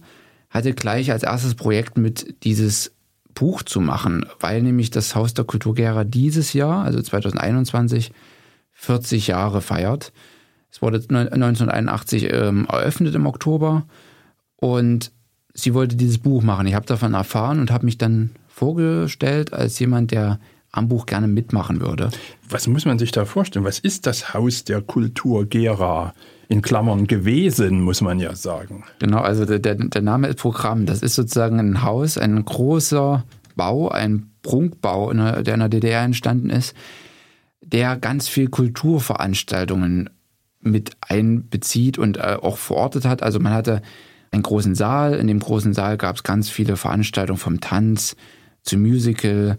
hatte 0.49 0.73
gleich 0.73 1.11
als 1.11 1.23
erstes 1.23 1.55
Projekt 1.55 1.97
mit 1.97 2.43
dieses 2.43 2.91
Buch 3.33 3.63
zu 3.63 3.79
machen, 3.79 4.25
weil 4.39 4.61
nämlich 4.61 4.89
das 4.89 5.15
Haus 5.15 5.33
der 5.33 5.45
Kultur 5.45 5.75
Gera 5.75 6.03
dieses 6.03 6.53
Jahr, 6.53 6.83
also 6.83 7.01
2021, 7.01 8.11
40 8.73 9.27
Jahre 9.27 9.61
feiert. 9.61 10.11
Es 10.71 10.81
wurde 10.81 10.97
1981 10.97 12.31
ähm, 12.31 12.67
eröffnet 12.69 13.15
im 13.15 13.25
Oktober 13.25 13.85
und 14.57 15.11
sie 15.53 15.73
wollte 15.73 15.95
dieses 15.95 16.17
Buch 16.17 16.43
machen. 16.43 16.67
Ich 16.67 16.75
habe 16.75 16.85
davon 16.85 17.13
erfahren 17.13 17.59
und 17.59 17.71
habe 17.71 17.85
mich 17.85 17.97
dann 17.97 18.31
vorgestellt 18.47 19.53
als 19.53 19.79
jemand, 19.79 20.11
der 20.11 20.39
am 20.71 20.87
Buch 20.87 21.05
gerne 21.05 21.27
mitmachen 21.27 21.81
würde. 21.81 22.09
Was 22.49 22.67
muss 22.67 22.85
man 22.85 22.99
sich 22.99 23.11
da 23.11 23.25
vorstellen? 23.25 23.65
Was 23.65 23.79
ist 23.79 24.05
das 24.05 24.33
Haus 24.33 24.63
der 24.63 24.81
Kultur 24.81 25.45
Gera? 25.45 26.13
In 26.47 26.63
Klammern 26.63 27.05
gewesen, 27.05 27.81
muss 27.81 28.01
man 28.01 28.19
ja 28.19 28.35
sagen. 28.35 28.83
Genau, 28.97 29.19
also 29.19 29.45
der, 29.45 29.59
der, 29.59 30.01
Name 30.01 30.29
ist 30.29 30.39
Programm. 30.39 30.87
Das 30.87 31.03
ist 31.03 31.13
sozusagen 31.13 31.59
ein 31.59 31.83
Haus, 31.83 32.17
ein 32.17 32.43
großer 32.43 33.23
Bau, 33.55 33.89
ein 33.89 34.31
Prunkbau, 34.41 35.13
der 35.13 35.53
in 35.53 35.59
der 35.59 35.69
DDR 35.69 36.01
entstanden 36.01 36.49
ist, 36.49 36.73
der 37.61 37.97
ganz 37.97 38.27
viel 38.27 38.49
Kulturveranstaltungen 38.49 40.09
mit 40.61 40.91
einbezieht 41.01 41.99
und 41.99 42.17
äh, 42.17 42.37
auch 42.41 42.57
verortet 42.57 43.05
hat. 43.05 43.21
Also 43.21 43.39
man 43.39 43.53
hatte 43.53 43.83
einen 44.31 44.43
großen 44.43 44.75
Saal. 44.75 45.15
In 45.15 45.27
dem 45.27 45.39
großen 45.39 45.73
Saal 45.73 45.97
gab 45.97 46.15
es 46.15 46.23
ganz 46.23 46.49
viele 46.49 46.77
Veranstaltungen 46.77 47.39
vom 47.39 47.61
Tanz 47.61 48.15
zum 48.63 48.81
Musical, 48.81 49.57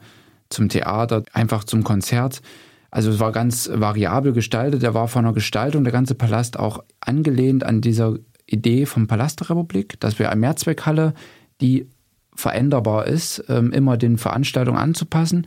zum 0.50 0.68
Theater, 0.68 1.22
einfach 1.32 1.64
zum 1.64 1.84
Konzert. 1.84 2.42
Also 2.90 3.10
es 3.10 3.20
war 3.20 3.32
ganz 3.32 3.70
variabel 3.72 4.32
gestaltet. 4.32 4.82
Er 4.82 4.94
war 4.94 5.08
von 5.08 5.24
der 5.24 5.32
Gestaltung 5.32 5.84
der 5.84 5.92
ganze 5.92 6.14
Palast 6.14 6.58
auch 6.58 6.82
angelehnt 7.00 7.64
an 7.64 7.80
dieser 7.80 8.16
Idee 8.46 8.84
vom 8.84 9.06
Palast 9.06 9.40
der 9.40 9.50
Republik, 9.50 9.98
dass 10.00 10.18
wir 10.18 10.30
eine 10.30 10.40
Mehrzweckhalle, 10.40 11.14
die 11.60 11.86
veränderbar 12.34 13.06
ist, 13.06 13.44
ähm, 13.48 13.70
immer 13.72 13.96
den 13.96 14.18
Veranstaltungen 14.18 14.78
anzupassen. 14.78 15.46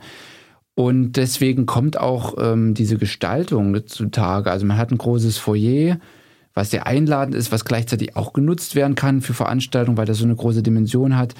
Und 0.74 1.12
deswegen 1.12 1.66
kommt 1.66 1.98
auch 1.98 2.34
ähm, 2.38 2.74
diese 2.74 2.98
Gestaltung 2.98 3.86
zutage. 3.86 4.50
Also 4.50 4.66
man 4.66 4.76
hat 4.76 4.90
ein 4.90 4.98
großes 4.98 5.38
Foyer, 5.38 5.98
was 6.52 6.70
sehr 6.70 6.86
einladend 6.86 7.34
ist, 7.34 7.52
was 7.52 7.64
gleichzeitig 7.64 8.16
auch 8.16 8.32
genutzt 8.32 8.74
werden 8.74 8.94
kann 8.94 9.20
für 9.20 9.34
Veranstaltungen, 9.34 9.96
weil 9.96 10.06
das 10.06 10.18
so 10.18 10.24
eine 10.24 10.36
große 10.36 10.62
Dimension 10.62 11.16
hat. 11.16 11.34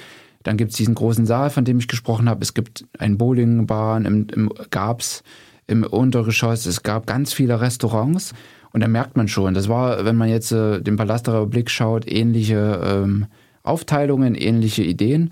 Dann 0.45 0.57
gibt 0.57 0.71
es 0.71 0.77
diesen 0.77 0.95
großen 0.95 1.27
Saal, 1.27 1.51
von 1.51 1.65
dem 1.65 1.79
ich 1.79 1.89
gesprochen 1.89 2.29
habe. 2.29 2.43
Es 2.43 2.55
gibt 2.55 2.85
einen 2.99 3.19
Bowlingbahn, 3.19 4.05
im, 4.05 4.27
im, 4.29 4.53
gab's 4.71 5.25
im 5.67 5.83
Untergeschoss. 5.83 6.67
Es 6.67 6.83
gab 6.83 7.07
ganz 7.07 7.33
viele 7.33 7.61
Restaurants 7.61 8.33
und 8.73 8.81
da 8.81 8.89
merkt 8.89 9.17
man 9.17 9.29
schon, 9.29 9.55
das 9.55 9.69
war, 9.69 10.05
wenn 10.05 10.17
man 10.17 10.29
jetzt 10.29 10.53
äh, 10.53 10.81
den 10.81 10.97
Palast 10.97 11.27
der 11.27 11.35
Republik 11.35 11.71
schaut, 11.71 12.11
ähnliche 12.11 12.81
ähm, 12.85 13.27
Aufteilungen, 13.63 14.35
ähnliche 14.35 14.83
Ideen. 14.83 15.31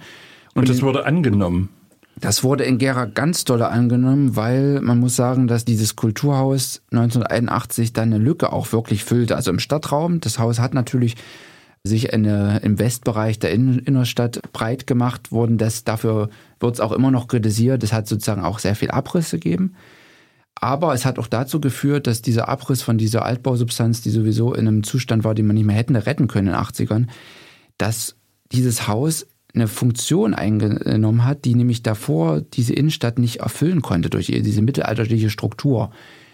Und, 0.54 0.62
und 0.62 0.68
das 0.68 0.80
wurde 0.80 1.04
angenommen. 1.04 1.68
Das 2.16 2.44
wurde 2.44 2.64
in 2.64 2.78
Gera 2.78 3.06
ganz 3.06 3.44
dolle 3.44 3.68
angenommen, 3.68 4.36
weil 4.36 4.80
man 4.80 5.00
muss 5.00 5.16
sagen, 5.16 5.48
dass 5.48 5.64
dieses 5.64 5.96
Kulturhaus 5.96 6.82
1981 6.92 7.92
dann 7.92 8.12
eine 8.12 8.22
Lücke 8.22 8.52
auch 8.52 8.72
wirklich 8.72 9.04
füllte. 9.04 9.34
Also 9.34 9.50
im 9.50 9.58
Stadtraum, 9.58 10.20
das 10.20 10.38
Haus 10.38 10.60
hat 10.60 10.72
natürlich 10.72 11.16
sich 11.84 12.12
eine, 12.12 12.60
im 12.62 12.78
Westbereich 12.78 13.38
der 13.38 13.52
Innenstadt 13.52 14.40
breit 14.52 14.86
gemacht 14.86 15.32
worden. 15.32 15.58
Das, 15.58 15.84
dafür 15.84 16.30
wird 16.60 16.74
es 16.74 16.80
auch 16.80 16.92
immer 16.92 17.10
noch 17.10 17.26
kritisiert. 17.26 17.82
Es 17.82 17.92
hat 17.92 18.06
sozusagen 18.06 18.44
auch 18.44 18.60
sehr 18.60 18.76
viel 18.76 18.90
Abrisse 18.90 19.38
gegeben. 19.38 19.74
Aber 20.54 20.94
es 20.94 21.04
hat 21.04 21.18
auch 21.18 21.26
dazu 21.26 21.60
geführt, 21.60 22.06
dass 22.06 22.22
dieser 22.22 22.48
Abriss 22.48 22.82
von 22.82 22.98
dieser 22.98 23.24
Altbausubstanz, 23.24 24.00
die 24.00 24.10
sowieso 24.10 24.54
in 24.54 24.68
einem 24.68 24.84
Zustand 24.84 25.24
war, 25.24 25.34
den 25.34 25.46
man 25.46 25.54
nicht 25.54 25.64
mehr 25.64 25.74
hätten 25.74 25.96
retten 25.96 26.28
können 26.28 26.48
in 26.48 26.52
den 26.52 26.62
80ern, 26.62 27.06
dass 27.78 28.14
dieses 28.52 28.86
Haus 28.86 29.26
eine 29.54 29.66
Funktion 29.66 30.34
eingenommen 30.34 31.24
hat, 31.24 31.44
die 31.44 31.56
nämlich 31.56 31.82
davor 31.82 32.40
diese 32.40 32.74
Innenstadt 32.74 33.18
nicht 33.18 33.40
erfüllen 33.40 33.82
konnte 33.82 34.08
durch 34.08 34.26
diese 34.26 34.62
mittelalterliche 34.62 35.30
Struktur. 35.30 35.90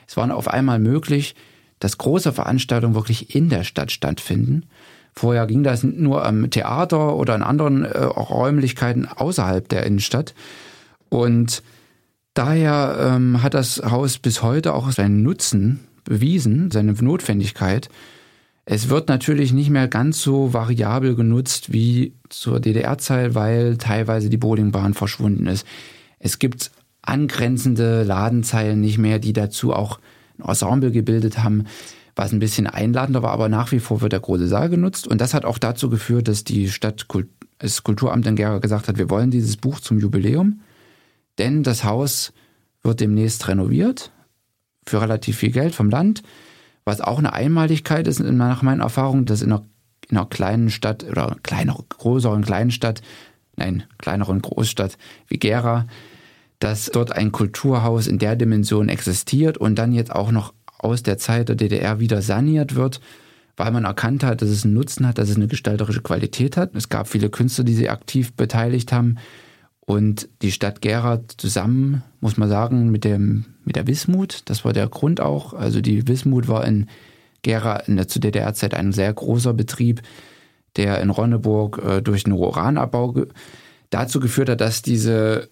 Es 0.07 0.16
war 0.16 0.32
auf 0.34 0.49
einmal 0.49 0.78
möglich, 0.78 1.34
dass 1.80 1.99
große 1.99 2.32
Veranstaltungen 2.32 2.94
wirklich 2.94 3.34
in 3.34 3.49
der 3.49 3.64
Stadt 3.64 3.92
stattfinden. 3.92 4.66
Vorher 5.19 5.47
ging 5.49 5.64
das 5.64 5.83
nur 5.83 6.25
am 6.25 6.49
Theater 6.49 7.16
oder 7.16 7.35
in 7.35 7.43
anderen 7.43 7.85
äh, 7.85 8.05
Räumlichkeiten 8.05 9.09
außerhalb 9.09 9.69
der 9.69 9.85
Innenstadt. 9.85 10.33
Und 11.09 11.64
daher 12.35 13.14
ähm, 13.16 13.43
hat 13.43 13.55
das 13.55 13.83
Haus 13.85 14.19
bis 14.19 14.45
heute 14.45 14.75
auch 14.75 14.93
seinen 14.93 15.25
Nutzen 15.25 15.81
bewiesen, 16.05 16.71
seine 16.71 16.93
Notwendigkeit. 16.93 17.89
Es 18.64 18.91
wird 18.91 19.09
natürlich 19.09 19.53
nicht 19.53 19.71
mehr 19.71 19.89
ganz 19.89 20.23
so 20.23 20.53
variabel 20.53 21.16
genutzt 21.16 21.73
wie 21.73 22.14
zur 22.29 22.61
DDR-Zeit, 22.61 23.35
weil 23.35 23.77
teilweise 23.77 24.31
die 24.31 24.37
Bowlingbahn 24.37 24.95
verschwunden 24.95 25.49
ist. 25.49 25.66
Es 26.21 26.39
gibt 26.39 26.71
angrenzende 27.03 28.05
Ladenzeilen 28.05 28.81
nicht 28.81 28.99
mehr, 28.99 29.19
die 29.19 29.33
dazu 29.33 29.73
auch 29.73 29.99
ein 30.39 30.49
Ensemble 30.49 30.93
gebildet 30.93 31.43
haben, 31.43 31.64
was 32.19 32.33
ein 32.33 32.41
bisschen 32.41 32.66
einladender 32.66 33.23
war, 33.23 33.31
aber 33.31 33.49
nach 33.49 33.71
wie 33.71 33.79
vor 33.79 34.01
wird 34.01 34.12
der 34.12 34.21
große 34.21 34.49
Saal 34.49 34.69
genutzt. 34.69 35.07
Und 35.07 35.21
das 35.21 35.35
hat 35.35 35.45
auch 35.45 35.59
dazu 35.59 35.89
geführt, 35.89 36.27
dass 36.27 36.43
die 36.43 36.69
Stadt, 36.69 37.07
das 37.59 37.85
Kulturamt 37.85 38.27
in 38.27 38.35
Gera 38.35 38.59
gesagt 38.59 38.89
hat, 38.89 38.99
wir 38.99 39.09
wollen 39.09 39.31
dieses 39.31 39.57
Buch 39.57 39.81
zum 39.81 40.01
Jubiläum, 40.01 40.61
denn 41.39 41.62
das 41.62 41.85
Haus 41.85 42.33
wird 42.83 43.01
demnächst 43.01 43.47
renoviert 43.47 44.11
für 44.87 45.01
relativ 45.01 45.37
viel 45.37 45.53
Geld 45.53 45.75
vom 45.75 45.91
Land 45.91 46.23
was 46.89 47.03
auch 47.03 47.19
eine 47.19 47.35
Einmaligkeit 47.35 48.09
ist 48.09 48.19
nach 48.19 48.62
meinen 48.62 48.81
Erfahrungen, 48.81 49.27
dass 49.27 49.43
in 49.43 49.53
einer, 49.53 49.66
in 50.09 50.16
einer 50.16 50.27
kleinen 50.27 50.71
Stadt 50.71 51.05
oder 51.05 51.37
kleineren, 51.43 51.85
größeren 51.87 52.43
kleinen 52.43 52.71
Stadt, 52.71 53.03
nein, 53.57 53.85
kleineren 53.99 54.41
Großstadt 54.41 54.97
wie 55.29 55.39
Gera, 55.39 55.87
dass 56.61 56.87
dort 56.87 57.12
ein 57.12 57.31
Kulturhaus 57.31 58.07
in 58.07 58.19
der 58.19 58.37
Dimension 58.37 58.89
existiert 58.89 59.59
und 59.59 59.75
dann 59.75 59.93
jetzt 59.93 60.11
auch 60.11 60.33
noch 60.33 60.55
aus 60.79 61.03
der 61.03 61.18
Zeit 61.18 61.49
der 61.49 61.57
DDR 61.57 62.01
wieder 62.01 62.22
saniert 62.22 62.74
wird, 62.74 63.01
weil 63.57 63.72
man 63.72 63.85
erkannt 63.85 64.22
hat, 64.22 64.41
dass 64.41 64.49
es 64.49 64.64
einen 64.64 64.74
Nutzen 64.74 65.07
hat, 65.07 65.18
dass 65.18 65.29
es 65.29 65.37
eine 65.37 65.49
gestalterische 65.49 66.03
Qualität 66.03 66.57
hat. 66.57 66.74
Es 66.74 66.89
gab 66.89 67.09
viele 67.09 67.29
Künstler, 67.29 67.64
die 67.64 67.74
sich 67.74 67.91
aktiv 67.91 68.33
beteiligt 68.33 68.93
haben. 68.93 69.16
Und 69.81 70.29
die 70.43 70.53
Stadt 70.53 70.83
Gera 70.83 71.22
zusammen, 71.39 72.03
muss 72.20 72.37
man 72.37 72.49
sagen, 72.49 72.91
mit, 72.91 73.05
dem, 73.05 73.47
mit 73.64 73.74
der 73.74 73.87
Wismut, 73.87 74.43
das 74.45 74.64
war 74.64 74.72
der 74.72 74.87
Grund 74.87 75.20
auch. 75.20 75.55
Also 75.55 75.81
die 75.81 76.07
Wismut 76.07 76.47
war 76.47 76.66
in 76.66 76.89
Gera 77.43 77.76
in 77.76 77.97
der 77.97 78.07
zu 78.07 78.20
DDR-Zeit 78.20 78.74
ein 78.74 78.93
sehr 78.93 79.12
großer 79.12 79.55
Betrieb, 79.55 80.03
der 80.76 81.01
in 81.01 81.11
Ronneburg 81.11 81.83
äh, 81.85 82.03
durch 82.03 82.24
den 82.24 82.35
Uranabbau 82.35 83.12
ge 83.12 83.26
dazu 83.91 84.20
geführt 84.20 84.51
hat, 84.51 84.61
dass 84.61 84.83
diese 84.83 85.49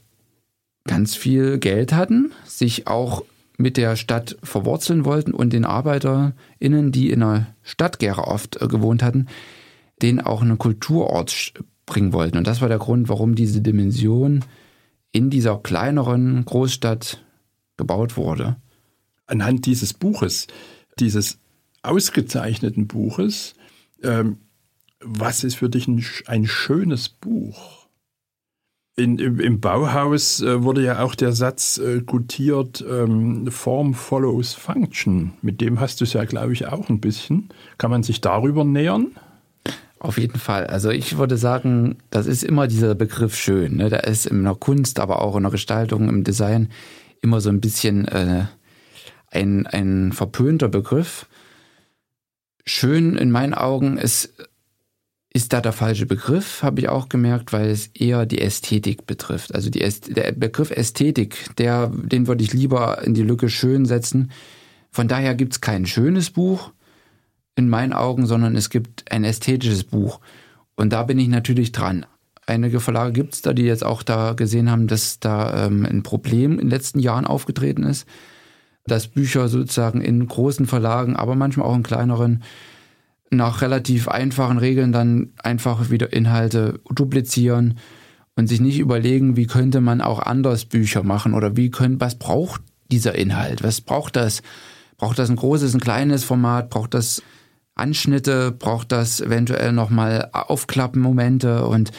ganz 0.85 1.17
viel 1.17 1.59
Geld 1.59 1.95
hatten, 1.95 2.33
sich 2.45 2.87
auch 2.87 3.25
mit 3.57 3.77
der 3.77 3.97
Stadt 3.97 4.37
verwurzeln 4.43 5.05
wollten 5.05 5.33
und 5.33 5.53
den 5.53 5.65
ArbeiterInnen, 5.65 6.93
die 6.93 7.11
in 7.11 7.21
der 7.21 7.55
Stadt 7.63 7.99
Gera 7.99 8.23
oft 8.23 8.61
äh, 8.61 8.69
gewohnt 8.69 9.03
hatten, 9.03 9.27
denen 10.03 10.21
auch 10.21 10.43
einen 10.43 10.59
Kulturort 10.59 11.55
bringen 11.87 12.13
wollten. 12.13 12.37
Und 12.39 12.47
das 12.47 12.61
war 12.61 12.69
der 12.69 12.79
Grund, 12.79 13.09
warum 13.09 13.35
diese 13.35 13.61
Dimension 13.61 14.45
in 15.13 15.31
dieser 15.31 15.59
kleineren 15.59 16.45
Großstadt 16.45 17.25
gebaut 17.77 18.17
wurde. 18.17 18.57
Anhand 19.27 19.67
dieses 19.67 19.95
Buches, 19.95 20.47
dieses 20.99 21.39
ausgezeichneten 21.83 22.87
Buches, 22.87 23.55
ähm, 24.03 24.39
was 25.01 25.45
ist 25.45 25.57
für 25.57 25.69
dich 25.69 25.89
ein, 25.89 26.05
ein 26.27 26.47
schönes 26.47 27.09
Buch? 27.09 27.76
In, 28.99 29.19
im, 29.19 29.61
Bauhaus 29.61 30.41
äh, 30.41 30.63
wurde 30.63 30.83
ja 30.83 31.03
auch 31.03 31.15
der 31.15 31.33
Satz 31.33 31.77
äh, 31.77 32.01
gutiert, 32.01 32.83
ähm, 32.89 33.47
Form 33.51 33.93
follows 33.93 34.55
Function. 34.55 35.35
Mit 35.43 35.61
dem 35.61 35.81
hast 35.81 36.01
du 36.01 36.05
es 36.05 36.15
ja, 36.15 36.25
glaube 36.25 36.55
ich, 36.55 36.67
auch 36.67 36.89
ein 36.89 37.01
bisschen. 37.01 37.51
Kann 37.77 37.91
man 37.91 38.03
sich 38.03 38.23
darüber 38.23 38.65
nähern? 38.65 39.09
Auf 39.99 40.17
jeden 40.17 40.39
Fall. 40.39 40.67
Also 40.67 40.89
ich 40.91 41.19
würde 41.19 41.37
sagen, 41.37 41.97
das 42.09 42.27
ist 42.27 42.43
immer 42.43 42.69
dieser 42.69 42.95
Begriff 42.95 43.37
schön. 43.37 43.77
Ne? 43.77 43.91
Da 43.91 43.99
ist 43.99 44.25
in 44.25 44.45
der 44.45 44.55
Kunst, 44.55 44.99
aber 44.99 45.21
auch 45.21 45.37
in 45.37 45.43
der 45.43 45.53
Gestaltung, 45.53 46.09
im 46.09 46.25
Design 46.25 46.71
immer 47.21 47.43
so 47.43 47.51
ein 47.51 47.61
bisschen 47.61 48.09
äh, 48.09 48.47
ein, 49.31 49.67
ein 49.67 50.13
verpönter 50.13 50.69
Begriff. 50.69 51.27
Schön 52.65 53.17
in 53.17 53.31
meinen 53.31 53.53
Augen 53.53 53.99
ist, 53.99 54.35
ist 55.37 55.53
da 55.53 55.61
der 55.61 55.73
falsche 55.73 56.07
Begriff, 56.07 56.63
habe 56.63 56.81
ich 56.81 56.89
auch 56.89 57.11
gemerkt, 57.11 57.53
weil 57.53 57.69
es 57.69 57.89
eher 57.89 58.25
die 58.25 58.41
Ästhetik 58.41 59.07
betrifft. 59.07 59.55
Also 59.55 59.69
die 59.69 59.81
der 60.09 60.33
Begriff 60.33 60.71
Ästhetik, 60.71 61.55
der, 61.59 61.89
den 61.89 62.27
würde 62.27 62.43
ich 62.43 62.55
lieber 62.55 63.03
in 63.03 63.13
die 63.13 63.23
Lücke 63.23 63.51
schön 63.51 63.85
setzen. 63.85 64.31
Von 64.91 65.09
daher 65.09 65.35
gibt 65.35 65.53
es 65.53 65.61
kein 65.61 65.85
schönes 65.85 66.31
Buch, 66.31 66.73
in 67.55 67.69
meinen 67.69 67.93
Augen, 67.93 68.25
sondern 68.25 68.57
es 68.57 68.71
gibt 68.71 69.13
ein 69.13 69.25
ästhetisches 69.25 69.85
Buch. 69.85 70.21
Und 70.75 70.95
da 70.95 71.03
bin 71.03 71.19
ich 71.19 71.29
natürlich 71.29 71.71
dran. 71.71 72.07
Einige 72.47 72.81
Verlage 72.81 73.13
gibt 73.13 73.35
es 73.35 73.43
da, 73.43 73.53
die 73.53 73.65
jetzt 73.65 73.85
auch 73.85 74.03
da 74.03 74.33
gesehen 74.33 74.71
haben, 74.71 74.87
dass 74.87 75.21
da 75.21 75.67
ähm, 75.67 75.85
ein 75.85 76.03
Problem 76.03 76.53
in 76.53 76.59
den 76.59 76.71
letzten 76.71 76.99
Jahren 76.99 77.27
aufgetreten 77.27 77.83
ist, 77.83 78.09
dass 78.87 79.09
Bücher 79.09 79.49
sozusagen 79.49 80.01
in 80.01 80.27
großen 80.27 80.67
Verlagen, 80.67 81.15
aber 81.15 81.35
manchmal 81.35 81.67
auch 81.67 81.77
in 81.77 81.83
kleineren, 81.83 82.43
nach 83.31 83.63
relativ 83.63 84.09
einfachen 84.09 84.59
Regeln 84.59 84.93
dann 84.93 85.33
einfach 85.43 85.91
wieder 85.91 86.13
Inhalte 86.13 86.81
duplizieren 86.91 87.79
und 88.37 88.47
sich 88.47 88.61
nicht 88.61 88.79
überlegen, 88.79 89.37
wie 89.37 89.47
könnte 89.47 89.81
man 89.81 90.01
auch 90.01 90.21
anders 90.21 90.65
Bücher 90.65 91.03
machen 91.03 91.35
oder 91.35 91.57
wie 91.57 91.71
können, 91.71 92.01
was 92.01 92.17
braucht 92.17 92.63
dieser 92.91 93.15
Inhalt? 93.15 93.63
Was 93.63 93.81
braucht 93.81 94.17
das? 94.17 94.43
Braucht 94.97 95.19
das 95.19 95.31
ein 95.31 95.37
großes, 95.37 95.75
ein 95.75 95.81
kleines 95.81 96.25
Format? 96.25 96.71
Braucht 96.71 96.95
das 96.95 97.23
Anschnitte, 97.75 98.53
braucht 98.53 98.93
das 98.93 99.21
eventuell 99.21 99.73
nochmal 99.73 100.31
Aufklappenmomente 100.33 101.67
und 101.67 101.93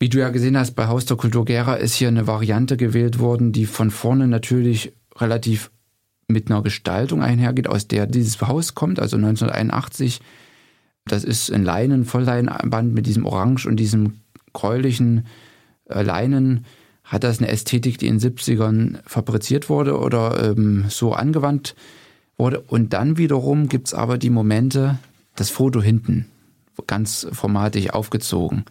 wie 0.00 0.08
du 0.08 0.18
ja 0.18 0.30
gesehen 0.30 0.56
hast, 0.56 0.72
bei 0.72 0.86
Haus 0.86 1.04
der 1.04 1.18
Kultur 1.18 1.44
Gera 1.44 1.74
ist 1.74 1.94
hier 1.94 2.08
eine 2.08 2.26
Variante 2.26 2.78
gewählt 2.78 3.18
worden, 3.18 3.52
die 3.52 3.66
von 3.66 3.90
vorne 3.90 4.26
natürlich 4.28 4.94
relativ 5.16 5.70
mit 6.30 6.50
einer 6.50 6.62
Gestaltung 6.62 7.22
einhergeht, 7.22 7.68
aus 7.68 7.88
der 7.88 8.06
dieses 8.06 8.40
Haus 8.40 8.74
kommt, 8.74 8.98
also 9.00 9.16
1981. 9.16 10.20
Das 11.06 11.24
ist 11.24 11.50
ein 11.50 11.64
Leinen, 11.64 12.04
Vollleinenband 12.04 12.94
mit 12.94 13.06
diesem 13.06 13.26
Orange 13.26 13.66
und 13.66 13.76
diesem 13.76 14.20
gräulichen 14.52 15.26
äh, 15.88 16.02
Leinen. 16.02 16.64
Hat 17.04 17.24
das 17.24 17.38
eine 17.38 17.48
Ästhetik, 17.48 17.98
die 17.98 18.06
in 18.06 18.18
den 18.18 18.36
70ern 18.36 18.98
fabriziert 19.04 19.68
wurde 19.68 19.98
oder 19.98 20.52
ähm, 20.52 20.84
so 20.88 21.12
angewandt 21.12 21.74
wurde. 22.38 22.60
Und 22.60 22.92
dann 22.92 23.16
wiederum 23.16 23.68
gibt 23.68 23.88
es 23.88 23.94
aber 23.94 24.18
die 24.18 24.30
Momente, 24.30 24.98
das 25.34 25.50
Foto 25.50 25.82
hinten, 25.82 26.26
ganz 26.86 27.26
formatig 27.32 27.92
aufgezogen. 27.92 28.64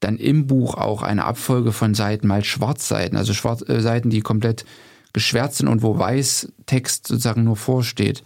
Dann 0.00 0.16
im 0.16 0.46
Buch 0.46 0.74
auch 0.74 1.02
eine 1.02 1.24
Abfolge 1.24 1.72
von 1.72 1.94
Seiten, 1.94 2.26
mal 2.26 2.44
Schwarzseiten, 2.44 3.16
also 3.16 3.34
Schwarz, 3.34 3.66
äh, 3.68 3.80
Seiten, 3.80 4.10
die 4.10 4.20
komplett 4.20 4.64
geschwärzt 5.16 5.56
sind 5.56 5.68
und 5.68 5.82
wo 5.82 5.98
weiß 5.98 6.52
Text 6.66 7.06
sozusagen 7.06 7.42
nur 7.42 7.56
vorsteht. 7.56 8.22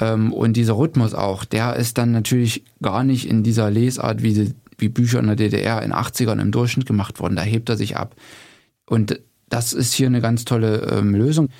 Ähm, 0.00 0.32
und 0.32 0.56
dieser 0.56 0.78
Rhythmus 0.78 1.12
auch, 1.12 1.44
der 1.44 1.76
ist 1.76 1.98
dann 1.98 2.12
natürlich 2.12 2.64
gar 2.80 3.04
nicht 3.04 3.28
in 3.28 3.42
dieser 3.42 3.70
Lesart, 3.70 4.22
wie, 4.22 4.32
die, 4.32 4.54
wie 4.78 4.88
Bücher 4.88 5.20
in 5.20 5.26
der 5.26 5.36
DDR 5.36 5.82
in 5.82 5.92
80ern 5.92 6.40
im 6.40 6.50
Durchschnitt 6.50 6.86
gemacht 6.86 7.20
wurden. 7.20 7.36
Da 7.36 7.42
hebt 7.42 7.68
er 7.68 7.76
sich 7.76 7.98
ab. 7.98 8.16
Und 8.86 9.20
das 9.50 9.74
ist 9.74 9.92
hier 9.92 10.06
eine 10.06 10.22
ganz 10.22 10.46
tolle 10.46 10.78
ähm, 10.90 11.14
Lösung. 11.14 11.50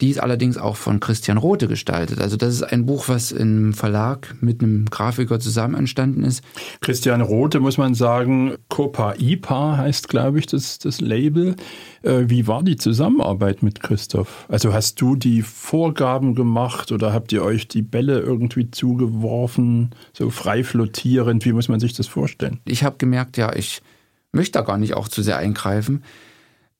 Die 0.00 0.10
ist 0.10 0.18
allerdings 0.22 0.58
auch 0.58 0.76
von 0.76 1.00
Christian 1.00 1.38
Rote 1.38 1.68
gestaltet. 1.68 2.20
Also 2.20 2.36
das 2.36 2.52
ist 2.52 2.62
ein 2.62 2.84
Buch, 2.84 3.08
was 3.08 3.32
im 3.32 3.72
Verlag 3.72 4.34
mit 4.42 4.62
einem 4.62 4.84
Grafiker 4.86 5.40
zusammen 5.40 5.74
entstanden 5.74 6.22
ist. 6.22 6.44
Christian 6.80 7.22
Rote, 7.22 7.60
muss 7.60 7.78
man 7.78 7.94
sagen, 7.94 8.56
Copa 8.68 9.14
IPA 9.18 9.78
heißt, 9.78 10.08
glaube 10.08 10.38
ich, 10.38 10.46
das, 10.46 10.78
das 10.78 11.00
Label. 11.00 11.56
Äh, 12.02 12.24
wie 12.26 12.46
war 12.46 12.62
die 12.62 12.76
Zusammenarbeit 12.76 13.62
mit 13.62 13.82
Christoph? 13.82 14.44
Also 14.48 14.74
hast 14.74 15.00
du 15.00 15.16
die 15.16 15.40
Vorgaben 15.40 16.34
gemacht 16.34 16.92
oder 16.92 17.14
habt 17.14 17.32
ihr 17.32 17.42
euch 17.42 17.66
die 17.66 17.82
Bälle 17.82 18.20
irgendwie 18.20 18.70
zugeworfen, 18.70 19.94
so 20.12 20.28
frei 20.28 20.62
flottierend? 20.62 21.46
Wie 21.46 21.52
muss 21.52 21.68
man 21.68 21.80
sich 21.80 21.94
das 21.94 22.06
vorstellen? 22.06 22.60
Ich 22.66 22.84
habe 22.84 22.98
gemerkt, 22.98 23.38
ja, 23.38 23.54
ich 23.54 23.80
möchte 24.32 24.58
da 24.58 24.64
gar 24.64 24.76
nicht 24.76 24.94
auch 24.94 25.08
zu 25.08 25.22
sehr 25.22 25.38
eingreifen. 25.38 26.04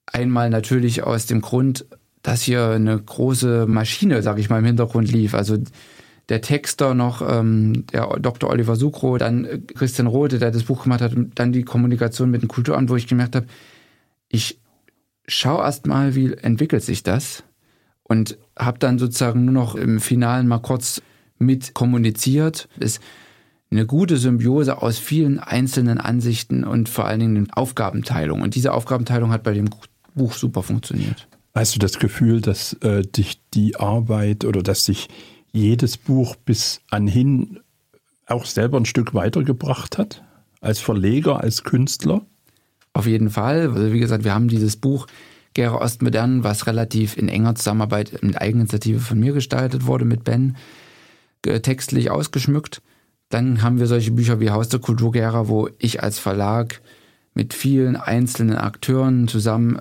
Einmal 0.04 0.50
natürlich 0.50 1.02
aus 1.02 1.26
dem 1.26 1.40
Grund, 1.40 1.86
dass 2.26 2.42
hier 2.42 2.70
eine 2.70 3.00
große 3.00 3.66
Maschine, 3.68 4.20
sag 4.20 4.40
ich 4.40 4.50
mal, 4.50 4.58
im 4.58 4.64
Hintergrund 4.64 5.12
lief. 5.12 5.32
Also 5.32 5.58
der 6.28 6.40
Texter 6.40 6.92
noch, 6.92 7.22
ähm, 7.22 7.86
der 7.92 8.18
Dr. 8.18 8.50
Oliver 8.50 8.74
Sukro, 8.74 9.16
dann 9.16 9.64
Christian 9.76 10.08
Rote, 10.08 10.40
der 10.40 10.50
das 10.50 10.64
Buch 10.64 10.82
gemacht 10.82 11.02
hat, 11.02 11.14
und 11.14 11.38
dann 11.38 11.52
die 11.52 11.62
Kommunikation 11.62 12.32
mit 12.32 12.42
dem 12.42 12.48
Kulturamt, 12.48 12.90
wo 12.90 12.96
ich 12.96 13.06
gemerkt 13.06 13.36
habe, 13.36 13.46
ich 14.28 14.58
schaue 15.28 15.62
erst 15.62 15.86
mal, 15.86 16.16
wie 16.16 16.32
entwickelt 16.32 16.82
sich 16.82 17.04
das 17.04 17.44
und 18.02 18.38
habe 18.58 18.80
dann 18.80 18.98
sozusagen 18.98 19.44
nur 19.44 19.54
noch 19.54 19.76
im 19.76 20.00
Finalen 20.00 20.48
mal 20.48 20.58
kurz 20.58 21.00
mit 21.38 21.74
kommuniziert. 21.74 22.68
Ist 22.80 23.00
eine 23.70 23.86
gute 23.86 24.16
Symbiose 24.16 24.82
aus 24.82 24.98
vielen 24.98 25.38
einzelnen 25.38 25.98
Ansichten 25.98 26.64
und 26.64 26.88
vor 26.88 27.04
allen 27.04 27.20
Dingen 27.20 27.52
Aufgabenteilung. 27.52 28.42
Und 28.42 28.56
diese 28.56 28.72
Aufgabenteilung 28.72 29.30
hat 29.30 29.44
bei 29.44 29.54
dem 29.54 29.70
Buch 30.16 30.32
super 30.32 30.64
funktioniert. 30.64 31.28
Hast 31.56 31.74
du 31.74 31.78
das 31.78 31.98
Gefühl, 31.98 32.42
dass 32.42 32.74
äh, 32.82 33.00
dich 33.00 33.40
die 33.54 33.76
Arbeit 33.76 34.44
oder 34.44 34.62
dass 34.62 34.84
sich 34.84 35.08
jedes 35.52 35.96
Buch 35.96 36.36
bis 36.36 36.82
anhin 36.90 37.60
auch 38.26 38.44
selber 38.44 38.76
ein 38.76 38.84
Stück 38.84 39.14
weitergebracht 39.14 39.96
hat? 39.96 40.22
Als 40.60 40.80
Verleger, 40.80 41.40
als 41.40 41.64
Künstler? 41.64 42.26
Auf 42.92 43.06
jeden 43.06 43.30
Fall. 43.30 43.70
Also 43.70 43.90
wie 43.90 44.00
gesagt, 44.00 44.24
wir 44.24 44.34
haben 44.34 44.48
dieses 44.48 44.76
Buch 44.76 45.06
Gera 45.54 45.80
Ostmodern, 45.80 46.44
was 46.44 46.66
relativ 46.66 47.16
in 47.16 47.30
enger 47.30 47.54
Zusammenarbeit 47.54 48.22
mit 48.22 48.38
Eigeninitiative 48.38 49.00
von 49.00 49.18
mir 49.18 49.32
gestaltet 49.32 49.86
wurde, 49.86 50.04
mit 50.04 50.24
Ben, 50.24 50.58
textlich 51.42 52.10
ausgeschmückt. 52.10 52.82
Dann 53.30 53.62
haben 53.62 53.78
wir 53.78 53.86
solche 53.86 54.10
Bücher 54.12 54.40
wie 54.40 54.50
Haus 54.50 54.68
der 54.68 54.80
Kultur 54.80 55.10
Gera, 55.10 55.48
wo 55.48 55.70
ich 55.78 56.02
als 56.02 56.18
Verlag 56.18 56.82
mit 57.32 57.54
vielen 57.54 57.96
einzelnen 57.96 58.58
Akteuren 58.58 59.26
zusammen 59.26 59.80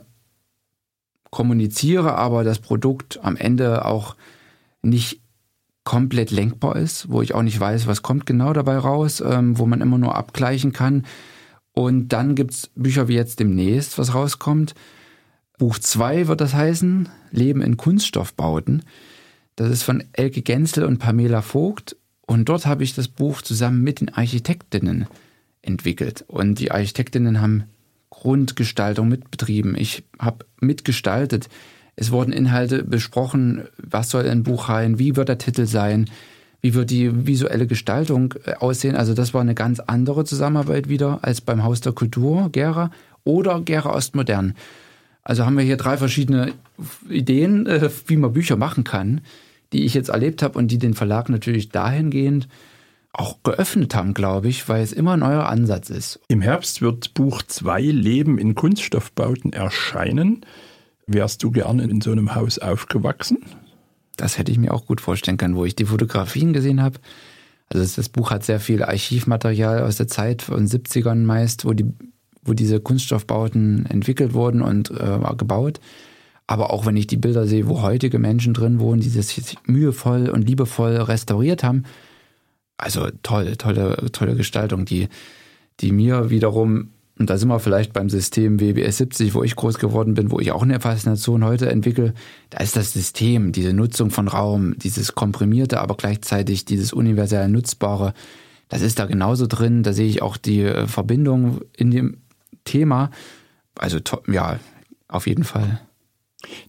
kommuniziere, 1.36 2.15
aber 2.15 2.45
das 2.45 2.59
Produkt 2.59 3.19
am 3.21 3.36
Ende 3.36 3.83
auch 3.83 4.15
nicht 4.81 5.19
komplett 5.83 6.31
lenkbar 6.31 6.77
ist, 6.77 7.11
wo 7.11 7.21
ich 7.21 7.36
auch 7.36 7.43
nicht 7.43 7.59
weiß, 7.59 7.88
was 7.88 8.01
kommt 8.01 8.25
genau 8.25 8.53
dabei 8.53 8.77
raus, 8.77 9.21
ähm, 9.23 9.57
wo 9.57 9.65
man 9.65 9.81
immer 9.81 9.97
nur 9.97 10.15
abgleichen 10.15 10.71
kann. 10.71 11.05
Und 11.73 12.07
dann 12.09 12.36
gibt 12.36 12.51
es 12.51 12.67
Bücher 12.75 13.09
wie 13.09 13.15
jetzt 13.15 13.41
demnächst, 13.41 13.97
was 13.97 14.15
rauskommt. 14.15 14.75
Buch 15.57 15.77
2 15.77 16.27
wird 16.27 16.39
das 16.39 16.53
heißen, 16.53 17.09
Leben 17.31 17.61
in 17.61 17.75
Kunststoffbauten. 17.75 18.83
Das 19.57 19.69
ist 19.69 19.83
von 19.83 20.05
Elke 20.13 20.41
Genzel 20.41 20.86
und 20.86 20.99
Pamela 20.99 21.41
Vogt. 21.41 21.97
Und 22.21 22.47
dort 22.47 22.65
habe 22.65 22.86
ich 22.86 22.95
das 22.95 23.09
Buch 23.09 23.41
zusammen 23.41 23.81
mit 23.81 23.99
den 23.99 24.13
Architektinnen 24.13 25.07
entwickelt. 25.61 26.23
Und 26.29 26.59
die 26.59 26.71
Architektinnen 26.71 27.41
haben 27.41 27.65
Grundgestaltung 28.16 29.09
mitbetrieben. 29.09 29.76
Ich 29.76 30.03
habe 30.20 30.45
mitgestaltet. 30.59 31.49
Es 31.95 32.11
wurden 32.11 32.34
Inhalte 32.34 32.84
besprochen, 32.84 33.66
was 33.78 34.09
soll 34.09 34.28
ein 34.28 34.43
Buch 34.43 34.70
rein, 34.70 34.99
wie 34.99 35.16
wird 35.16 35.30
der 35.30 35.38
Titel 35.38 35.66
sein, 35.66 36.09
wie 36.61 36.74
wird 36.74 36.89
die 36.89 37.28
visuelle 37.28 37.68
Gestaltung 37.68 38.34
äh, 38.45 38.53
aussehen. 38.55 38.95
Also 38.95 39.13
das 39.13 39.34
war 39.34 39.41
eine 39.41 39.53
ganz 39.53 39.80
andere 39.80 40.26
Zusammenarbeit 40.26 40.89
wieder 40.89 41.20
als 41.22 41.41
beim 41.41 41.63
Haus 41.63 41.82
der 41.82 41.93
Kultur, 41.93 42.49
Gera 42.51 42.89
oder 43.24 43.61
Gera 43.61 43.93
Ostmodern. 43.93 44.55
Also 45.22 45.45
haben 45.45 45.57
wir 45.57 45.63
hier 45.63 45.78
drei 45.78 45.97
verschiedene 45.97 46.53
Ideen, 47.09 47.68
äh, 47.68 47.89
wie 48.07 48.18
man 48.18 48.34
Bücher 48.34 48.55
machen 48.55 48.84
kann, 48.84 49.22
die 49.74 49.86
ich 49.86 49.93
jetzt 49.93 50.09
erlebt 50.09 50.41
habe 50.41 50.57
und 50.57 50.70
die 50.70 50.78
den 50.78 50.93
Verlag 50.93 51.30
natürlich 51.30 51.70
dahingehend 51.70 52.47
auch 53.20 53.43
geöffnet 53.43 53.95
haben, 53.95 54.13
glaube 54.13 54.47
ich, 54.47 54.68
weil 54.70 54.84
es 54.84 54.93
immer 54.93 55.13
ein 55.13 55.20
neuer 55.20 55.47
Ansatz 55.47 55.89
ist. 55.89 56.20
Im 56.28 56.41
Herbst 56.41 56.82
wird 56.82 57.13
Buch 57.13 57.41
2 57.41 57.82
Leben 57.82 58.38
in 58.38 58.55
Kunststoffbauten 58.55 59.53
erscheinen. 59.53 60.45
Wärst 61.07 61.43
du 61.43 61.51
gerne 61.51 61.84
in 61.84 62.01
so 62.01 62.11
einem 62.11 62.36
Haus 62.36 62.59
aufgewachsen? 62.59 63.39
Das 64.18 64.38
hätte 64.38 64.51
ich 64.51 64.57
mir 64.57 64.74
auch 64.74 64.86
gut 64.86 65.01
vorstellen 65.01 65.38
können, 65.38 65.55
wo 65.55 65.66
ich 65.66 65.76
die 65.76 65.86
Fotografien 65.86 66.53
gesehen 66.53 66.82
habe. 66.82 66.99
Also 67.72 67.95
das 67.95 68.09
Buch 68.09 68.32
hat 68.32 68.43
sehr 68.43 68.59
viel 68.59 68.84
Archivmaterial 68.84 69.84
aus 69.84 69.97
der 69.97 70.07
Zeit 70.07 70.41
von 70.41 70.68
70ern 70.68 71.24
meist, 71.24 71.66
wo, 71.66 71.74
die, 71.74 71.86
wo 72.43 72.53
diese 72.53 72.80
Kunststoffbauten 72.80 73.86
entwickelt 73.88 74.34
wurden 74.34 74.61
und 74.61 74.91
äh, 74.91 75.20
gebaut. 75.38 75.80
Aber 76.47 76.72
auch 76.72 76.86
wenn 76.86 76.95
ich 76.95 77.07
die 77.07 77.18
Bilder 77.18 77.47
sehe, 77.47 77.68
wo 77.68 77.82
heutige 77.82 78.20
Menschen 78.20 78.53
drin 78.53 78.80
wohnen, 78.80 79.01
die 79.01 79.11
das 79.11 79.36
mühevoll 79.66 80.30
und 80.30 80.47
liebevoll 80.47 80.95
restauriert 80.97 81.63
haben, 81.63 81.84
also 82.78 83.09
toll, 83.23 83.55
tolle, 83.55 84.11
tolle 84.11 84.36
Gestaltung, 84.36 84.86
die, 84.86 85.07
die 85.80 85.91
mir 85.91 86.30
wiederum, 86.30 86.91
und 87.17 87.30
da 87.30 87.38
sind 87.38 87.47
wir 87.47 87.59
vielleicht 87.59 87.93
beim 87.93 88.09
System 88.09 88.59
WBS 88.59 88.97
70, 88.97 89.34
wo 89.34 89.43
ich 89.43 89.55
groß 89.55 89.80
geworden 89.80 90.13
bin, 90.15 90.32
wo 90.32 90.39
ich 90.39 90.51
auch 90.51 90.63
eine 90.63 90.80
Faszination 90.80 91.45
heute 91.45 91.69
entwickle, 91.69 92.13
da 92.49 92.59
ist 92.59 92.76
das 92.76 92.91
System, 92.91 93.51
diese 93.51 93.73
Nutzung 93.73 94.11
von 94.11 94.28
Raum, 94.28 94.78
dieses 94.78 95.15
komprimierte, 95.15 95.80
aber 95.80 95.95
gleichzeitig 95.95 96.65
dieses 96.65 96.91
universell 96.91 97.47
nutzbare, 97.47 98.13
das 98.67 98.82
ist 98.82 98.99
da 98.99 99.05
genauso 99.05 99.47
drin, 99.47 99.84
da 99.84 99.93
sehe 99.93 100.07
ich 100.07 100.21
auch 100.21 100.38
die 100.38 100.63
äh, 100.63 100.88
Verbindung 100.88 101.61
in 101.78 101.91
dem 101.91 102.17
Thema. 102.63 103.11
Also 103.76 103.99
ja, 104.28 104.59
auf 105.07 105.28
jeden 105.28 105.43
Fall. 105.43 105.82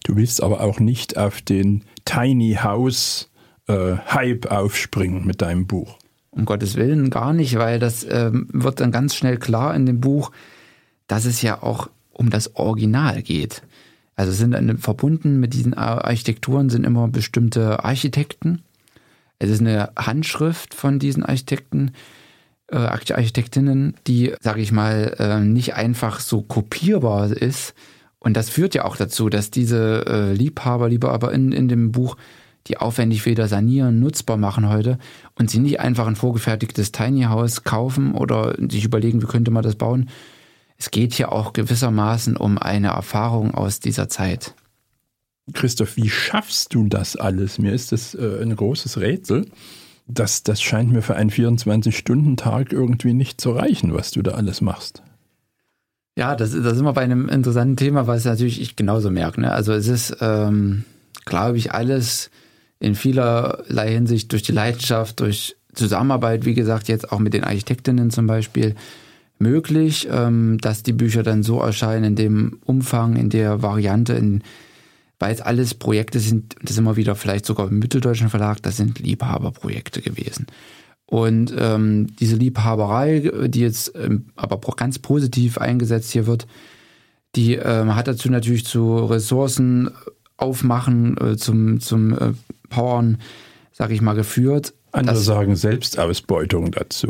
Du 0.03 0.15
willst 0.15 0.41
aber 0.41 0.61
auch 0.61 0.79
nicht 0.79 1.17
auf 1.17 1.41
den 1.41 1.83
Tiny 2.05 2.59
House 2.61 3.29
äh, 3.67 3.97
Hype 4.07 4.51
aufspringen 4.51 5.25
mit 5.25 5.41
deinem 5.41 5.67
Buch. 5.67 5.97
Um 6.31 6.45
Gottes 6.45 6.75
Willen 6.75 7.09
gar 7.09 7.33
nicht, 7.33 7.57
weil 7.57 7.79
das 7.79 8.05
ähm, 8.09 8.47
wird 8.51 8.79
dann 8.79 8.91
ganz 8.91 9.15
schnell 9.15 9.37
klar 9.37 9.75
in 9.75 9.85
dem 9.85 10.01
Buch, 10.01 10.31
dass 11.07 11.25
es 11.25 11.41
ja 11.41 11.63
auch 11.63 11.89
um 12.11 12.29
das 12.29 12.55
Original 12.55 13.21
geht. 13.21 13.61
Also 14.15 14.31
sind 14.31 14.51
dann 14.51 14.77
verbunden 14.79 15.39
mit 15.39 15.53
diesen 15.53 15.75
Architekturen 15.75 16.69
sind 16.69 16.85
immer 16.85 17.07
bestimmte 17.07 17.83
Architekten. 17.83 18.63
Es 19.39 19.49
ist 19.49 19.61
eine 19.61 19.91
Handschrift 19.95 20.73
von 20.73 20.97
diesen 20.97 21.23
Architekten, 21.23 21.91
äh, 22.71 22.77
Architektinnen, 22.77 23.95
die, 24.07 24.33
sage 24.41 24.61
ich 24.61 24.71
mal, 24.71 25.15
äh, 25.19 25.39
nicht 25.39 25.75
einfach 25.75 26.19
so 26.19 26.41
kopierbar 26.41 27.31
ist. 27.31 27.75
Und 28.19 28.35
das 28.35 28.49
führt 28.49 28.73
ja 28.73 28.85
auch 28.85 28.97
dazu, 28.97 29.29
dass 29.29 29.51
diese 29.51 30.05
äh, 30.07 30.33
Liebhaber, 30.33 30.89
Liebhaber 30.89 31.31
in, 31.31 31.51
in 31.51 31.67
dem 31.67 31.91
Buch 31.91 32.17
die 32.67 32.77
aufwendig 32.77 33.25
wieder 33.25 33.47
sanieren, 33.47 33.99
nutzbar 33.99 34.37
machen 34.37 34.69
heute 34.69 34.97
und 35.35 35.49
sie 35.49 35.59
nicht 35.59 35.79
einfach 35.79 36.07
ein 36.07 36.15
vorgefertigtes 36.15 36.91
Tiny 36.91 37.23
House 37.23 37.63
kaufen 37.63 38.13
oder 38.13 38.55
sich 38.69 38.85
überlegen, 38.85 39.21
wie 39.21 39.27
könnte 39.27 39.51
man 39.51 39.63
das 39.63 39.75
bauen. 39.75 40.09
Es 40.77 40.91
geht 40.91 41.13
hier 41.13 41.31
auch 41.31 41.53
gewissermaßen 41.53 42.37
um 42.37 42.57
eine 42.57 42.89
Erfahrung 42.89 43.53
aus 43.53 43.79
dieser 43.79 44.09
Zeit. 44.09 44.53
Christoph, 45.53 45.95
wie 45.97 46.09
schaffst 46.09 46.73
du 46.73 46.87
das 46.87 47.15
alles? 47.15 47.57
Mir 47.57 47.73
ist 47.73 47.91
das 47.91 48.13
äh, 48.13 48.41
ein 48.41 48.55
großes 48.55 48.99
Rätsel. 48.99 49.45
Das, 50.07 50.43
das 50.43 50.61
scheint 50.61 50.91
mir 50.91 51.01
für 51.01 51.15
einen 51.15 51.31
24-Stunden-Tag 51.31 52.71
irgendwie 52.71 53.13
nicht 53.13 53.41
zu 53.41 53.51
reichen, 53.51 53.93
was 53.93 54.11
du 54.11 54.21
da 54.21 54.31
alles 54.31 54.61
machst. 54.61 55.03
Ja, 56.17 56.35
das, 56.35 56.51
das 56.51 56.73
ist 56.73 56.79
immer 56.79 56.93
bei 56.93 57.03
einem 57.03 57.29
interessanten 57.29 57.77
Thema, 57.77 58.07
was 58.07 58.25
natürlich 58.25 58.59
ich 58.61 58.75
genauso 58.75 59.11
merke. 59.11 59.41
Ne? 59.41 59.51
Also 59.51 59.73
es 59.73 59.87
ist, 59.87 60.17
ähm, 60.19 60.83
glaube 61.25 61.57
ich, 61.57 61.73
alles 61.73 62.31
in 62.79 62.95
vielerlei 62.95 63.91
Hinsicht 63.91 64.31
durch 64.31 64.43
die 64.43 64.51
Leidenschaft, 64.51 65.19
durch 65.19 65.55
Zusammenarbeit, 65.73 66.45
wie 66.45 66.53
gesagt, 66.53 66.87
jetzt 66.87 67.11
auch 67.11 67.19
mit 67.19 67.33
den 67.33 67.43
Architektinnen 67.43 68.11
zum 68.11 68.27
Beispiel 68.27 68.75
möglich, 69.39 70.07
ähm, 70.11 70.57
dass 70.59 70.83
die 70.83 70.93
Bücher 70.93 71.23
dann 71.23 71.43
so 71.43 71.59
erscheinen 71.59 72.03
in 72.03 72.15
dem 72.15 72.59
Umfang, 72.65 73.15
in 73.15 73.29
der 73.29 73.61
Variante, 73.61 74.13
in, 74.13 74.43
weil 75.19 75.33
es 75.33 75.41
alles 75.41 75.73
Projekte 75.73 76.19
sind, 76.19 76.55
das 76.63 76.77
immer 76.77 76.95
wieder 76.95 77.15
vielleicht 77.15 77.45
sogar 77.45 77.69
im 77.69 77.79
Mitteldeutschen 77.79 78.29
Verlag, 78.29 78.61
das 78.61 78.77
sind 78.77 78.99
Liebhaberprojekte 78.99 80.01
gewesen. 80.01 80.47
Und 81.05 81.53
ähm, 81.57 82.15
diese 82.19 82.35
Liebhaberei, 82.35 83.31
die 83.47 83.61
jetzt 83.61 83.93
ähm, 83.95 84.25
aber 84.35 84.59
ganz 84.75 84.99
positiv 84.99 85.57
eingesetzt 85.57 86.11
hier 86.11 86.27
wird, 86.27 86.47
die 87.35 87.53
ähm, 87.55 87.95
hat 87.95 88.07
dazu 88.07 88.29
natürlich 88.29 88.65
zu 88.65 88.97
Ressourcen 88.97 89.91
aufmachen, 90.35 91.15
äh, 91.17 91.37
zum, 91.37 91.79
zum 91.79 92.13
äh, 92.13 92.33
Powern, 92.69 93.17
sag 93.71 93.91
ich 93.91 94.01
mal, 94.01 94.13
geführt. 94.13 94.73
Andere 94.91 95.17
sagen 95.17 95.55
Selbstausbeutung 95.55 96.71
dazu. 96.71 97.09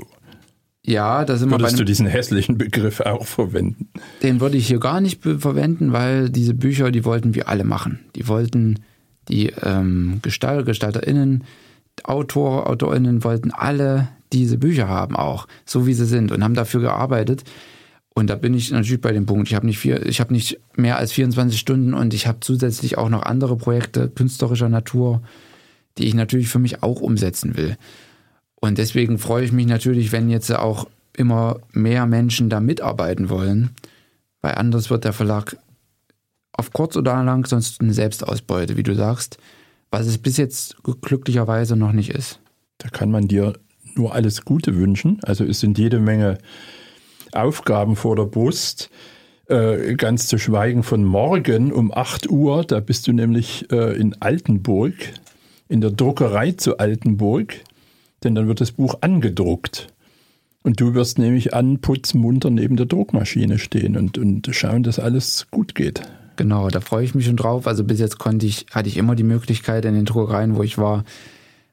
Ja, 0.83 1.25
da 1.25 1.35
sind 1.35 1.49
wir 1.49 1.59
Würdest 1.59 1.79
du 1.79 1.83
diesen 1.83 2.07
hässlichen 2.07 2.57
Begriff 2.57 3.01
auch 3.01 3.25
verwenden? 3.25 3.89
Den 4.23 4.39
würde 4.39 4.57
ich 4.57 4.67
hier 4.67 4.79
gar 4.79 5.01
nicht 5.01 5.21
verwenden, 5.21 5.91
weil 5.91 6.29
diese 6.29 6.53
Bücher, 6.53 6.91
die 6.91 7.03
wollten 7.03 7.35
wir 7.35 7.49
alle 7.49 7.65
machen. 7.65 7.99
Die 8.15 8.27
wollten 8.27 8.79
Die 9.27 9.47
ähm, 9.61 10.19
Gestalter, 10.21 10.63
GestalterInnen, 10.63 11.43
Autor, 12.03 12.69
AutorInnen 12.69 13.23
wollten 13.23 13.51
alle 13.51 14.07
diese 14.33 14.57
Bücher 14.57 14.87
haben 14.87 15.15
auch, 15.15 15.47
so 15.65 15.87
wie 15.87 15.93
sie 15.93 16.05
sind 16.05 16.31
und 16.31 16.43
haben 16.43 16.53
dafür 16.53 16.81
gearbeitet. 16.81 17.43
Und 18.13 18.29
da 18.29 18.35
bin 18.35 18.53
ich 18.53 18.71
natürlich 18.71 19.01
bei 19.01 19.11
dem 19.11 19.25
Punkt. 19.25 19.47
Ich 19.47 19.55
habe 19.55 19.65
nicht 19.65 19.77
vier, 19.77 20.05
ich 20.05 20.19
habe 20.19 20.33
nicht 20.33 20.59
mehr 20.75 20.97
als 20.97 21.11
24 21.11 21.59
Stunden 21.59 21.93
und 21.93 22.13
ich 22.13 22.27
habe 22.27 22.39
zusätzlich 22.41 22.97
auch 22.97 23.09
noch 23.09 23.23
andere 23.23 23.57
Projekte 23.57 24.09
künstlerischer 24.09 24.69
Natur, 24.69 25.21
die 25.97 26.05
ich 26.05 26.13
natürlich 26.13 26.49
für 26.49 26.59
mich 26.59 26.83
auch 26.83 27.01
umsetzen 27.01 27.57
will. 27.57 27.77
Und 28.55 28.77
deswegen 28.77 29.19
freue 29.19 29.45
ich 29.45 29.51
mich 29.51 29.67
natürlich, 29.67 30.11
wenn 30.11 30.29
jetzt 30.29 30.51
auch 30.51 30.87
immer 31.15 31.59
mehr 31.73 32.05
Menschen 32.05 32.49
da 32.49 32.59
mitarbeiten 32.59 33.29
wollen, 33.29 33.71
weil 34.41 34.55
anders 34.55 34.89
wird 34.89 35.03
der 35.03 35.13
Verlag 35.13 35.57
auf 36.53 36.73
kurz 36.73 36.95
oder 36.95 37.23
lang 37.23 37.45
sonst 37.45 37.81
eine 37.81 37.93
Selbstausbeute, 37.93 38.77
wie 38.77 38.83
du 38.83 38.95
sagst, 38.95 39.37
was 39.91 40.07
es 40.07 40.17
bis 40.17 40.37
jetzt 40.37 40.77
glücklicherweise 40.83 41.75
noch 41.75 41.91
nicht 41.91 42.09
ist. 42.09 42.39
Da 42.77 42.89
kann 42.89 43.11
man 43.11 43.27
dir 43.27 43.53
nur 43.95 44.13
alles 44.13 44.43
Gute 44.43 44.75
wünschen. 44.75 45.19
Also 45.23 45.43
es 45.43 45.59
sind 45.59 45.77
jede 45.77 45.99
Menge 45.99 46.37
Aufgaben 47.31 47.95
vor 47.95 48.15
der 48.15 48.25
Brust. 48.25 48.89
Äh, 49.47 49.95
ganz 49.95 50.27
zu 50.27 50.37
schweigen 50.37 50.83
von 50.83 51.05
morgen 51.05 51.71
um 51.71 51.93
8 51.93 52.29
Uhr, 52.29 52.65
da 52.65 52.81
bist 52.81 53.07
du 53.07 53.13
nämlich 53.13 53.71
äh, 53.71 53.95
in 53.97 54.21
Altenburg, 54.21 54.93
in 55.69 55.81
der 55.81 55.91
Druckerei 55.91 56.51
zu 56.51 56.77
Altenburg, 56.77 57.55
denn 58.23 58.35
dann 58.35 58.47
wird 58.47 58.61
das 58.61 58.71
Buch 58.71 58.99
angedruckt. 59.01 59.87
Und 60.63 60.81
du 60.81 60.93
wirst 60.93 61.17
nämlich 61.17 61.53
anputzmunter 61.53 62.49
neben 62.49 62.75
der 62.75 62.87
Druckmaschine 62.87 63.57
stehen 63.57 63.95
und, 63.95 64.17
und 64.17 64.49
schauen, 64.51 64.83
dass 64.83 64.99
alles 64.99 65.47
gut 65.49 65.75
geht. 65.75 66.01
Genau, 66.35 66.69
da 66.69 66.81
freue 66.81 67.03
ich 67.03 67.15
mich 67.15 67.25
schon 67.25 67.37
drauf. 67.37 67.67
Also 67.67 67.83
bis 67.83 67.99
jetzt 67.99 68.19
konnte 68.19 68.45
ich, 68.45 68.65
hatte 68.71 68.89
ich 68.89 68.97
immer 68.97 69.15
die 69.15 69.23
Möglichkeit 69.23 69.85
in 69.85 69.95
den 69.95 70.05
Druckereien, 70.05 70.55
wo 70.55 70.63
ich 70.63 70.77
war, 70.77 71.03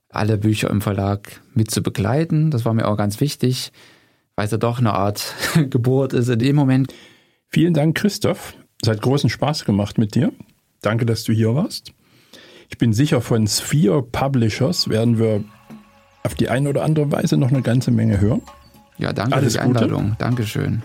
alle 0.08 0.38
Bücher 0.38 0.70
im 0.70 0.80
Verlag 0.80 1.40
mit 1.54 1.70
zu 1.70 1.82
begleiten. 1.82 2.50
Das 2.50 2.64
war 2.64 2.72
mir 2.72 2.86
auch 2.86 2.96
ganz 2.96 3.20
wichtig, 3.20 3.72
weil 4.36 4.46
es 4.46 4.52
ja 4.52 4.58
doch 4.58 4.78
eine 4.78 4.94
Art 4.94 5.34
Geburt 5.70 6.12
ist 6.12 6.28
in 6.28 6.38
dem 6.38 6.56
Moment. 6.56 6.94
Vielen 7.48 7.74
Dank, 7.74 7.96
Christoph. 7.96 8.54
Es 8.80 8.88
hat 8.88 9.02
großen 9.02 9.30
Spaß 9.30 9.64
gemacht 9.64 9.98
mit 9.98 10.14
dir. 10.14 10.32
Danke, 10.82 11.06
dass 11.06 11.24
du 11.24 11.32
hier 11.32 11.54
warst. 11.54 11.93
Ich 12.68 12.78
bin 12.78 12.92
sicher, 12.92 13.20
von 13.20 13.46
Sphere 13.46 14.02
Publishers 14.02 14.88
werden 14.88 15.18
wir 15.18 15.44
auf 16.22 16.34
die 16.34 16.48
eine 16.48 16.70
oder 16.70 16.84
andere 16.84 17.12
Weise 17.12 17.36
noch 17.36 17.50
eine 17.50 17.62
ganze 17.62 17.90
Menge 17.90 18.20
hören. 18.20 18.42
Ja, 18.98 19.12
danke 19.12 19.36
Alles 19.36 19.54
für 19.54 19.60
die 19.60 19.66
Einladung. 19.66 20.04
Gute. 20.04 20.16
Dankeschön. 20.18 20.82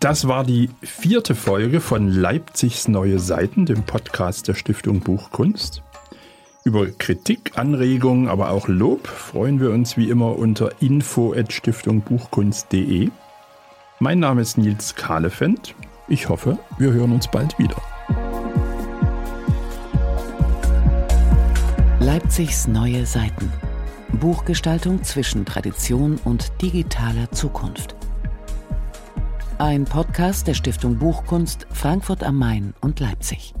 Das 0.00 0.28
war 0.28 0.44
die 0.44 0.68
vierte 0.82 1.34
Folge 1.34 1.80
von 1.80 2.08
Leipzigs 2.08 2.88
Neue 2.88 3.18
Seiten, 3.18 3.64
dem 3.66 3.82
Podcast 3.84 4.48
der 4.48 4.54
Stiftung 4.54 5.00
Buchkunst. 5.00 5.82
Über 6.64 6.86
Kritik, 6.90 7.52
Anregungen, 7.56 8.28
aber 8.28 8.50
auch 8.50 8.68
Lob 8.68 9.06
freuen 9.06 9.60
wir 9.60 9.70
uns 9.70 9.96
wie 9.96 10.10
immer 10.10 10.38
unter 10.38 10.72
info@stiftungbuchkunst.de. 10.80 13.10
Mein 14.00 14.18
Name 14.18 14.42
ist 14.42 14.58
Nils 14.58 14.94
Kahlefeld. 14.94 15.74
Ich 16.08 16.28
hoffe, 16.28 16.58
wir 16.78 16.92
hören 16.92 17.12
uns 17.12 17.28
bald 17.28 17.58
wieder. 17.58 17.76
Leipzigs 22.18 22.66
neue 22.66 23.06
Seiten. 23.06 23.48
Buchgestaltung 24.14 25.04
zwischen 25.04 25.44
Tradition 25.44 26.18
und 26.24 26.50
digitaler 26.60 27.30
Zukunft. 27.30 27.94
Ein 29.58 29.84
Podcast 29.84 30.48
der 30.48 30.54
Stiftung 30.54 30.98
Buchkunst 30.98 31.68
Frankfurt 31.70 32.24
am 32.24 32.34
Main 32.36 32.74
und 32.80 32.98
Leipzig. 32.98 33.54